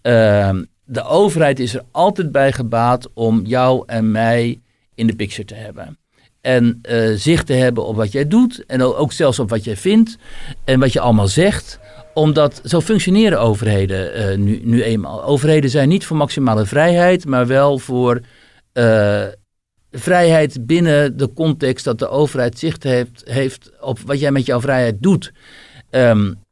Uh, 0.03 0.49
de 0.85 1.03
overheid 1.03 1.59
is 1.59 1.73
er 1.73 1.83
altijd 1.91 2.31
bij 2.31 2.51
gebaat 2.51 3.09
om 3.13 3.45
jou 3.45 3.83
en 3.85 4.11
mij 4.11 4.61
in 4.95 5.07
de 5.07 5.15
picture 5.15 5.47
te 5.47 5.55
hebben. 5.55 5.97
En 6.41 6.79
uh, 6.89 7.11
zicht 7.15 7.45
te 7.45 7.53
hebben 7.53 7.85
op 7.85 7.95
wat 7.95 8.11
jij 8.11 8.27
doet 8.27 8.65
en 8.65 8.81
ook 8.81 9.11
zelfs 9.11 9.39
op 9.39 9.49
wat 9.49 9.63
jij 9.63 9.77
vindt 9.77 10.17
en 10.63 10.79
wat 10.79 10.93
je 10.93 10.99
allemaal 10.99 11.27
zegt 11.27 11.79
omdat 12.13 12.61
zo 12.63 12.81
functioneren 12.81 13.39
overheden 13.39 14.31
uh, 14.31 14.37
nu, 14.37 14.61
nu 14.63 14.83
eenmaal. 14.83 15.23
Overheden 15.23 15.69
zijn 15.69 15.89
niet 15.89 16.05
voor 16.05 16.17
maximale 16.17 16.65
vrijheid, 16.65 17.25
maar 17.25 17.47
wel 17.47 17.79
voor 17.79 18.21
uh, 18.73 19.23
vrijheid 19.91 20.65
binnen 20.65 21.17
de 21.17 21.33
context 21.33 21.85
dat 21.85 21.99
de 21.99 22.07
overheid 22.07 22.59
zicht 22.59 22.83
heeft, 22.83 23.21
heeft 23.25 23.71
op 23.79 23.99
wat 23.99 24.19
jij 24.19 24.31
met 24.31 24.45
jouw 24.45 24.61
vrijheid 24.61 24.95
doet. 24.99 25.31
Um, 25.91 26.43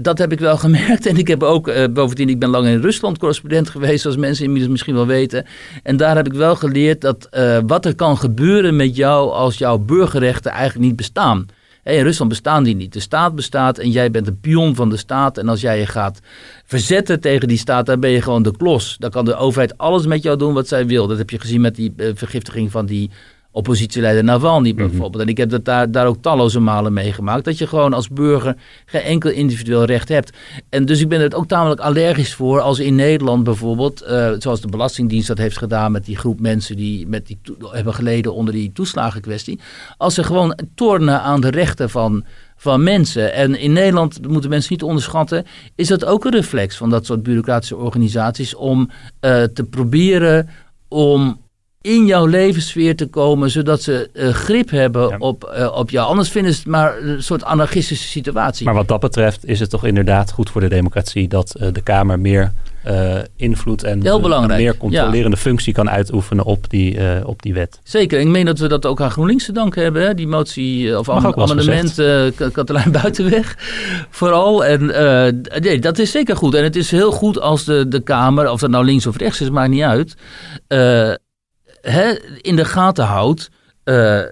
dat 0.00 0.18
heb 0.18 0.32
ik 0.32 0.40
wel 0.40 0.56
gemerkt. 0.66 1.06
En 1.06 1.16
ik 1.16 1.28
heb 1.28 1.42
ook, 1.42 1.68
uh, 1.68 1.84
bovendien, 1.90 2.28
ik 2.28 2.38
ben 2.38 2.48
lang 2.48 2.66
in 2.66 2.80
Rusland 2.80 3.18
correspondent 3.18 3.68
geweest, 3.68 4.02
zoals 4.02 4.16
mensen 4.16 4.44
inmiddels 4.44 4.72
misschien 4.72 4.94
wel 4.94 5.06
weten. 5.06 5.46
En 5.82 5.96
daar 5.96 6.16
heb 6.16 6.26
ik 6.26 6.32
wel 6.32 6.56
geleerd 6.56 7.00
dat 7.00 7.28
uh, 7.32 7.58
wat 7.66 7.84
er 7.84 7.94
kan 7.94 8.18
gebeuren 8.18 8.76
met 8.76 8.96
jou 8.96 9.30
als 9.30 9.58
jouw 9.58 9.78
burgerrechten 9.78 10.52
eigenlijk 10.52 10.86
niet 10.86 10.96
bestaan. 10.96 11.46
in 11.82 12.02
Rusland 12.02 12.30
bestaan 12.30 12.62
die 12.62 12.76
niet. 12.76 12.92
De 12.92 13.00
staat 13.00 13.34
bestaat 13.34 13.78
en 13.78 13.90
jij 13.90 14.10
bent 14.10 14.26
een 14.26 14.40
pion 14.40 14.74
van 14.74 14.90
de 14.90 14.96
staat. 14.96 15.38
En 15.38 15.48
als 15.48 15.60
jij 15.60 15.78
je 15.78 15.86
gaat 15.86 16.20
verzetten 16.64 17.20
tegen 17.20 17.48
die 17.48 17.58
staat, 17.58 17.86
dan 17.86 18.00
ben 18.00 18.10
je 18.10 18.22
gewoon 18.22 18.42
de 18.42 18.56
klos. 18.56 18.96
Dan 18.98 19.10
kan 19.10 19.24
de 19.24 19.36
overheid 19.36 19.78
alles 19.78 20.06
met 20.06 20.22
jou 20.22 20.36
doen 20.38 20.54
wat 20.54 20.68
zij 20.68 20.86
wil. 20.86 21.06
Dat 21.06 21.18
heb 21.18 21.30
je 21.30 21.40
gezien 21.40 21.60
met 21.60 21.74
die 21.74 21.94
vergiftiging 21.96 22.70
van 22.70 22.86
die 22.86 23.10
oppositieleider 23.54 24.24
Navalny 24.24 24.68
mhm. 24.68 24.76
bijvoorbeeld. 24.76 25.22
En 25.22 25.28
ik 25.28 25.36
heb 25.36 25.50
dat 25.50 25.64
daar, 25.64 25.90
daar 25.90 26.06
ook 26.06 26.16
talloze 26.20 26.60
malen 26.60 26.92
meegemaakt. 26.92 27.44
Dat 27.44 27.58
je 27.58 27.66
gewoon 27.66 27.92
als 27.92 28.08
burger 28.08 28.56
geen 28.86 29.00
enkel 29.00 29.30
individueel 29.30 29.84
recht 29.84 30.08
hebt. 30.08 30.36
En 30.68 30.84
dus 30.84 31.00
ik 31.00 31.08
ben 31.08 31.20
er 31.20 31.34
ook 31.34 31.46
tamelijk 31.46 31.80
allergisch 31.80 32.34
voor 32.34 32.60
als 32.60 32.78
in 32.78 32.94
Nederland 32.94 33.44
bijvoorbeeld, 33.44 34.02
uh, 34.02 34.30
zoals 34.38 34.60
de 34.60 34.68
Belastingdienst 34.68 35.28
dat 35.28 35.38
heeft 35.38 35.58
gedaan 35.58 35.92
met 35.92 36.04
die 36.04 36.16
groep 36.16 36.40
mensen 36.40 36.76
die 36.76 37.06
met 37.06 37.26
die 37.26 37.38
hebben 37.60 37.94
geleden 37.94 38.34
onder 38.34 38.54
die 38.54 38.72
toeslagenkwestie. 38.72 39.60
Als 39.96 40.14
ze 40.14 40.24
gewoon 40.24 40.58
tornen 40.74 41.20
aan 41.20 41.40
de 41.40 41.50
rechten 41.50 41.90
van 41.90 42.24
van 42.56 42.82
mensen. 42.82 43.32
En 43.32 43.58
in 43.58 43.72
Nederland, 43.72 44.28
moeten 44.28 44.50
mensen 44.50 44.72
niet 44.72 44.82
onderschatten, 44.82 45.46
is 45.74 45.88
dat 45.88 46.04
ook 46.04 46.24
een 46.24 46.32
reflex 46.32 46.76
van 46.76 46.90
dat 46.90 47.06
soort 47.06 47.22
bureaucratische 47.22 47.76
organisaties 47.76 48.54
om 48.54 48.90
uh, 49.20 49.42
te 49.42 49.64
proberen 49.70 50.48
om 50.88 51.42
in 51.84 52.06
jouw 52.06 52.26
levenssfeer 52.26 52.96
te 52.96 53.06
komen, 53.06 53.50
zodat 53.50 53.82
ze 53.82 54.10
uh, 54.12 54.28
grip 54.28 54.70
hebben 54.70 55.20
op, 55.20 55.54
uh, 55.58 55.76
op 55.76 55.90
jou. 55.90 56.08
Anders 56.08 56.30
vinden 56.30 56.52
ze 56.52 56.58
het 56.58 56.68
maar 56.68 57.02
een 57.02 57.22
soort 57.22 57.44
anarchistische 57.44 58.08
situatie. 58.08 58.64
Maar 58.64 58.74
wat 58.74 58.88
dat 58.88 59.00
betreft 59.00 59.46
is 59.46 59.60
het 59.60 59.70
toch 59.70 59.84
inderdaad 59.84 60.32
goed 60.32 60.50
voor 60.50 60.60
de 60.60 60.68
democratie 60.68 61.28
dat 61.28 61.54
uh, 61.60 61.68
de 61.72 61.80
Kamer 61.80 62.18
meer 62.18 62.52
invloed 63.36 63.82
en 63.82 63.98
meer 64.46 64.76
controlerende 64.76 65.36
ja. 65.36 65.42
functie 65.42 65.72
kan 65.72 65.90
uitoefenen 65.90 66.44
op 66.44 66.70
die, 66.70 66.98
op 67.26 67.42
die 67.42 67.54
wet. 67.54 67.80
Zeker, 67.82 68.20
ik 68.20 68.26
meen 68.26 68.44
dat 68.44 68.58
we 68.58 68.68
dat 68.68 68.86
ook 68.86 69.00
aan 69.00 69.10
GroenLinks 69.10 69.44
te 69.44 69.52
danken 69.52 69.82
hebben. 69.82 70.02
Hè? 70.02 70.14
Die 70.14 70.26
motie 70.26 70.98
of 70.98 71.08
am 71.08 71.26
amendement 71.26 71.94
Katelijn 72.52 72.92
Buitenweg 72.92 73.56
vooral. 74.10 74.64
En 74.64 74.86
nee, 75.60 75.78
dat 75.78 75.98
is 75.98 76.10
zeker 76.10 76.36
goed. 76.36 76.54
En 76.54 76.62
het 76.62 76.76
is 76.76 76.90
heel 76.90 77.12
goed 77.12 77.40
als 77.40 77.64
de, 77.64 77.88
de 77.88 78.00
Kamer, 78.00 78.50
of 78.50 78.60
dat 78.60 78.70
nou 78.70 78.84
links 78.84 79.06
of 79.06 79.16
rechts 79.16 79.40
is, 79.40 79.50
maakt 79.50 79.70
niet 79.70 79.82
uit 79.82 80.16
in 82.40 82.56
de 82.56 82.64
gaten 82.64 83.04
houdt. 83.04 83.50
Uh, 83.84 84.22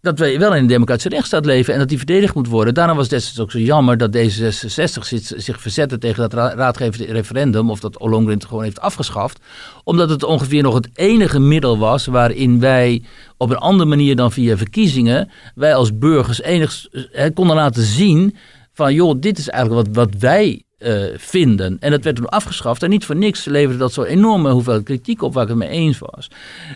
dat 0.00 0.18
we 0.18 0.38
wel 0.38 0.54
in 0.54 0.60
een 0.60 0.66
democratische 0.66 1.08
rechtsstaat 1.08 1.44
leven 1.44 1.72
en 1.72 1.78
dat 1.78 1.88
die 1.88 1.96
verdedigd 1.96 2.34
moet 2.34 2.48
worden. 2.48 2.74
Daarom 2.74 2.96
was 2.96 3.04
het 3.04 3.14
destijds 3.14 3.40
ook 3.40 3.50
zo 3.50 3.58
jammer 3.58 3.96
dat 3.96 4.16
D66 4.16 5.18
zich 5.36 5.60
verzette 5.60 5.98
tegen 5.98 6.28
dat 6.28 6.54
raadgevende 6.54 7.12
referendum, 7.12 7.70
of 7.70 7.80
dat 7.80 7.98
Ollongren 7.98 8.46
gewoon 8.46 8.62
heeft 8.62 8.80
afgeschaft. 8.80 9.40
Omdat 9.84 10.10
het 10.10 10.22
ongeveer 10.22 10.62
nog 10.62 10.74
het 10.74 10.88
enige 10.94 11.38
middel 11.38 11.78
was 11.78 12.06
waarin 12.06 12.60
wij 12.60 13.02
op 13.36 13.50
een 13.50 13.56
andere 13.56 13.88
manier 13.88 14.16
dan 14.16 14.32
via 14.32 14.56
verkiezingen, 14.56 15.30
wij 15.54 15.74
als 15.74 15.98
burgers 15.98 16.42
enigszins 16.42 17.30
konden 17.34 17.56
laten 17.56 17.82
zien 17.82 18.36
van 18.72 18.94
joh, 18.94 19.20
dit 19.20 19.38
is 19.38 19.48
eigenlijk 19.48 19.86
wat, 19.86 19.96
wat 19.96 20.20
wij 20.20 20.62
uh, 20.78 21.04
vinden. 21.16 21.76
En 21.80 21.90
dat 21.90 22.04
werd 22.04 22.16
toen 22.16 22.28
afgeschaft. 22.28 22.82
En 22.82 22.90
niet 22.90 23.04
voor 23.04 23.16
niks 23.16 23.44
leverde 23.44 23.78
dat 23.78 23.92
zo 23.92 24.02
enorme 24.02 24.50
hoeveel 24.50 24.82
kritiek 24.82 25.22
op 25.22 25.34
waar 25.34 25.42
ik 25.42 25.48
het 25.48 25.58
mee 25.58 25.68
eens 25.68 25.98
was. 25.98 26.30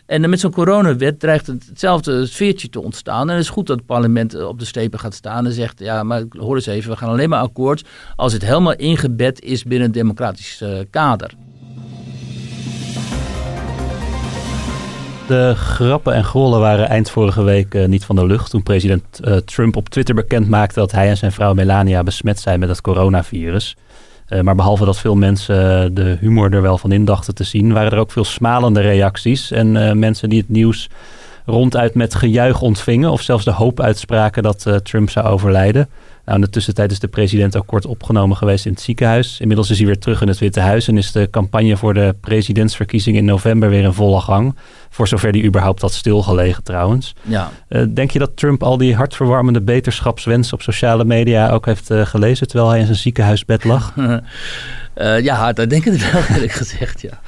En 0.06 0.30
met 0.30 0.40
zo'n 0.40 0.50
coronawet 0.50 1.20
dreigt 1.20 1.46
het 1.46 1.66
hetzelfde 1.68 2.26
sfeertje 2.26 2.68
te 2.68 2.80
ontstaan. 2.80 3.28
En 3.28 3.34
het 3.34 3.44
is 3.44 3.50
goed 3.50 3.66
dat 3.66 3.76
het 3.76 3.86
parlement 3.86 4.44
op 4.44 4.58
de 4.58 4.64
stepen 4.64 4.98
gaat 4.98 5.14
staan 5.14 5.46
en 5.46 5.52
zegt... 5.52 5.78
ja, 5.78 6.02
maar 6.02 6.22
hoor 6.28 6.54
eens 6.54 6.66
even, 6.66 6.90
we 6.90 6.96
gaan 6.96 7.08
alleen 7.08 7.28
maar 7.28 7.40
akkoord... 7.40 7.84
als 8.16 8.32
het 8.32 8.44
helemaal 8.44 8.74
ingebed 8.74 9.40
is 9.42 9.62
binnen 9.62 9.86
een 9.86 9.92
democratisch 9.92 10.60
uh, 10.62 10.78
kader. 10.90 11.30
De 15.26 15.54
grappen 15.56 16.14
en 16.14 16.24
grollen 16.24 16.60
waren 16.60 16.88
eind 16.88 17.10
vorige 17.10 17.42
week 17.42 17.86
niet 17.86 18.04
van 18.04 18.16
de 18.16 18.26
lucht 18.26 18.50
toen 18.50 18.62
president 18.62 19.20
Trump 19.44 19.76
op 19.76 19.88
Twitter 19.88 20.14
bekend 20.14 20.48
maakte 20.48 20.78
dat 20.78 20.92
hij 20.92 21.08
en 21.08 21.16
zijn 21.16 21.32
vrouw 21.32 21.54
Melania 21.54 22.02
besmet 22.02 22.40
zijn 22.40 22.60
met 22.60 22.68
het 22.68 22.80
coronavirus. 22.80 23.76
Uh, 24.32 24.40
maar 24.40 24.54
behalve 24.54 24.84
dat 24.84 24.98
veel 24.98 25.16
mensen 25.16 25.94
de 25.94 26.16
humor 26.20 26.52
er 26.54 26.62
wel 26.62 26.78
van 26.78 26.92
in 26.92 27.04
dachten 27.04 27.34
te 27.34 27.44
zien, 27.44 27.72
waren 27.72 27.92
er 27.92 27.98
ook 27.98 28.12
veel 28.12 28.24
smalende 28.24 28.80
reacties 28.80 29.50
en 29.50 29.98
mensen 29.98 30.28
die 30.28 30.40
het 30.40 30.48
nieuws 30.48 30.88
ronduit 31.46 31.94
met 31.94 32.14
gejuich 32.14 32.60
ontvingen 32.60 33.10
of 33.10 33.22
zelfs 33.22 33.44
de 33.44 33.50
hoop 33.50 33.80
uitspraken 33.80 34.42
dat 34.42 34.66
Trump 34.82 35.10
zou 35.10 35.26
overlijden. 35.26 35.88
Nou, 36.24 36.38
in 36.38 36.44
de 36.44 36.50
tussentijd 36.50 36.90
is 36.90 36.98
de 36.98 37.08
president 37.08 37.56
ook 37.56 37.66
kort 37.66 37.86
opgenomen 37.86 38.36
geweest 38.36 38.66
in 38.66 38.72
het 38.72 38.80
ziekenhuis. 38.80 39.40
Inmiddels 39.40 39.70
is 39.70 39.76
hij 39.76 39.86
weer 39.86 39.98
terug 39.98 40.20
in 40.20 40.28
het 40.28 40.38
Witte 40.38 40.60
Huis 40.60 40.88
en 40.88 40.96
is 40.96 41.12
de 41.12 41.30
campagne 41.30 41.76
voor 41.76 41.94
de 41.94 42.14
presidentsverkiezing 42.20 43.16
in 43.16 43.24
november 43.24 43.68
weer 43.68 43.82
in 43.82 43.92
volle 43.92 44.20
gang. 44.20 44.56
Voor 44.90 45.08
zover 45.08 45.32
die 45.32 45.44
überhaupt 45.44 45.80
had 45.80 45.92
stilgelegen 45.92 46.62
trouwens. 46.62 47.14
Ja. 47.22 47.50
Uh, 47.68 47.82
denk 47.94 48.10
je 48.10 48.18
dat 48.18 48.36
Trump 48.36 48.62
al 48.62 48.76
die 48.76 48.94
hartverwarmende 48.94 49.60
beterschapswensen 49.60 50.54
op 50.54 50.62
sociale 50.62 51.04
media 51.04 51.50
ook 51.50 51.66
heeft 51.66 51.90
uh, 51.90 52.06
gelezen 52.06 52.46
terwijl 52.46 52.70
hij 52.70 52.78
in 52.78 52.86
zijn 52.86 52.98
ziekenhuisbed 52.98 53.64
lag? 53.64 53.94
Uh, 55.02 55.20
ja, 55.20 55.52
dat 55.52 55.70
denk 55.70 55.84
ik 55.84 56.00
wel, 56.00 56.22
eerlijk 56.34 56.52
gezegd, 56.52 57.00
ja. 57.00 57.20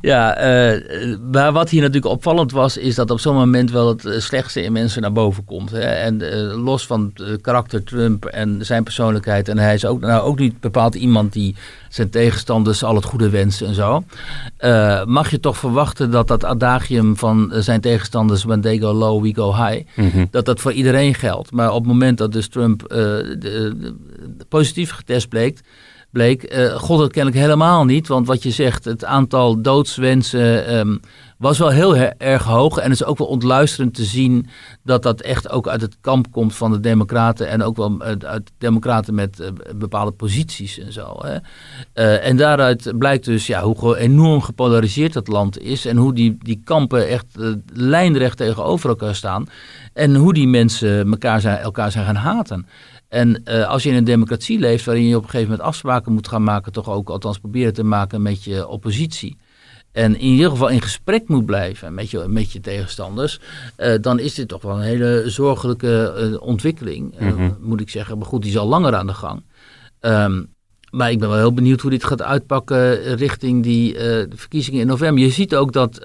ja 0.00 0.44
uh, 0.72 1.16
maar 1.32 1.52
wat 1.52 1.70
hier 1.70 1.80
natuurlijk 1.80 2.12
opvallend 2.12 2.52
was, 2.52 2.76
is 2.76 2.94
dat 2.94 3.10
op 3.10 3.20
zo'n 3.20 3.34
moment 3.34 3.70
wel 3.70 3.88
het 3.88 4.22
slechtste 4.22 4.62
in 4.62 4.72
mensen 4.72 5.02
naar 5.02 5.12
boven 5.12 5.44
komt. 5.44 5.70
Hè? 5.70 5.80
En 5.80 6.22
uh, 6.22 6.64
los 6.64 6.86
van 6.86 7.12
het 7.14 7.40
karakter 7.40 7.84
Trump 7.84 8.24
en 8.24 8.58
zijn 8.66 8.82
persoonlijkheid, 8.82 9.48
en 9.48 9.58
hij 9.58 9.74
is 9.74 9.84
ook, 9.84 10.00
nou, 10.00 10.22
ook 10.22 10.38
niet 10.38 10.60
bepaald 10.60 10.94
iemand 10.94 11.32
die 11.32 11.54
zijn 11.88 12.10
tegenstanders 12.10 12.84
al 12.84 12.94
het 12.94 13.04
goede 13.04 13.30
wenst 13.30 13.62
en 13.62 13.74
zo. 13.74 14.04
Uh, 14.60 15.04
mag 15.04 15.30
je 15.30 15.40
toch 15.40 15.56
verwachten 15.56 16.10
dat 16.10 16.28
dat 16.28 16.44
adagium 16.44 17.16
van 17.16 17.52
zijn 17.54 17.80
tegenstanders, 17.80 18.44
when 18.44 18.60
they 18.60 18.78
go 18.78 18.92
low, 18.92 19.22
we 19.22 19.34
go 19.34 19.54
high, 19.54 19.86
mm 19.94 20.10
-hmm. 20.10 20.28
dat 20.30 20.44
dat 20.44 20.60
voor 20.60 20.72
iedereen 20.72 21.14
geldt. 21.14 21.52
Maar 21.52 21.70
op 21.70 21.78
het 21.78 21.86
moment 21.86 22.18
dat 22.18 22.32
dus 22.32 22.48
Trump 22.48 22.82
uh, 22.82 22.88
de, 22.88 23.38
de, 23.38 23.94
positief 24.48 24.90
getest 24.90 25.28
bleek, 25.28 25.60
bleek, 26.14 26.54
uh, 26.54 26.74
god 26.74 27.00
het 27.00 27.12
kennelijk 27.12 27.42
helemaal 27.42 27.84
niet. 27.84 28.08
Want 28.08 28.26
wat 28.26 28.42
je 28.42 28.50
zegt, 28.50 28.84
het 28.84 29.04
aantal 29.04 29.62
doodswensen 29.62 30.76
um, 30.76 31.00
was 31.38 31.58
wel 31.58 31.68
heel 31.68 31.96
erg 32.18 32.44
hoog. 32.44 32.76
En 32.76 32.90
het 32.90 33.00
is 33.00 33.04
ook 33.04 33.18
wel 33.18 33.26
ontluisterend 33.26 33.94
te 33.94 34.04
zien 34.04 34.46
dat 34.82 35.02
dat 35.02 35.20
echt 35.20 35.50
ook 35.50 35.68
uit 35.68 35.80
het 35.80 35.96
kamp 36.00 36.30
komt 36.30 36.54
van 36.54 36.72
de 36.72 36.80
democraten. 36.80 37.48
En 37.48 37.62
ook 37.62 37.76
wel 37.76 37.94
uit, 37.98 38.24
uit 38.24 38.50
democraten 38.58 39.14
met 39.14 39.40
uh, 39.40 39.46
bepaalde 39.76 40.12
posities 40.12 40.78
en 40.78 40.92
zo. 40.92 41.18
Hè. 41.18 41.36
En 42.16 42.36
daaruit 42.36 42.92
blijkt 42.98 43.24
dus 43.24 43.46
ja, 43.46 43.62
hoe 43.62 43.98
enorm 43.98 44.42
gepolariseerd 44.42 45.12
dat 45.12 45.28
land 45.28 45.58
is. 45.58 45.86
En 45.86 45.96
hoe 45.96 46.14
die, 46.14 46.36
die 46.38 46.60
kampen 46.64 47.08
echt 47.08 47.26
lijnrecht 47.72 48.36
tegenover 48.36 48.88
elkaar 48.88 49.14
staan. 49.14 49.46
En 49.92 50.14
hoe 50.14 50.34
die 50.34 50.48
mensen 50.48 51.10
elkaar 51.10 51.40
zijn, 51.40 51.58
elkaar 51.58 51.90
zijn 51.90 52.04
gaan 52.04 52.14
haten. 52.14 52.66
En 53.08 53.42
uh, 53.44 53.68
als 53.68 53.82
je 53.82 53.88
in 53.88 53.94
een 53.94 54.04
democratie 54.04 54.58
leeft 54.58 54.84
waarin 54.84 55.06
je 55.06 55.16
op 55.16 55.22
een 55.22 55.28
gegeven 55.28 55.50
moment 55.50 55.68
afspraken 55.68 56.12
moet 56.12 56.28
gaan 56.28 56.42
maken, 56.42 56.72
toch 56.72 56.90
ook 56.90 57.08
althans 57.08 57.38
proberen 57.38 57.74
te 57.74 57.84
maken 57.84 58.22
met 58.22 58.44
je 58.44 58.66
oppositie. 58.66 59.36
En 59.92 60.18
in 60.18 60.26
ieder 60.26 60.50
geval 60.50 60.68
in 60.68 60.80
gesprek 60.80 61.28
moet 61.28 61.46
blijven 61.46 61.94
met 61.94 62.10
je, 62.10 62.24
met 62.28 62.52
je 62.52 62.60
tegenstanders. 62.60 63.40
Uh, 63.78 63.94
dan 64.00 64.18
is 64.18 64.34
dit 64.34 64.48
toch 64.48 64.62
wel 64.62 64.76
een 64.76 64.82
hele 64.82 65.22
zorgelijke 65.26 66.14
uh, 66.32 66.42
ontwikkeling, 66.42 67.14
mm 67.18 67.28
-hmm. 67.28 67.56
moet 67.60 67.80
ik 67.80 67.90
zeggen. 67.90 68.18
Maar 68.18 68.26
goed, 68.26 68.42
die 68.42 68.50
is 68.50 68.58
al 68.58 68.68
langer 68.68 68.94
aan 68.94 69.06
de 69.06 69.14
gang. 69.14 69.42
Um, 70.00 70.52
maar 70.90 71.10
ik 71.10 71.18
ben 71.18 71.28
wel 71.28 71.38
heel 71.38 71.54
benieuwd 71.54 71.80
hoe 71.80 71.90
dit 71.90 72.04
gaat 72.04 72.22
uitpakken 72.22 73.16
richting 73.16 73.62
die 73.62 73.96
verkiezingen 74.34 74.80
in 74.80 74.86
november. 74.86 75.24
Je 75.24 75.30
ziet 75.30 75.54
ook 75.54 75.72
dat 75.72 75.98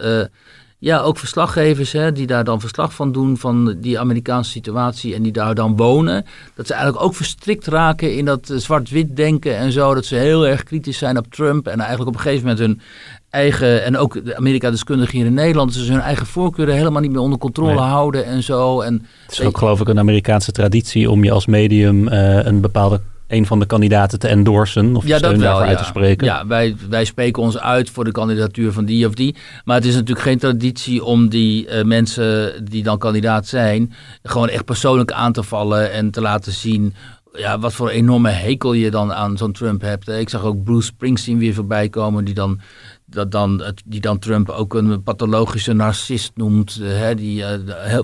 ja, 0.81 0.99
ook 0.99 1.17
verslaggevers 1.17 1.91
hè, 1.91 2.11
die 2.11 2.27
daar 2.27 2.43
dan 2.43 2.59
verslag 2.59 2.93
van 2.93 3.11
doen 3.11 3.37
van 3.37 3.75
die 3.77 3.99
Amerikaanse 3.99 4.51
situatie 4.51 5.15
en 5.15 5.23
die 5.23 5.31
daar 5.31 5.55
dan 5.55 5.75
wonen. 5.75 6.25
Dat 6.55 6.67
ze 6.67 6.73
eigenlijk 6.73 7.03
ook 7.03 7.15
verstrikt 7.15 7.67
raken 7.67 8.15
in 8.15 8.25
dat 8.25 8.51
zwart-wit 8.55 9.15
denken 9.15 9.57
en 9.57 9.71
zo. 9.71 9.93
Dat 9.93 10.05
ze 10.05 10.15
heel 10.15 10.47
erg 10.47 10.63
kritisch 10.63 10.97
zijn 10.97 11.17
op 11.17 11.33
Trump 11.33 11.67
en 11.67 11.79
eigenlijk 11.79 12.09
op 12.09 12.15
een 12.15 12.21
gegeven 12.21 12.47
moment 12.47 12.59
hun 12.59 12.81
eigen, 13.29 13.83
en 13.83 13.97
ook 13.97 14.25
de 14.25 14.37
Amerika-deskundigen 14.37 15.17
hier 15.17 15.25
in 15.25 15.33
Nederland, 15.33 15.73
ze 15.73 15.91
hun 15.91 16.01
eigen 16.01 16.25
voorkeuren 16.25 16.75
helemaal 16.75 17.01
niet 17.01 17.11
meer 17.11 17.19
onder 17.19 17.39
controle 17.39 17.73
nee. 17.73 17.83
houden 17.83 18.25
en 18.25 18.43
zo. 18.43 18.81
En, 18.81 19.05
het 19.25 19.31
is 19.31 19.41
ook 19.41 19.57
geloof 19.57 19.81
ik 19.81 19.87
een 19.87 19.99
Amerikaanse 19.99 20.51
traditie 20.51 21.11
om 21.11 21.23
je 21.23 21.31
als 21.31 21.45
medium 21.45 22.07
uh, 22.07 22.45
een 22.45 22.61
bepaalde 22.61 23.01
een 23.29 23.45
van 23.45 23.59
de 23.59 23.65
kandidaten 23.65 24.19
te 24.19 24.27
endorsen 24.27 24.95
of 24.95 25.07
ja, 25.07 25.17
steun 25.17 25.31
dat 25.31 25.41
wel, 25.41 25.61
uit 25.61 25.71
ja. 25.71 25.77
te 25.77 25.83
spreken? 25.83 26.27
Ja, 26.27 26.47
wij, 26.47 26.75
wij 26.89 27.05
spreken 27.05 27.41
ons 27.41 27.57
uit 27.57 27.89
voor 27.89 28.03
de 28.03 28.11
kandidatuur 28.11 28.71
van 28.71 28.85
die 28.85 29.07
of 29.07 29.13
die. 29.13 29.35
Maar 29.63 29.75
het 29.75 29.85
is 29.85 29.93
natuurlijk 29.93 30.21
geen 30.21 30.37
traditie 30.37 31.03
om 31.03 31.29
die 31.29 31.67
uh, 31.67 31.83
mensen 31.83 32.53
die 32.65 32.83
dan 32.83 32.97
kandidaat 32.97 33.47
zijn... 33.47 33.93
gewoon 34.23 34.49
echt 34.49 34.65
persoonlijk 34.65 35.11
aan 35.11 35.33
te 35.33 35.43
vallen 35.43 35.91
en 35.91 36.11
te 36.11 36.21
laten 36.21 36.51
zien... 36.51 36.93
Ja, 37.33 37.59
wat 37.59 37.73
voor 37.73 37.89
enorme 37.89 38.29
hekel 38.29 38.73
je 38.73 38.91
dan 38.91 39.13
aan 39.13 39.37
zo'n 39.37 39.51
Trump 39.51 39.81
hebt. 39.81 40.07
Ik 40.07 40.29
zag 40.29 40.43
ook 40.43 40.63
Bruce 40.63 40.85
Springsteen 40.87 41.37
weer 41.37 41.53
voorbij 41.53 41.89
komen... 41.89 42.25
die 42.25 42.33
dan 42.33 42.59
dat 43.05 43.31
dan, 43.31 43.63
die 43.85 44.01
dan 44.01 44.19
Trump 44.19 44.49
ook 44.49 44.73
een 44.73 45.03
pathologische 45.03 45.73
narcist 45.73 46.31
noemt. 46.35 46.79
Hè, 46.81 47.15
die 47.15 47.39
uh, 47.39 47.47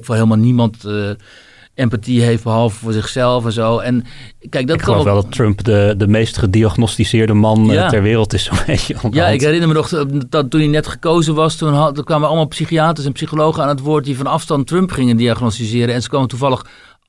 voor 0.02 0.16
helemaal 0.16 0.38
niemand... 0.38 0.86
Uh, 0.86 1.10
empathie 1.76 2.22
heeft, 2.22 2.44
behalve 2.44 2.78
voor 2.78 2.94
zichzelf 2.94 3.46
en 3.46 3.52
zo. 3.52 3.78
En 3.78 4.06
kijk, 4.50 4.68
dat 4.68 4.76
ik 4.76 4.82
geloof 4.84 5.04
wel 5.04 5.16
dat 5.22 5.32
Trump 5.32 5.64
de, 5.64 5.94
de 5.98 6.08
meest 6.08 6.38
gediagnosticeerde 6.38 7.34
man 7.34 7.66
Ja. 7.66 7.90
ter 7.90 8.02
wereld 8.02 8.34
is, 8.34 8.44
zo'n 8.54 8.58
beetje. 8.66 8.96
Ja, 9.12 9.28
ik 9.28 9.42
herinner 9.42 9.68
me 9.68 9.74
nog 9.74 9.92
eh, 9.92 10.02
dat 10.30 10.50
toen 10.50 10.60
hij 10.60 10.70
net 10.70 10.88
gekozen 10.88 11.36
was, 11.36 11.56
toen 11.56 11.74
had, 11.74 11.98
er 11.98 12.04
kwamen 12.04 12.28
allemaal 12.28 12.46
psychiaters 12.48 13.06
en 13.06 13.12
psychologen 13.12 13.64
aan 13.64 13.70
het 13.70 13.80
woord 13.80 14.06
die 14.06 14.18
van 14.18 14.28
afstand 14.28 14.68
Trump 14.68 14.92
gingen 14.92 15.18
diagnosticeren. 15.18 15.94
En 15.96 16.02
ze 16.02 16.10
kwamen 16.10 16.28
toevallig 16.28 16.66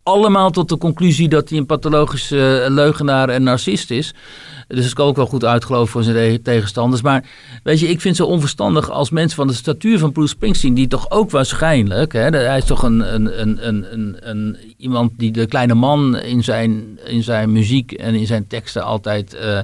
allemaal 0.07 0.51
tot 0.51 0.69
de 0.69 0.79
conclusie 0.79 1.29
dat 1.29 1.49
hij 1.49 1.59
een 1.59 1.67
pathologische 1.67 2.63
eh, 2.63 2.71
leugenaar 2.71 3.29
en 3.29 3.43
narcist 3.43 3.91
is. 3.91 4.15
Dus 4.69 4.85
dat 4.85 4.93
kan 4.93 5.07
ook 5.07 5.17
wel 5.17 5.27
goed 5.27 5.45
uitgeloven 5.45 5.89
voor 5.89 6.03
zijn 6.03 6.15
te- 6.17 6.43
tegenstanders. 6.43 7.03
Maar 7.03 7.25
weet 7.63 7.81
je, 7.81 7.89
ik 7.89 8.01
vind 8.01 8.17
het 8.19 8.27
zo 8.27 8.33
onverstandig 8.33 8.91
als 8.91 9.11
mensen 9.11 9.37
van 9.37 9.47
de 9.47 9.53
statuur 9.53 9.99
van 9.99 10.13
Bruce 10.13 10.29
Springsteen, 10.29 10.75
die 10.75 10.87
toch 10.87 11.11
ook 11.11 11.31
waarschijnlijk, 11.31 12.13
hè, 12.13 12.21
hij 12.29 12.59
is 12.59 12.65
toch 12.65 12.83
een, 12.83 13.15
een, 13.15 13.41
een, 13.41 13.69
een, 13.69 13.93
een, 13.93 14.17
een, 14.21 14.57
iemand 14.77 15.13
die 15.17 15.31
de 15.31 15.47
kleine 15.47 15.75
man 15.75 16.19
in 16.19 16.45
zijn, 16.45 16.99
in 17.05 17.23
zijn 17.23 17.53
muziek 17.53 17.93
en 17.93 18.15
in 18.15 18.27
zijn 18.27 18.47
teksten 18.47 18.85
altijd 18.85 19.35
eh, 19.35 19.59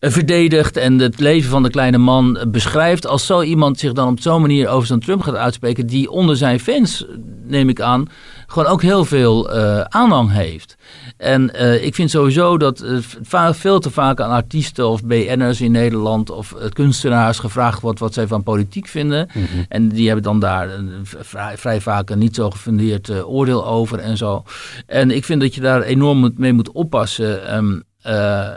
verdedigt 0.00 0.76
en 0.76 0.98
het 0.98 1.20
leven 1.20 1.50
van 1.50 1.62
de 1.62 1.70
kleine 1.70 1.98
man 1.98 2.38
beschrijft. 2.48 3.06
Als 3.06 3.26
zo 3.26 3.42
iemand 3.42 3.78
zich 3.78 3.92
dan 3.92 4.08
op 4.08 4.20
zo'n 4.20 4.40
manier 4.40 4.68
over 4.68 4.86
zo'n 4.86 5.00
Trump 5.00 5.22
gaat 5.22 5.34
uitspreken, 5.34 5.86
die 5.86 6.10
onder 6.10 6.36
zijn 6.36 6.60
fans, 6.60 7.04
neem 7.44 7.68
ik 7.68 7.80
aan, 7.80 8.08
gewoon 8.46 8.68
ook 8.68 8.82
heel 8.82 9.04
veel 9.04 9.50
eh, 9.52 9.80
aanhang 9.80 10.32
heeft. 10.32 10.76
En 11.16 11.54
eh, 11.54 11.84
ik 11.84 11.94
vind 11.94 12.10
sowieso 12.10 12.58
dat 12.58 12.84
va- 13.22 13.54
veel 13.54 13.78
te 13.80 13.90
vaak 13.90 14.20
aan 14.20 14.30
artiesten 14.30 14.88
of 14.88 15.04
BN'ers 15.04 15.60
in 15.60 15.72
Nederland 15.72 16.30
of 16.30 16.54
kunstenaars 16.72 17.38
gevraagd 17.38 17.80
wordt 17.80 17.98
wat 17.98 18.14
zij 18.14 18.26
van 18.26 18.42
politiek 18.42 18.86
vinden. 18.86 19.28
En 19.68 19.88
die 19.88 20.06
hebben 20.06 20.24
dan 20.24 20.40
daar 20.40 20.70
een 20.70 20.90
vrij, 21.02 21.56
vrij 21.58 21.80
vaak 21.80 22.10
een 22.10 22.18
niet 22.18 22.34
zo 22.34 22.50
gefundeerd 22.50 23.24
oordeel 23.24 23.66
over 23.66 23.98
en 23.98 24.16
zo. 24.16 24.42
En 24.86 25.10
ik 25.10 25.24
vind 25.24 25.40
dat 25.40 25.54
je 25.54 25.60
daar 25.60 25.82
enorm 25.82 26.32
mee 26.36 26.52
moet 26.52 26.72
oppassen. 26.72 27.46
ehm, 27.48 27.80
eh, 28.02 28.48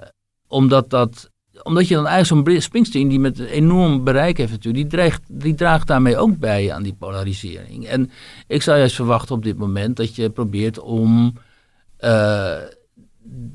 omdat 0.47 0.89
dat 0.89 1.29
omdat 1.63 1.87
je 1.87 1.95
dan 1.95 2.07
eigenlijk 2.07 2.47
zo'n 2.47 2.61
Springsteen, 2.61 3.07
die 3.07 3.19
met 3.19 3.39
een 3.39 3.45
enorm 3.45 4.03
bereik 4.03 4.37
heeft 4.37 4.51
natuurlijk, 4.51 4.83
die, 4.83 4.99
dreigt, 4.99 5.21
die 5.27 5.55
draagt 5.55 5.87
daarmee 5.87 6.17
ook 6.17 6.37
bij 6.37 6.73
aan 6.73 6.83
die 6.83 6.95
polarisering. 6.99 7.85
En 7.85 8.11
ik 8.47 8.61
zou 8.61 8.77
juist 8.77 8.95
verwachten 8.95 9.35
op 9.35 9.43
dit 9.43 9.57
moment 9.57 9.95
dat 9.95 10.15
je 10.15 10.29
probeert 10.29 10.79
om 10.79 11.33
eh, 11.97 12.57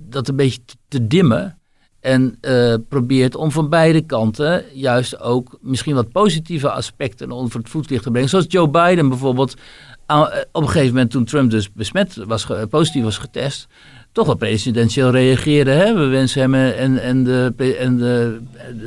dat 0.08 0.28
een 0.28 0.36
beetje 0.36 0.60
te- 0.88 1.06
dimmen. 1.06 1.58
En 2.00 2.38
eh, 2.40 2.74
probeert 2.88 3.34
om 3.36 3.50
van 3.50 3.68
beide 3.68 4.00
kanten 4.00 4.64
juist 4.72 5.20
ook 5.20 5.58
misschien 5.60 5.94
wat 5.94 6.12
positieve 6.12 6.70
aspecten 6.70 7.30
onder 7.30 7.58
het 7.58 7.68
voetlicht 7.68 8.02
te 8.02 8.10
brengen. 8.10 8.28
Zoals 8.28 8.44
Joe 8.48 8.68
Biden 8.68 9.08
bijvoorbeeld 9.08 9.54
eh, 10.06 10.20
op 10.52 10.62
een 10.62 10.68
gegeven 10.68 10.94
moment 10.94 11.10
toen 11.10 11.24
Trump 11.24 11.50
dus 11.50 11.72
besmet 11.72 12.16
was, 12.26 12.46
positief 12.70 13.02
was 13.02 13.18
getest, 13.18 13.66
toch 14.16 14.26
wel 14.26 14.36
presidentieel 14.36 15.10
reageerde. 15.10 15.70
Hè? 15.70 15.94
We 15.94 16.06
wensen 16.06 16.40
hem 16.40 16.54
en, 16.54 17.02
en, 17.02 17.24
de, 17.24 17.52
en 17.80 17.96
de, 17.96 18.40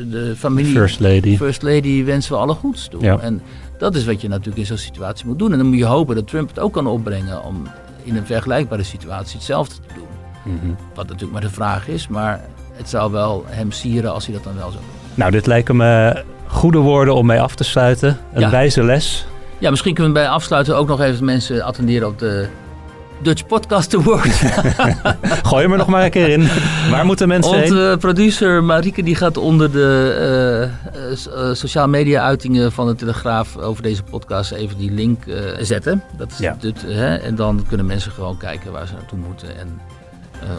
de, 0.10 0.34
familie, 0.38 0.72
First 0.72 1.00
Lady. 1.00 1.38
First 1.38 1.62
Lady 1.62 2.04
wensen 2.04 2.32
we 2.32 2.38
alle 2.38 2.54
goeds 2.54 2.88
toe. 2.88 3.02
Ja. 3.02 3.20
En 3.20 3.42
dat 3.78 3.96
is 3.96 4.06
wat 4.06 4.22
je 4.22 4.28
natuurlijk 4.28 4.58
in 4.58 4.66
zo'n 4.66 4.78
situatie 4.78 5.28
moet 5.28 5.40
doen. 5.40 5.52
En 5.52 5.58
dan 5.58 5.68
moet 5.68 5.78
je 5.78 5.86
hopen 5.86 6.16
dat 6.16 6.28
Trump 6.28 6.50
het 6.50 6.60
ook 6.60 6.74
kan 6.74 6.88
opbrengen 6.88 7.44
om 7.44 7.68
in 8.04 8.16
een 8.16 8.26
vergelijkbare 8.26 8.84
situatie 8.84 9.36
hetzelfde 9.38 9.76
te 9.76 9.94
doen. 9.96 10.54
Mhm. 10.54 10.74
Wat 10.96 11.06
natuurlijk 11.06 11.32
maar 11.32 11.42
de 11.42 11.50
vraag 11.50 11.88
is, 11.88 12.08
maar 12.08 12.42
het 12.74 12.90
zou 12.90 13.12
wel 13.12 13.44
hem 13.48 13.72
sieren 13.72 14.14
als 14.14 14.26
hij 14.26 14.36
dat 14.36 14.44
dan 14.44 14.56
wel 14.56 14.72
zou 14.72 14.84
doen. 14.84 14.94
Nou, 15.14 15.32
dit 15.32 15.46
lijken 15.48 15.76
me 15.76 16.24
goede 16.48 16.78
woorden 16.78 17.16
om 17.16 17.26
mee 17.26 17.42
af 17.42 17.56
te 17.56 17.64
sluiten. 17.64 18.18
Een 18.34 18.42
Ja. 18.42 18.50
wijze 18.50 18.84
les. 18.84 19.26
Ja, 19.58 19.70
misschien 19.70 19.94
kunnen 19.94 20.14
we 20.14 20.20
bij 20.20 20.30
afsluiten 20.30 20.76
ook 20.76 20.88
nog 20.88 21.02
even 21.02 21.26
mensen 21.26 21.64
attenderen 21.64 22.08
op 22.08 22.20
de 22.20 22.48
Dutch 23.22 23.46
Podcast 23.46 23.96
Award. 23.96 24.28
Gooi 25.50 25.62
hem 25.64 25.72
er 25.72 25.78
nog 25.78 25.88
maar 25.88 26.04
een 26.04 26.10
keer 26.10 26.30
in. 26.30 26.48
Waar 26.92 27.06
moeten 27.06 27.28
mensen 27.28 27.54
heen? 27.54 27.62
Onze 27.64 27.96
producer 28.00 28.64
Marieke 28.64 29.04
die 29.04 29.16
gaat 29.16 29.38
onder 29.38 29.72
de 29.72 30.16
eh, 30.20 31.04
eh, 31.12 31.50
eh, 31.50 31.56
sociale 31.56 31.88
media 31.88 32.22
uitingen 32.24 32.72
van 32.72 32.88
de 32.88 32.96
Telegraaf 32.96 33.58
over 33.58 33.84
deze 33.84 34.04
podcast 34.04 34.52
even 34.52 34.78
die 34.78 34.92
link 34.92 35.26
eh, 35.26 35.36
zetten. 35.60 36.04
Dat 36.18 36.32
is 36.32 36.38
Ja. 36.38 36.58
het, 36.60 36.82
hè? 36.88 37.16
En 37.16 37.36
dan 37.36 37.66
kunnen 37.68 37.86
mensen 37.86 38.12
gewoon 38.12 38.38
kijken 38.38 38.72
waar 38.72 38.88
ze 38.88 38.94
naartoe 38.94 39.20
moeten 39.28 39.58
en 39.60 39.80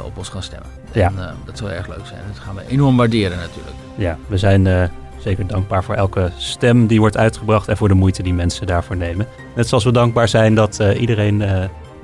op 0.04 0.18
ons 0.18 0.28
gaan 0.28 0.42
stemmen. 0.42 0.68
Ja. 0.92 1.06
En, 1.06 1.14
dat 1.44 1.58
zou 1.58 1.70
erg 1.70 1.88
leuk 1.88 2.06
zijn. 2.06 2.20
Dat 2.32 2.42
gaan 2.44 2.54
we 2.54 2.62
enorm 2.68 2.96
waarderen 2.96 3.38
natuurlijk. 3.38 3.76
Ja, 3.94 4.18
we 4.26 4.38
zijn 4.38 4.90
zeker 5.18 5.46
dankbaar 5.46 5.84
voor 5.84 5.94
elke 5.94 6.30
stem 6.36 6.86
die 6.86 7.00
wordt 7.00 7.16
uitgebracht 7.16 7.68
en 7.68 7.76
voor 7.76 7.88
de 7.88 7.94
moeite 7.94 8.22
die 8.22 8.34
mensen 8.34 8.66
daarvoor 8.66 8.96
nemen. 8.96 9.26
Net 9.54 9.68
zoals 9.68 9.84
we 9.84 9.92
dankbaar 9.92 10.28
zijn 10.28 10.54
dat 10.54 10.78
iedereen 10.98 11.42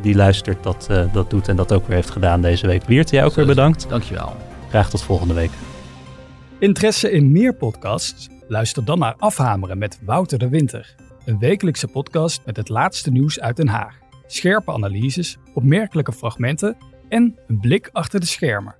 die 0.07 0.14
luistert 0.14 0.62
dat, 0.62 0.86
eh, 0.90 1.12
dat 1.12 1.30
doet 1.30 1.48
en 1.48 1.57
dat 1.57 1.72
ook 1.72 1.86
weer 1.86 1.96
heeft 1.96 2.11
gedaan 2.11 2.40
deze 2.40 2.66
week. 2.66 2.84
Wiert, 2.84 3.11
jij 3.11 3.24
ook 3.24 3.30
Zo 3.30 3.36
weer 3.36 3.46
bedankt. 3.46 3.88
Dankjewel. 3.88 4.36
Graag 4.68 4.90
tot 4.90 5.02
volgende 5.02 5.34
week. 5.34 5.50
Interesse 6.59 7.11
in 7.11 7.32
meer 7.32 7.54
podcasts? 7.54 8.28
Luister 8.48 8.84
dan 8.84 8.98
naar 8.98 9.14
Afhameren 9.18 9.78
met 9.78 9.98
Wouter 10.04 10.38
de 10.38 10.48
Winter. 10.48 10.94
Een 11.24 11.38
wekelijkse 11.38 11.88
podcast 11.88 12.42
met 12.44 12.57
het 12.57 12.68
laatste 12.68 13.11
nieuws 13.11 13.40
uit 13.40 13.57
Den 13.57 13.68
Haag. 13.68 13.98
Scherpe 14.26 14.72
analyses, 14.72 15.36
opmerkelijke 15.54 16.12
fragmenten 16.12 16.76
en 17.09 17.38
een 17.46 17.61
blik 17.61 17.88
achter 17.92 18.20
de 18.20 18.26
schermen. 18.26 18.74